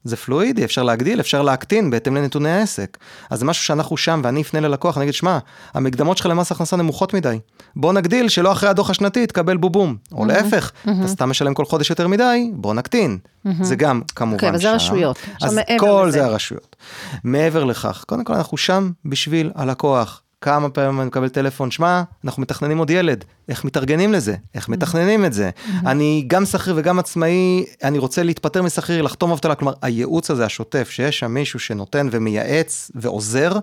[0.08, 2.98] זה פלואידי, אפשר להגדיל, אפשר להקטין בהתאם לנתוני העסק.
[3.30, 5.38] אז זה משהו שאנחנו שם ואני אפנה ללקוח, אני אגיד, שמע,
[5.74, 7.40] המקדמות שלך למס הכנסה נמוכות מדי.
[7.76, 9.96] בוא נגדיל שלא אחרי הדוח השנתי תקבל בובום.
[10.12, 13.18] או להפך, אתה סתם משלם כל חודש יותר מדי, בוא נקטין.
[13.62, 14.76] זה גם כמובן אוקיי, אבל זה שם.
[14.76, 15.20] רשויות.
[15.42, 16.08] אז כל.
[16.12, 16.76] זה הרשויות.
[17.24, 20.22] מעבר לכך, קודם כל אנחנו שם בשביל הלקוח.
[20.42, 25.26] כמה פעמים אני מקבל טלפון, שמע, אנחנו מתכננים עוד ילד, איך מתארגנים לזה, איך מתכננים
[25.26, 25.50] את זה.
[25.86, 30.90] אני גם שכיר וגם עצמאי, אני רוצה להתפטר משכיר, לחתום אבטלה, כלומר, הייעוץ הזה השוטף,
[30.90, 33.60] שיש שם מישהו שנותן ומייעץ ועוזר.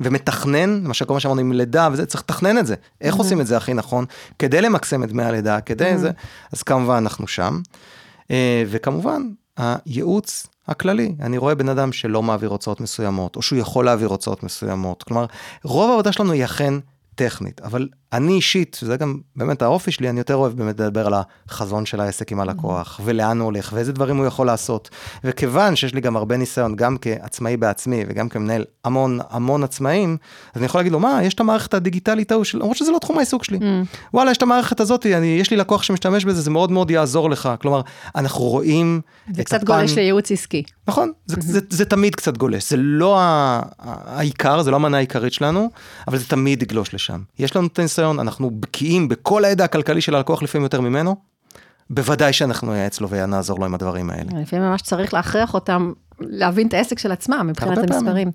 [0.00, 2.74] ומתכנן, למשל כל מה שאמרנו עם לידה וזה, צריך לתכנן את זה.
[3.00, 4.04] איך עושים את זה הכי נכון,
[4.38, 6.10] כדי למקסם את דמי הלידה, כדי זה,
[6.52, 7.60] אז כמובן אנחנו שם.
[8.30, 9.22] אה, וכמובן,
[9.56, 14.42] הייעוץ הכללי, אני רואה בן אדם שלא מעביר הוצאות מסוימות, או שהוא יכול להעביר הוצאות
[14.42, 15.02] מסוימות.
[15.02, 15.26] כלומר,
[15.64, 16.74] רוב העבודה שלנו היא אכן
[17.14, 21.14] טכנית, אבל אני אישית, זה גם באמת האופי שלי, אני יותר אוהב באמת לדבר על
[21.48, 24.90] החזון של העסק עם הלקוח, ולאן הוא הולך, ואיזה דברים הוא יכול לעשות.
[25.24, 30.16] וכיוון שיש לי גם הרבה ניסיון, גם כעצמאי בעצמי, וגם כמנהל המון המון עצמאים,
[30.54, 33.18] אז אני יכול להגיד לו, מה, יש את המערכת הדיגיטלית ההוא, למרות שזה לא תחום
[33.18, 33.58] העיסוק שלי.
[33.58, 33.62] Mm.
[34.14, 37.30] וואלה, יש את המערכת הזאת, אני, יש לי לקוח שמשתמש בזה, זה מאוד מאוד יעזור
[37.30, 37.48] לך.
[37.60, 37.80] כלומר,
[38.16, 39.00] אנחנו רואים
[39.32, 39.66] זה קצת הפן...
[39.66, 40.62] גולש לייעוץ עסקי.
[40.88, 41.40] נכון, זה, mm-hmm.
[41.40, 43.18] זה, זה, זה תמיד קצת גולש, זה לא
[43.78, 45.70] העיקר, זה לא המנה העיקרית שלנו,
[46.08, 47.20] אבל זה תמיד יגלוש לשם.
[47.38, 51.16] יש לנו את הניסיון, אנחנו בקיאים בכל הידע הכלכלי של הלקוח לפעמים יותר ממנו,
[51.90, 54.40] בוודאי שאנחנו נייעץ לו ונעזור לו עם הדברים האלה.
[54.42, 58.30] לפעמים ממש צריך להכריח אותם להבין את העסק של עצמם מבחינת המספרים.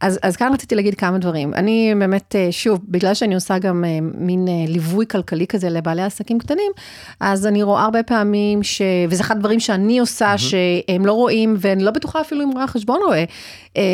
[0.00, 1.54] אז, אז כאן רציתי להגיד כמה דברים.
[1.54, 6.02] אני באמת, אה, שוב, בגלל שאני עושה גם אה, מין אה, ליווי כלכלי כזה לבעלי
[6.02, 6.72] עסקים קטנים,
[7.20, 8.82] אז אני רואה הרבה פעמים, ש...
[9.08, 10.38] וזה אחד הדברים שאני עושה, mm-hmm.
[10.38, 13.24] שהם לא רואים, ואני לא בטוחה אפילו אם רואה חשבון רואה,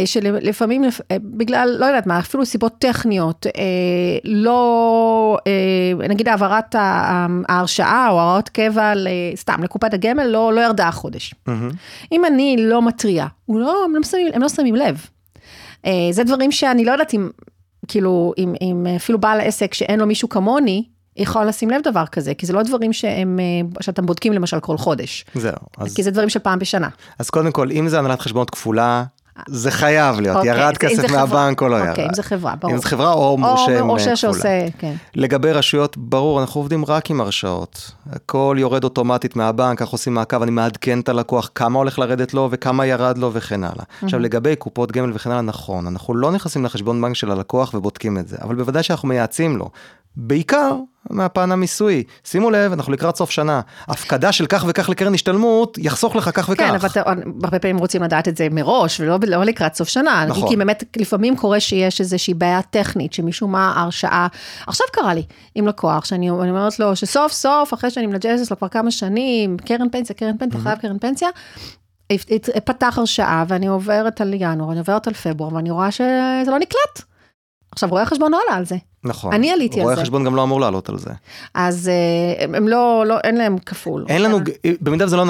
[0.05, 3.47] שלפעמים, בגלל, לא יודעת מה, אפילו סיבות טכניות,
[4.25, 5.39] לא,
[6.09, 8.93] נגיד העברת ההרשאה או הוראות קבע,
[9.37, 11.35] סתם, לקופת הגמל, לא, לא ירדה החודש.
[11.49, 11.75] Mm-hmm.
[12.13, 15.07] אם אני לא מתריעה, לא, הם, לא שמים, הם לא שמים לב.
[15.87, 17.31] אה, זה דברים שאני לא יודעת אם,
[17.89, 20.85] כאילו, אם, אם אפילו בעל עסק שאין לו מישהו כמוני,
[21.17, 24.77] יכול לשים לב דבר כזה, כי זה לא דברים שהם, אה, שאתם בודקים למשל כל
[24.77, 25.25] חודש.
[25.35, 25.53] זהו.
[25.79, 25.95] אז...
[25.95, 26.89] כי זה דברים של פעם בשנה.
[27.19, 29.05] אז קודם כל, אם זה הנהלת חשבונות כפולה,
[29.49, 32.01] זה חייב להיות, אוקיי, ירד כסף מהבנק או לא אוקיי, ירד.
[32.01, 32.73] אם זה חברה, ברור.
[32.73, 34.95] אם זה חברה או מורשה או מורשה שעושה, כן.
[35.15, 37.91] לגבי רשויות, ברור, אנחנו עובדים רק עם הרשאות.
[38.13, 42.49] הכל יורד אוטומטית מהבנק, אנחנו עושים מעקב, אני מעדכן את הלקוח כמה הולך לרדת לו
[42.51, 43.85] וכמה ירד לו וכן הלאה.
[44.03, 48.19] עכשיו, לגבי קופות גמל וכן הלאה, נכון, אנחנו לא נכנסים לחשבון בנק של הלקוח ובודקים
[48.19, 49.71] את זה, אבל בוודאי שאנחנו מייעצים לו.
[50.17, 50.77] בעיקר
[51.11, 52.05] מהפן המיסוי.
[52.25, 53.61] שימו לב, אנחנו לקראת סוף שנה.
[53.89, 56.63] הפקדה של כך וכך לקרן השתלמות יחסוך לך כך וכך.
[56.63, 57.03] כן, אבל אתה,
[57.45, 60.25] הרבה פעמים רוצים לדעת את זה מראש, ולא לא לקראת סוף שנה.
[60.29, 60.49] נכון.
[60.49, 64.27] כי באמת, לפעמים קורה שיש איזושהי בעיה טכנית, שמשום מה ההרשאה...
[64.67, 65.23] עכשיו קרה לי
[65.55, 69.91] עם לקוח, שאני אומרת לו שסוף סוף, אחרי שאני מנג'סת לו כבר כמה שנים, קרן
[69.93, 71.29] פנסיה, קרן פנסיה, חייב קרן פנסיה,
[72.65, 77.10] פתח הרשאה, ואני עוברת על ינואר, אני עוברת על פברואר, ואני רואה שזה לא נקלט.
[77.73, 78.77] עכשיו, רואה חשבון לא עלה על זה.
[79.05, 79.33] נכון.
[79.33, 79.93] אני עליתי על זה.
[79.93, 81.11] רואה חשבון גם לא אמור לעלות על זה.
[81.55, 84.05] אז אה, הם לא, לא, אין להם כפול.
[84.09, 84.39] אין לנו,
[84.81, 85.25] במידה וזה לא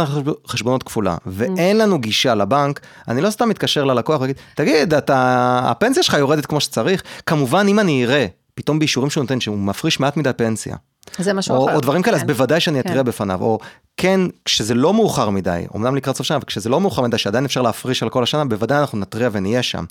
[0.46, 6.02] חשבונות כפולה, ואין לנו גישה לבנק, אני לא סתם מתקשר ללקוח ואגיד, תגיד, אתה, הפנסיה
[6.02, 7.02] שלך יורדת כמו שצריך?
[7.26, 10.76] כמובן, אם אני אראה, פתאום באישורים שהוא נותן, שהוא מפריש מעט מדי פנסיה.
[11.18, 11.74] זה משהו אחר.
[11.74, 12.22] או דברים כאלה, כן.
[12.22, 13.04] אז בוודאי שאני אתריע כן.
[13.04, 13.58] בפניו, או
[13.96, 17.44] כן, כשזה לא מאוחר מדי, אמנם לקראת סוף שנה, אבל כשזה לא מאוחר מדי, שעדיין
[17.44, 19.84] אפשר להפריש על כל השנה, בוודאי אנחנו נתריע ונהיה שם.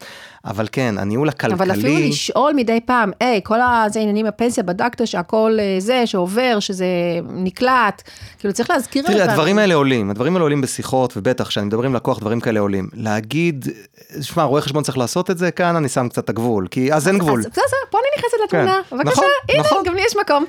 [0.46, 1.54] אבל כן, הניהול הכלכלי...
[1.54, 6.58] אבל אפילו לשאול מדי פעם, היי, כל הזה עניינים בפנסיה, בדקת שהכל אה, זה, שעובר,
[6.60, 6.86] שזה
[7.30, 8.02] נקלט,
[8.40, 9.04] כאילו צריך להזכיר...
[9.08, 12.60] תראי, הדברים האלה עולים, הדברים האלה עולים בשיחות, ובטח, כשאני מדבר עם לקוח, דברים כאלה
[12.60, 12.90] עולים.
[12.94, 13.68] להגיד,
[14.22, 17.08] שמע, רואה חשבון צריך לעשות את זה, כאן אני שם קצת את הגבול, כי אז
[17.08, 17.40] אין גבול.
[17.40, 18.98] אז בסדר, פה אני נכנסת לתמונה, כן.
[18.98, 19.84] בבקשה, נכון, הנה, נכון.
[19.86, 20.46] גם לי יש מקום.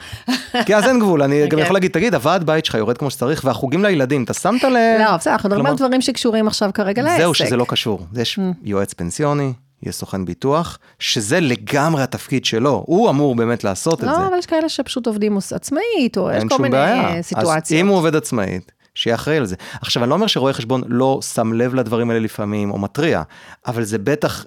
[0.67, 1.59] כי אז אין גבול, אני גם כן.
[1.59, 4.77] יכול להגיד, תגיד, הוועד בית שלך יורד כמו שצריך, והחוגים לילדים, אתה שמת ל...
[4.99, 7.19] לא, בסדר, אנחנו מדברים על דברים שקשורים עכשיו כרגע לעסק.
[7.19, 8.07] זהו, שזה לא קשור.
[8.17, 8.43] יש mm.
[8.63, 9.53] יועץ פנסיוני,
[9.83, 14.21] יש סוכן ביטוח, שזה לגמרי התפקיד שלו, הוא אמור באמת לעשות לא, את זה.
[14.21, 16.77] לא, אבל יש כאלה שפשוט עובדים עצמאית, או יש כל מיני.
[17.23, 17.57] סיטואציות.
[17.67, 19.57] אז אם הוא עובד עצמאית, שיהיה אחראי על זה.
[19.81, 23.23] עכשיו, אני לא אומר שרואה חשבון לא שם לב לדברים האלה לפעמים, או מתריע,
[23.67, 24.45] אבל זה בטח,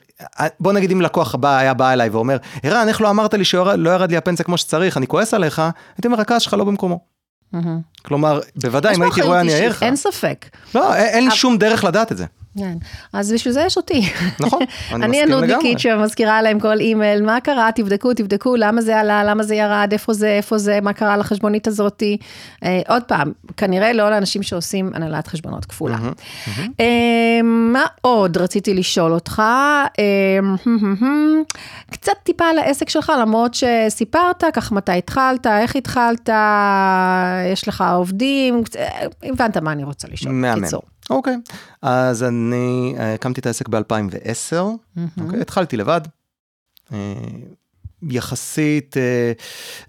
[0.60, 3.90] בוא נגיד אם לקוח הבא היה בא אליי ואומר, ערן, איך לא אמרת לי שלא
[3.90, 5.60] ירד לי הפנסיה כמו שצריך, אני כועס עליך,
[5.98, 7.00] הייתי אומר, הכעס שלך לא במקומו.
[8.02, 9.84] כלומר, בוודאי, אם הייתי רואה, אני אעיר לך.
[9.84, 10.46] אין ספק.
[10.76, 12.26] לא, אין לי שום דרך לדעת את זה.
[12.58, 12.78] כן,
[13.14, 14.10] אז בשביל זה יש אותי.
[14.40, 15.06] נכון, אני מסכים לגמרי.
[15.06, 19.56] אני הנודניקית שמזכירה להם כל אימייל, מה קרה, תבדקו, תבדקו, למה זה עלה, למה זה
[19.56, 22.18] ירד, איפה זה, איפה זה, מה קרה לחשבונית הזאתי.
[22.64, 25.98] אה, עוד פעם, כנראה לא לאנשים שעושים הנהלת חשבונות כפולה.
[26.80, 29.42] אה, מה עוד רציתי לשאול אותך?
[30.00, 30.40] אה,
[31.92, 36.30] קצת טיפה על העסק שלך, למרות שסיפרת, כך מתי התחלת, איך התחלת,
[37.54, 38.64] יש לך עובדים,
[39.24, 40.93] הבנת מה אני רוצה לשאול, בקיצור.
[41.10, 41.56] אוקיי, okay.
[41.82, 45.00] אז אני אה, הקמתי את העסק ב-2010, mm-hmm.
[45.20, 46.02] okay, התחלתי לבד.
[46.94, 46.98] אה,
[48.10, 49.32] יחסית אה,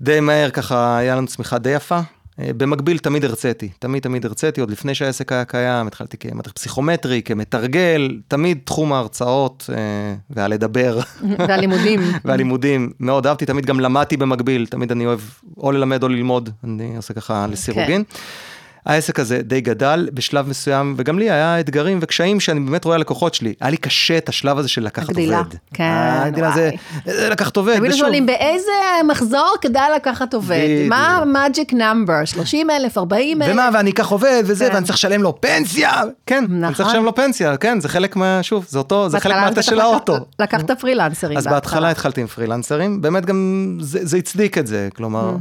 [0.01, 2.01] די מהר ככה היה לנו צמיחה די יפה.
[2.39, 8.21] במקביל תמיד הרציתי, תמיד תמיד הרציתי, עוד לפני שהעסק היה קיים, התחלתי כמדריך פסיכומטרי, כמתרגל,
[8.29, 9.71] תמיד תחום ההרצאות
[10.31, 11.01] והלדבר.
[11.49, 12.01] והלימודים.
[12.25, 15.21] והלימודים, מאוד אהבתי, תמיד גם למדתי במקביל, תמיד אני אוהב
[15.57, 18.05] או ללמד או ללמוד, אני עושה ככה לסירוגין.
[18.11, 18.54] Okay.
[18.87, 23.35] העסק הזה די גדל בשלב מסוים, וגם לי היה אתגרים וקשיים שאני באמת רואה לקוחות
[23.35, 23.55] שלי.
[23.61, 25.39] היה לי קשה את השלב הזה של לקחת הגדילה.
[25.39, 25.55] עובד.
[25.75, 26.71] כן, הגדילה זה,
[27.05, 27.77] זה לקחת עובד.
[27.77, 28.73] תמיד שואלים באיזה
[29.09, 30.61] מחזור כדאי לקחת עובד?
[30.65, 30.89] בדיוק.
[30.89, 32.25] מה המאג'יק נאמבר?
[32.25, 33.51] 30 אלף, 40 אלף?
[33.53, 34.75] ומה, ואני אקח עובד וזה, כן.
[34.75, 36.03] ואני צריך לשלם לו פנסיה.
[36.27, 36.87] כן, אני צריך נכון.
[36.93, 40.17] לשלם לו פנסיה, כן, זה חלק מה, שוב, זה אותו, זה חלק מהטה של האוטו.
[40.39, 41.39] לקחת פרילנסרים.
[41.39, 45.35] אז בהתחלה התחלתי עם פרילנסרים, באמת גם זה, זה הצדיק את זה, כלומר,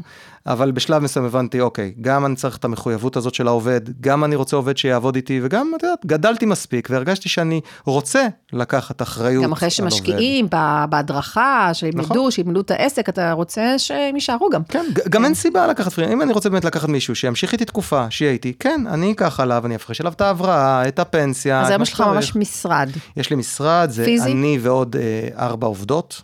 [0.47, 4.35] אבל בשלב מסוים הבנתי, אוקיי, גם אני צריך את המחויבות הזאת של העובד, גם אני
[4.35, 9.51] רוצה עובד שיעבוד איתי, וגם, את יודעת, גדלתי מספיק, והרגשתי שאני רוצה לקחת אחריות גם
[9.51, 10.47] אחרי שמשקיעים
[10.89, 12.31] בהדרכה, שילמדו, נכון.
[12.31, 14.63] שילמדו את העסק, אתה רוצה שהם יישארו גם.
[14.63, 17.65] כן, ג- גם אין סיבה לקחת פרילנס, אם אני רוצה באמת לקחת מישהו שימשיך איתי
[17.65, 21.69] תקופה, שיהיה איתי, כן, אני אקח עליו, אני אפרש עליו את ההבראה, את הפנסיה, אז
[21.69, 22.01] היום יש לך.
[22.01, 22.89] ממש משרד.
[23.17, 24.31] יש לי משרד, זה פיזי?
[24.31, 26.21] אני ועוד אה, ארבע עובדות.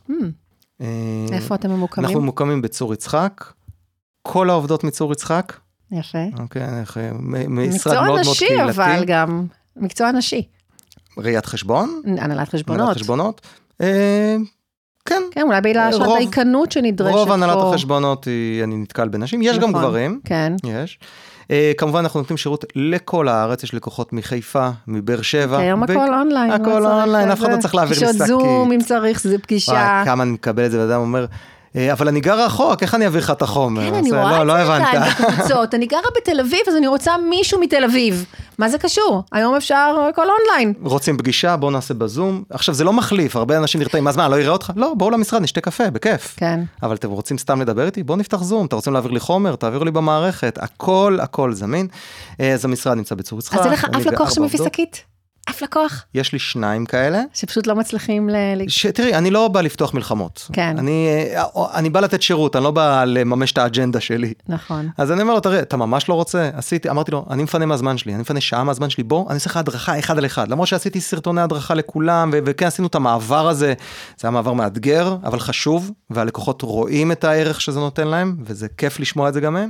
[0.82, 0.86] אה,
[1.32, 2.06] איפה אתם ממוקמים?
[2.06, 3.44] אנחנו ממוקמים בצור יצחק.
[4.22, 5.54] כל העובדות מצור יצחק,
[5.92, 6.18] יפה.
[6.40, 6.64] אוקיי,
[7.22, 8.70] משרד מקצוע מאוד מאוד נשי קהילתי.
[8.72, 9.46] אבל גם,
[9.78, 10.42] מקצוע נשי.
[11.18, 12.82] ראיית חשבון, הנהלת חשבונות.
[12.82, 13.42] הנהלת חשבונות.
[13.82, 14.36] אה,
[15.06, 17.20] כן, כן, אולי בגלל רוב- שהדייקנות שנדרשת פה.
[17.20, 19.82] רוב הנהלת החשבונות היא, אני נתקל בנשים, יש גם נכון.
[19.84, 20.54] גברים, כן.
[20.64, 21.00] יש.
[21.52, 25.58] אה, כמובן אנחנו נותנים שירות לכל הארץ, יש לקוחות מחיפה, מבאר שבע.
[25.58, 26.52] היום ב- הכל אונליין.
[26.52, 27.52] הכל לא אונליין, אף אחד.
[27.52, 28.28] לא צריך להעביר לי פגישות.
[28.28, 29.72] זום, אם צריך, זה פגישה.
[29.72, 31.28] וואי, כמה אני מקבל את זה, ואדם אומר, "אה,
[31.76, 33.90] אבל אני גר רחוק, איך אני אעביר לך את החומר?
[33.90, 35.18] כן, אני רואה לא, את לא זה הבנת.
[35.18, 35.74] כאן בקבוצות.
[35.74, 38.26] אני גרה בתל אביב, אז אני רוצה מישהו מתל אביב.
[38.58, 39.24] מה זה קשור?
[39.32, 40.74] היום אפשר הכל אונליין.
[40.84, 42.44] רוצים פגישה, בואו נעשה בזום.
[42.50, 44.72] עכשיו, זה לא מחליף, הרבה אנשים נרתעים, אז מה, לא אראה אותך?
[44.76, 46.36] לא, בואו למשרד, נשתה קפה, בכיף.
[46.38, 46.60] כן.
[46.84, 48.04] אבל אתם רוצים סתם לדבר איתי?
[48.04, 49.56] בואו נפתח זום, אתם רוצים להעביר לי חומר?
[49.56, 51.88] תעבירו לי במערכת, הכל, הכל זמין.
[52.40, 53.58] אה, אז המשרד נמצא בצור יצחק.
[53.60, 54.60] אז אין לך אף לקוח שמביא.
[54.66, 55.09] שקית?
[55.50, 56.06] אף לקוח?
[56.14, 57.22] יש לי שניים כאלה.
[57.34, 58.36] שפשוט לא מצליחים ל...
[58.56, 60.48] ל- שתראי, אני לא בא לפתוח מלחמות.
[60.54, 60.76] כן.
[60.80, 61.44] אני, אה,
[61.74, 64.34] אני בא לתת שירות, אני לא בא לממש את האג'נדה שלי.
[64.48, 64.90] נכון.
[64.98, 66.50] אז אני אומר לו, תראה, אתה ממש לא רוצה?
[66.54, 69.50] עשיתי, אמרתי לו, אני מפנה מהזמן שלי, אני מפנה שעה מהזמן שלי, בוא, אני אעשה
[69.50, 70.48] לך הדרכה אחד על אחד.
[70.52, 73.74] למרות שעשיתי סרטוני הדרכה לכולם, ו- וכן עשינו את המעבר הזה,
[74.20, 79.00] זה היה מעבר מאתגר, אבל חשוב, והלקוחות רואים את הערך שזה נותן להם, וזה כיף
[79.00, 79.70] לשמוע את זה גם מהם.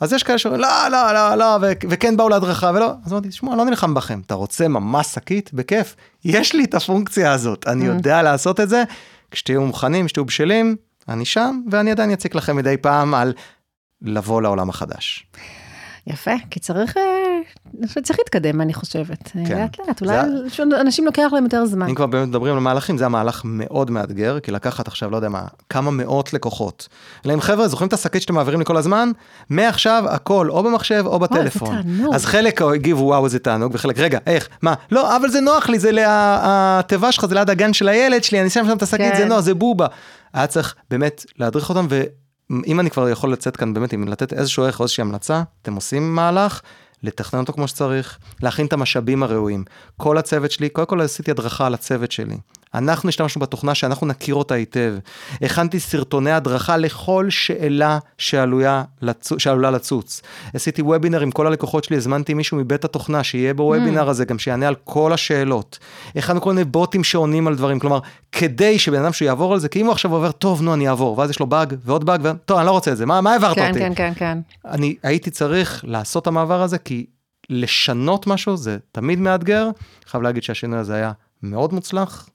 [0.00, 3.28] אז יש כאלה שאומרים, לא, לא, לא, לא, ו- וכן באו להדרכה, ולא, אז אמרתי,
[3.28, 5.50] תשמעו, אני לא נלחם בכם, אתה רוצה ממש שקית?
[5.52, 8.82] בכיף, יש לי את הפונקציה הזאת, אני יודע לעשות את זה,
[9.30, 10.76] כשתהיו מוכנים, כשתהיו בשלים,
[11.08, 13.32] אני שם, ואני עדיין אציק לכם מדי פעם על
[14.02, 15.26] לבוא לעולם החדש.
[16.06, 17.02] יפה, כי צריך, אה,
[17.86, 19.30] שצריך להתקדם, אני חושבת.
[19.48, 19.58] כן.
[19.58, 20.18] לאט לאט, אולי
[20.70, 21.88] זה- אנשים לוקח להם יותר זמן.
[21.88, 25.16] אם כבר באמת מדברים על מהלכים, זה היה מהלך מאוד מאתגר, כי לקחת עכשיו, לא
[25.16, 26.88] יודע מה, כמה מאות לקוחות.
[27.26, 29.10] אלא אם חבר'ה, זוכרים את השקית שאתם מעבירים לי כל הזמן?
[29.50, 31.82] מעכשיו הכל, או במחשב או בטלפון.
[31.82, 32.14] תענוג.
[32.14, 34.74] אז חלק הגיבו, וואו, איזה תענוג, וחלק, רגע, איך, מה?
[34.90, 38.50] לא, אבל זה נוח לי, זה התיבה שלך, זה ליד הגן של הילד שלי, אני
[38.50, 39.16] שם שם את השקית, כן.
[39.16, 39.86] זה נוח, זה בובה.
[40.34, 44.64] היה צריך באמת להדריך אותם, ואם אני כבר יכול לצאת כאן באמת, אם לתת איזשהו
[44.64, 46.60] ערך או איזושהי המלצה, אתם עושים מהלך.
[47.02, 49.64] לתכנן אותו כמו שצריך, להכין את המשאבים הראויים.
[49.96, 52.36] כל הצוות שלי, קודם כל עשיתי הדרכה על הצוות שלי.
[52.74, 54.94] אנחנו השתמשנו בתוכנה שאנחנו נכיר אותה היטב.
[55.42, 60.22] הכנתי סרטוני הדרכה לכל שאלה שעלולה, לצו, שעלולה לצוץ.
[60.54, 64.68] עשיתי וובינר עם כל הלקוחות שלי, הזמנתי מישהו מבית התוכנה שיהיה בוובינר הזה, גם שיענה
[64.68, 65.78] על כל השאלות.
[66.16, 67.98] הכנו כל מיני בוטים שעונים על דברים, כלומר,
[68.38, 71.18] כדי שבן אדם שיעבור על זה, כי אם הוא עכשיו עובר, טוב, נו, אני אעבור,
[71.18, 72.30] ואז יש לו באג ועוד באג, ו...
[72.44, 73.78] טוב, אני לא רוצה את זה, מה, מה העברת כן, אותי?
[73.78, 74.38] כן, כן, כן.
[74.64, 77.06] אני הייתי צריך לעשות את המעבר הזה, כי
[77.50, 79.70] לשנות משהו זה תמיד מאתגר.
[80.06, 81.12] חייב להגיד שהשינוי הזה היה
[81.42, 82.28] מאוד מוצלח,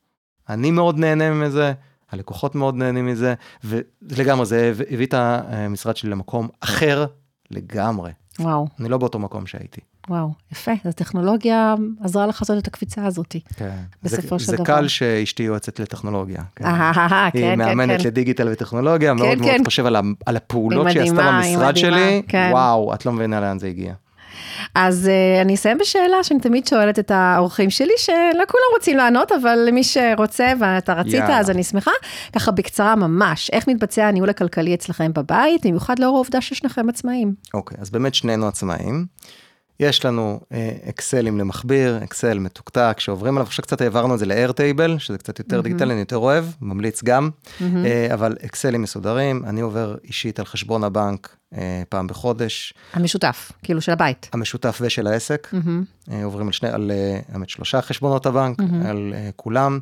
[0.49, 1.73] אני מאוד נהנה מזה,
[2.11, 7.05] הלקוחות מאוד נהנים מזה, ולגמרי זה הביא את המשרד שלי למקום אחר
[7.51, 8.11] לגמרי.
[8.39, 9.81] וואו, אני לא באותו מקום שהייתי.
[10.09, 10.71] וואו, יפה.
[10.71, 13.35] אז הטכנולוגיה עזרה לך לעשות את הקפיצה הזאת.
[13.57, 13.75] כן.
[14.03, 14.65] בסופו זה, של זה דבר.
[14.65, 16.41] קל שאשתי יועצת לטכנולוגיה.
[16.55, 16.65] כן.
[16.65, 18.07] אהה, כן, היא כן, מאמנת כן.
[18.07, 19.61] לדיגיטל וטכנולוגיה, מאוד מאוד כן.
[19.65, 22.49] חושב על, על הפעולות היא שהיא עשתה במשרד שלי, כן.
[22.51, 23.93] וואו, את לא מבינה לאן זה הגיע.
[24.75, 29.31] אז uh, אני אסיים בשאלה שאני תמיד שואלת את האורחים שלי, שלא כולם רוצים לענות,
[29.31, 31.39] אבל למי שרוצה ואתה רצית, יאללה.
[31.39, 31.91] אז אני שמחה.
[32.33, 37.33] ככה בקצרה ממש, איך מתבצע הניהול הכלכלי אצלכם בבית, במיוחד לאור העובדה ששניכם עצמאים.
[37.53, 39.05] אוקיי, אז באמת שנינו עצמאים.
[39.79, 44.99] יש לנו אה, אקסלים למכביר, אקסל מתוקתק שעוברים עליו, עכשיו קצת העברנו את זה ל-Airtable,
[44.99, 47.29] שזה קצת יותר דיגיטלי, אני יותר אוהב, ממליץ גם,
[47.61, 53.81] אה, אבל אקסלים מסודרים, אני עובר אישית על חשבון הבנק אה, פעם בחודש, המשותף, כאילו
[53.81, 54.29] של הבית.
[54.33, 55.47] המשותף ושל העסק.
[56.11, 59.79] אה, עוברים על שני, על אה, האמת שלושה חשבונות הבנק, על אה, כולם.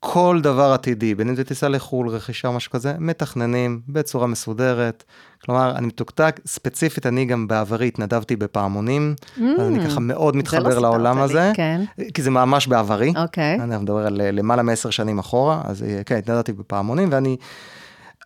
[0.00, 5.04] כל דבר עתידי, בין אם זה טיסה לחו"ל, רכישה, משהו כזה, מתכננים בצורה מסודרת.
[5.44, 10.74] כלומר, אני מתוקתק, ספציפית, אני גם בעברי התנדבתי בפעמונים, אז אני ככה מאוד זה מתחבר
[10.74, 11.80] לא לעולם לי, הזה, כן,
[12.14, 13.12] כי זה ממש בעברי.
[13.16, 13.54] אוקיי.
[13.60, 17.36] אני מדבר על אה, למעלה מעשר שנים אחורה, אז אה, כן, התנדבתי בפעמונים, ואני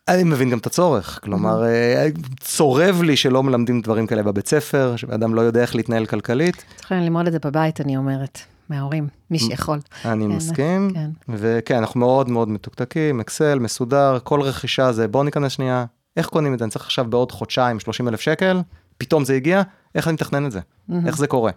[0.08, 2.06] אני מבין גם את הצורך, כלומר, אה,
[2.40, 6.64] צורב לי שלא מלמדים דברים כאלה בבית ספר, שאדם לא יודע איך להתנהל כלכלית.
[6.76, 9.78] צריכים ללמוד את זה בבית, אני אומרת, מההורים, מי שיכול.
[10.04, 11.10] אני כן, מסכים, כן.
[11.28, 15.84] וכן, אנחנו מאוד מאוד מתוקתקים, אקסל, מסודר, כל רכישה זה, בוא ניכנס שנייה,
[16.16, 16.64] איך קונים את זה?
[16.64, 18.60] אני צריך עכשיו בעוד חודשיים 30 אלף שקל,
[18.98, 19.62] פתאום זה הגיע,
[19.94, 20.60] איך אני מתכנן את זה?
[21.06, 21.50] איך זה קורה?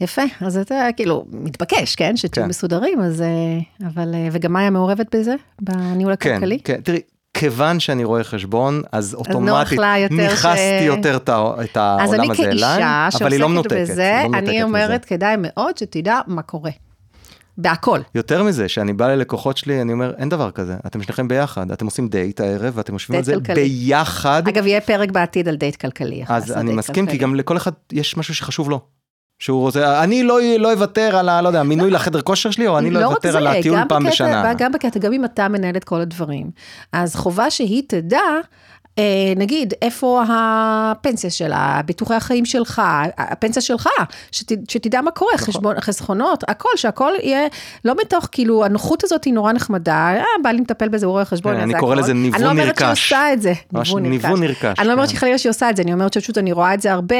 [0.00, 2.16] יפה, אז אתה כאילו מתבקש, כן?
[2.16, 2.48] שתהיו כן.
[2.48, 3.22] מסודרים, אז...
[3.22, 4.14] אה, אבל...
[4.14, 5.34] אה, וגם מאיה מעורבת בזה?
[5.60, 6.58] בניהול כן, הכלכלי?
[6.64, 7.00] כן, תראי,
[7.38, 13.08] כיוון שאני רואה חשבון, אז אוטומטית ניכסתי יותר את אז אני העולם הזה אליי, כאישה
[13.20, 13.72] אבל היא לא שעוסקת.
[13.72, 14.62] בזה, לא אני.
[14.62, 16.70] אומרת, כדאי מאוד שתדע מה קורה.
[17.58, 18.00] בהכל.
[18.14, 21.84] יותר מזה, שאני בא ללקוחות שלי, אני אומר, אין דבר כזה, אתם שניכם ביחד, אתם
[21.84, 23.54] עושים דייט הערב, ואתם יושבים על זה כלכלי.
[23.68, 26.24] ביחד, אגב, יהיה פרק בעתיד על דייט כלכלי.
[26.28, 27.18] אז אני מסכים, כי כלכלי.
[27.18, 28.80] גם לכל אחד יש משהו שחשוב לו.
[29.38, 31.42] שהוא רוצה, אני לא, לא אוותר על ה...
[31.42, 34.02] לא יודע, מינוי לחדר כושר שלי, או אני לא רק אוותר זה, על הטיול פעם
[34.02, 34.54] בקטע- בשנה.
[34.58, 36.50] גם בקטע, גם אם אתה מנהל את כל הדברים,
[36.92, 38.20] אז חובה שהיא תדע,
[38.98, 39.04] אה,
[39.36, 42.82] נגיד, איפה הפנסיה שלה, ביטוחי החיים שלך,
[43.18, 43.88] הפנסיה שלך,
[44.32, 45.46] שת, שתדע מה קורה, נכון.
[45.46, 47.46] חשבון, חסכונות, הכל, שהכל יהיה,
[47.84, 51.24] לא מתוך, כאילו, הנוחות הזאת היא נורא נחמדה, אה, בא לי לטפל בזה, הוא רואה
[51.24, 51.94] חשבון, כן, אני קורא.
[51.94, 53.12] לזה ניוון אני לא אומרת שהיא נרכש.
[53.12, 53.52] עושה את זה,
[54.00, 55.14] ניוון נרכש, אני לא אומרת כן.
[55.14, 57.16] שחלילה שהיא עושה את זה, אני אומרת שפשוט אני רואה את זה הרבה,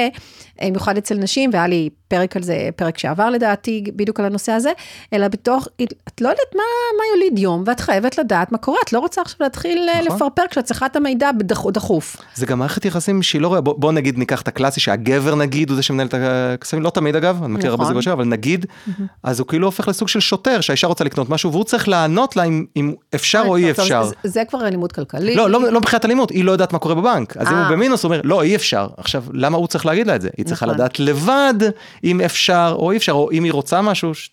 [0.64, 4.70] במיוחד אצל נשים, והיה לי פרק על זה, פרק שעבר לדעתי, בדיוק על הנושא הזה,
[5.12, 5.68] אלא בתוך,
[6.09, 6.62] את לא יודעת מה,
[6.98, 10.16] מה יוליד יום, ואת חייבת לדעת מה קורה, את לא רוצה עכשיו להתחיל אה, נכון.
[10.16, 12.16] לפרפר כשאת צריכה את המידע בדח- דחוף.
[12.35, 15.68] זה גם מערכת יחסים שהיא לא רואה, בוא, בוא נגיד ניקח את הקלאסי שהגבר נגיד
[15.70, 17.93] הוא זה שמנהל את הכספים, לא תמיד אגב, אני מכיר הרבה נכון.
[17.93, 18.66] זוגות שלו, אבל נגיד,
[19.22, 22.43] אז הוא כאילו הופך לסוג של שוטר, שהאישה רוצה לקנות משהו והוא צריך לענות לה
[22.44, 24.05] אם, אם אפשר או אי אפשר.
[24.05, 25.35] זה, זה כבר לימוד כלכלי.
[25.35, 27.36] לא, לא, לא מבחינת אלימות, היא לא יודעת מה קורה בבנק.
[27.36, 27.66] אז אם אה.
[27.68, 28.86] הוא במינוס, הוא אומר, לא, אי אפשר.
[28.97, 30.28] עכשיו, למה הוא צריך להגיד לה את זה?
[30.36, 30.75] היא צריכה נכון.
[30.77, 31.55] לדעת לבד
[32.05, 34.31] אם אפשר או אי אפשר, או אם היא רוצה משהו, ש-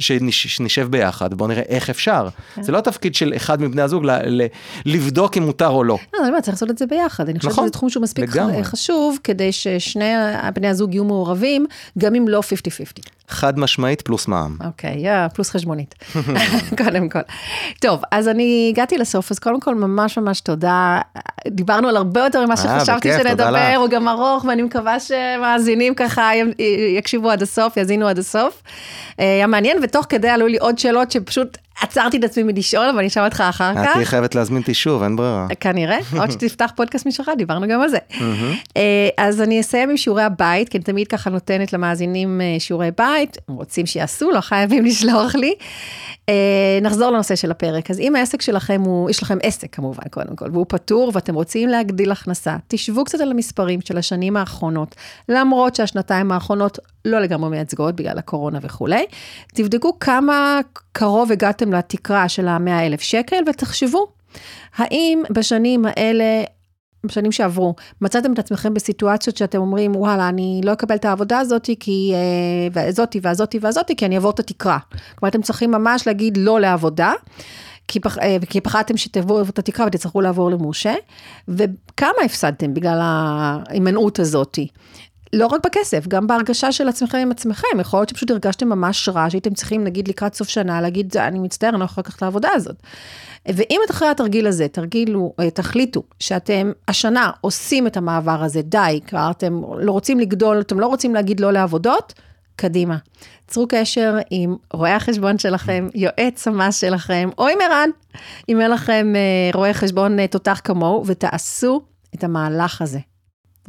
[0.00, 2.28] שנש- שנשב ביחד, בוא נראה איך אפשר.
[2.54, 2.62] כן.
[2.62, 4.46] זה לא התפקיד של אחד מבני הזוג ל- ל-
[4.86, 5.98] לבדוק אם מותר או לא.
[6.14, 7.28] לא, אני אומרת, צריך לעשות את זה ביחד.
[7.28, 8.64] אני חושבת נכון, שזה תחום שהוא מספיק לגמרי.
[8.64, 10.12] חשוב, כדי ששני
[10.54, 11.66] בני הזוג יהיו מעורבים,
[11.98, 13.17] גם אם לא 50-50.
[13.28, 14.56] חד משמעית פלוס מע"מ.
[14.64, 15.94] אוקיי, יא, פלוס חשבונית,
[16.84, 17.18] קודם כל.
[17.80, 21.00] טוב, אז אני הגעתי לסוף, אז קודם כל ממש ממש תודה.
[21.48, 23.74] דיברנו על הרבה יותר ממה אה, שחשבתי בכיף, שנדבר.
[23.76, 26.30] הוא גם ארוך, ואני מקווה שמאזינים ככה
[26.96, 28.62] יקשיבו עד הסוף, יאזינו עד הסוף.
[29.20, 32.98] אה, היה מעניין, ותוך כדי עלו לי עוד שאלות שפשוט עצרתי את עצמי מלשאול, אבל
[32.98, 33.92] אני אשאל אותך אחר את כך.
[33.92, 35.46] תהיי חייבת להזמין אותי שוב, אין ברירה.
[35.60, 37.98] כנראה, עוד שתפתח פודקאסט משלך, דיברנו גם על זה.
[38.76, 42.90] אה, אז אני אסיים עם שיעורי הבית, כי אני תמיד ככה נותנת למאזינים אה, שיעורי
[42.98, 45.54] בית, רוצים שיעשו, לא חייבים לשלוח לי.
[46.28, 47.90] אה, נחזור לנושא של הפרק.
[47.90, 51.68] אז אם העסק שלכם הוא, יש לכם עסק כמובן, קודם כל, והוא פטור ואתם רוצים
[51.68, 54.94] להגדיל הכנסה, תשבו קצת על המספרים של השנים האחרונות,
[55.28, 56.78] למרות שהשנתיים האחרונות
[57.08, 59.06] לא לגמרי מייצגות בגלל הקורונה וכולי.
[59.54, 60.60] תבדקו כמה
[60.92, 64.06] קרוב הגעתם לתקרה של ה-100 אלף שקל ותחשבו
[64.76, 66.44] האם בשנים האלה,
[67.06, 71.70] בשנים שעברו, מצאתם את עצמכם בסיטואציות שאתם אומרים, וואלה, אני לא אקבל את העבודה הזאת,
[71.80, 74.78] כי, אה, והזאתי והזאתי והזאתי, כי אני אעבור את התקרה.
[75.14, 77.12] כלומר, אתם צריכים ממש להגיד לא לעבודה.
[77.88, 80.94] כי, פח, אה, כי פחדתם שתעברו את התקרה ותצטרכו לעבור למורשה,
[81.48, 84.68] וכמה הפסדתם בגלל ההימנעות הזאתי.
[85.32, 89.30] לא רק בכסף, גם בהרגשה של עצמכם עם עצמכם, יכול להיות שפשוט הרגשתם ממש רע,
[89.30, 92.48] שהייתם צריכים, נגיד, לקראת סוף שנה, להגיד, אני מצטער, אני לא יכול לקחת את העבודה
[92.54, 92.76] הזאת.
[93.48, 99.00] ואם את אחרי התרגיל הזה, תרגילו, אה, תחליטו שאתם השנה עושים את המעבר הזה, די,
[99.06, 102.14] כבר אתם לא רוצים לגדול, אתם לא רוצים להגיד לא לעבודות,
[102.56, 102.96] קדימה.
[103.46, 107.90] צרו קשר עם רואה החשבון שלכם, יועץ המס שלכם, או עם ערן,
[108.48, 111.82] אם אין לכם אה, רואה חשבון אה, תותח כמוהו, ותעשו
[112.14, 112.98] את המהלך הזה.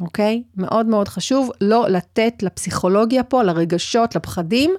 [0.00, 0.42] אוקיי?
[0.56, 4.74] מאוד מאוד חשוב לא לתת לפסיכולוגיה פה, לרגשות, לפחדים,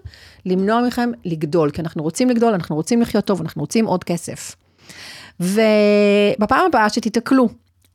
[0.46, 4.56] למנוע מכם לגדול, כי אנחנו רוצים לגדול, אנחנו רוצים לחיות טוב, אנחנו רוצים עוד כסף.
[5.40, 7.50] ובפעם הבאה שתיתקלו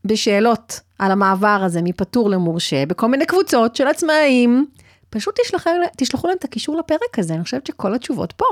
[0.05, 4.67] בשאלות על המעבר הזה מפטור למורשה, בכל מיני קבוצות של עצמאים,
[5.11, 8.47] פשוט תשלחו, תשלחו להם את הקישור לפרק הזה, אני חושבת שכל התשובות פה,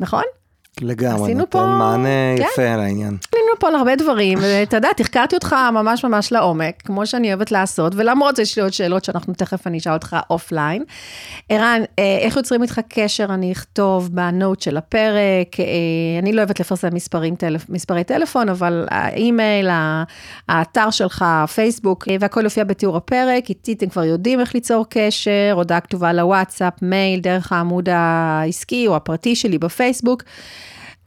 [0.00, 0.24] נכון?
[0.82, 2.42] לגמרי, עשינו נותן פה- מענה כן.
[2.52, 3.16] יפה על העניין.
[3.48, 7.52] עלינו פה על הרבה דברים, ואתה יודע, תחקרתי אותך ממש ממש לעומק, כמו שאני אוהבת
[7.52, 10.84] לעשות, ולמרות זה יש לי עוד שאלות שאנחנו תכף אני אשאל אותך offline.
[11.48, 15.64] ערן, אה, איך יוצרים איתך קשר, אני אכתוב ב note של הפרק, אה,
[16.22, 17.34] אני לא אוהבת לפרסם מספרים,
[17.68, 19.68] מספרי טלפון, אבל האימייל,
[20.48, 25.52] האתר שלך, הפייסבוק, אה, והכל יופיע בתיאור הפרק, איתי אתם כבר יודעים איך ליצור קשר,
[25.54, 30.22] הודעה כתובה לוואטסאפ, מייל, דרך העמוד העסקי או הפרטי שלי בפייסבוק.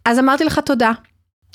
[0.05, 0.91] אז אמרתי לך תודה.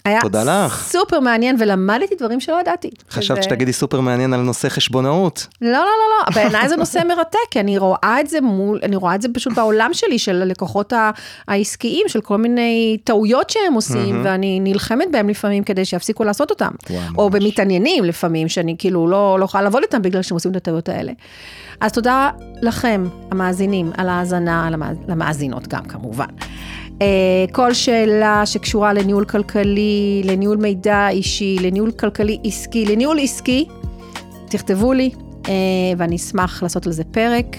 [0.04, 0.82] היה תודה לך.
[0.88, 2.90] סופר מעניין ולמדתי דברים שלא ידעתי.
[3.10, 5.46] חשבת שזה- שתגידי סופר מעניין על נושא חשבונאות.
[5.62, 5.84] לא, לא, לא,
[6.26, 9.28] לא, בעיניי זה נושא מרתק, כי אני רואה את זה מול, אני רואה את זה
[9.34, 10.92] פשוט בעולם שלי, של הלקוחות
[11.48, 16.70] העסקיים, של כל מיני טעויות שהם עושים, ואני נלחמת בהם לפעמים כדי שיפסיקו לעשות אותם.
[16.90, 17.42] וואו, או ממש.
[17.42, 21.12] במתעניינים לפעמים, שאני כאילו לא, לא יכולה לעבוד איתם בגלל שהם עושים את הטעויות האלה.
[21.80, 22.30] אז תודה
[22.62, 24.68] לכם, המאזינים, על ההאזנה.
[25.08, 26.26] למאזינות גם כמובן.
[27.02, 33.66] אה, כל שאלה שקשורה לניהול כלכלי, לניהול מידע אישי, לניהול כלכלי עסקי, לניהול עסקי,
[34.48, 35.10] תכתבו לי,
[35.96, 37.56] ואני אשמח לעשות על זה פרק.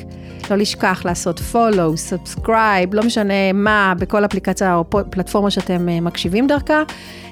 [0.52, 2.50] לא לשכוח לעשות follow, subscribe,
[2.92, 6.84] לא משנה מה, בכל אפליקציה או פו- פלטפורמה שאתם אה, מקשיבים דרכה.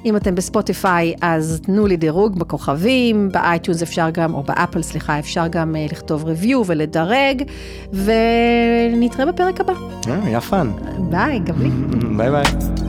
[0.05, 5.19] אם אתם בספוטיפיי, אז תנו לי דירוג בכוכבים, ב iTunes אפשר גם, או באפל, סליחה,
[5.19, 7.43] אפשר גם אה, לכתוב review ולדרג,
[7.93, 9.73] ונתראה בפרק הבא.
[10.07, 10.71] אה, היה פאן.
[11.09, 11.69] ביי, גם לי.
[12.17, 12.84] ביי ביי.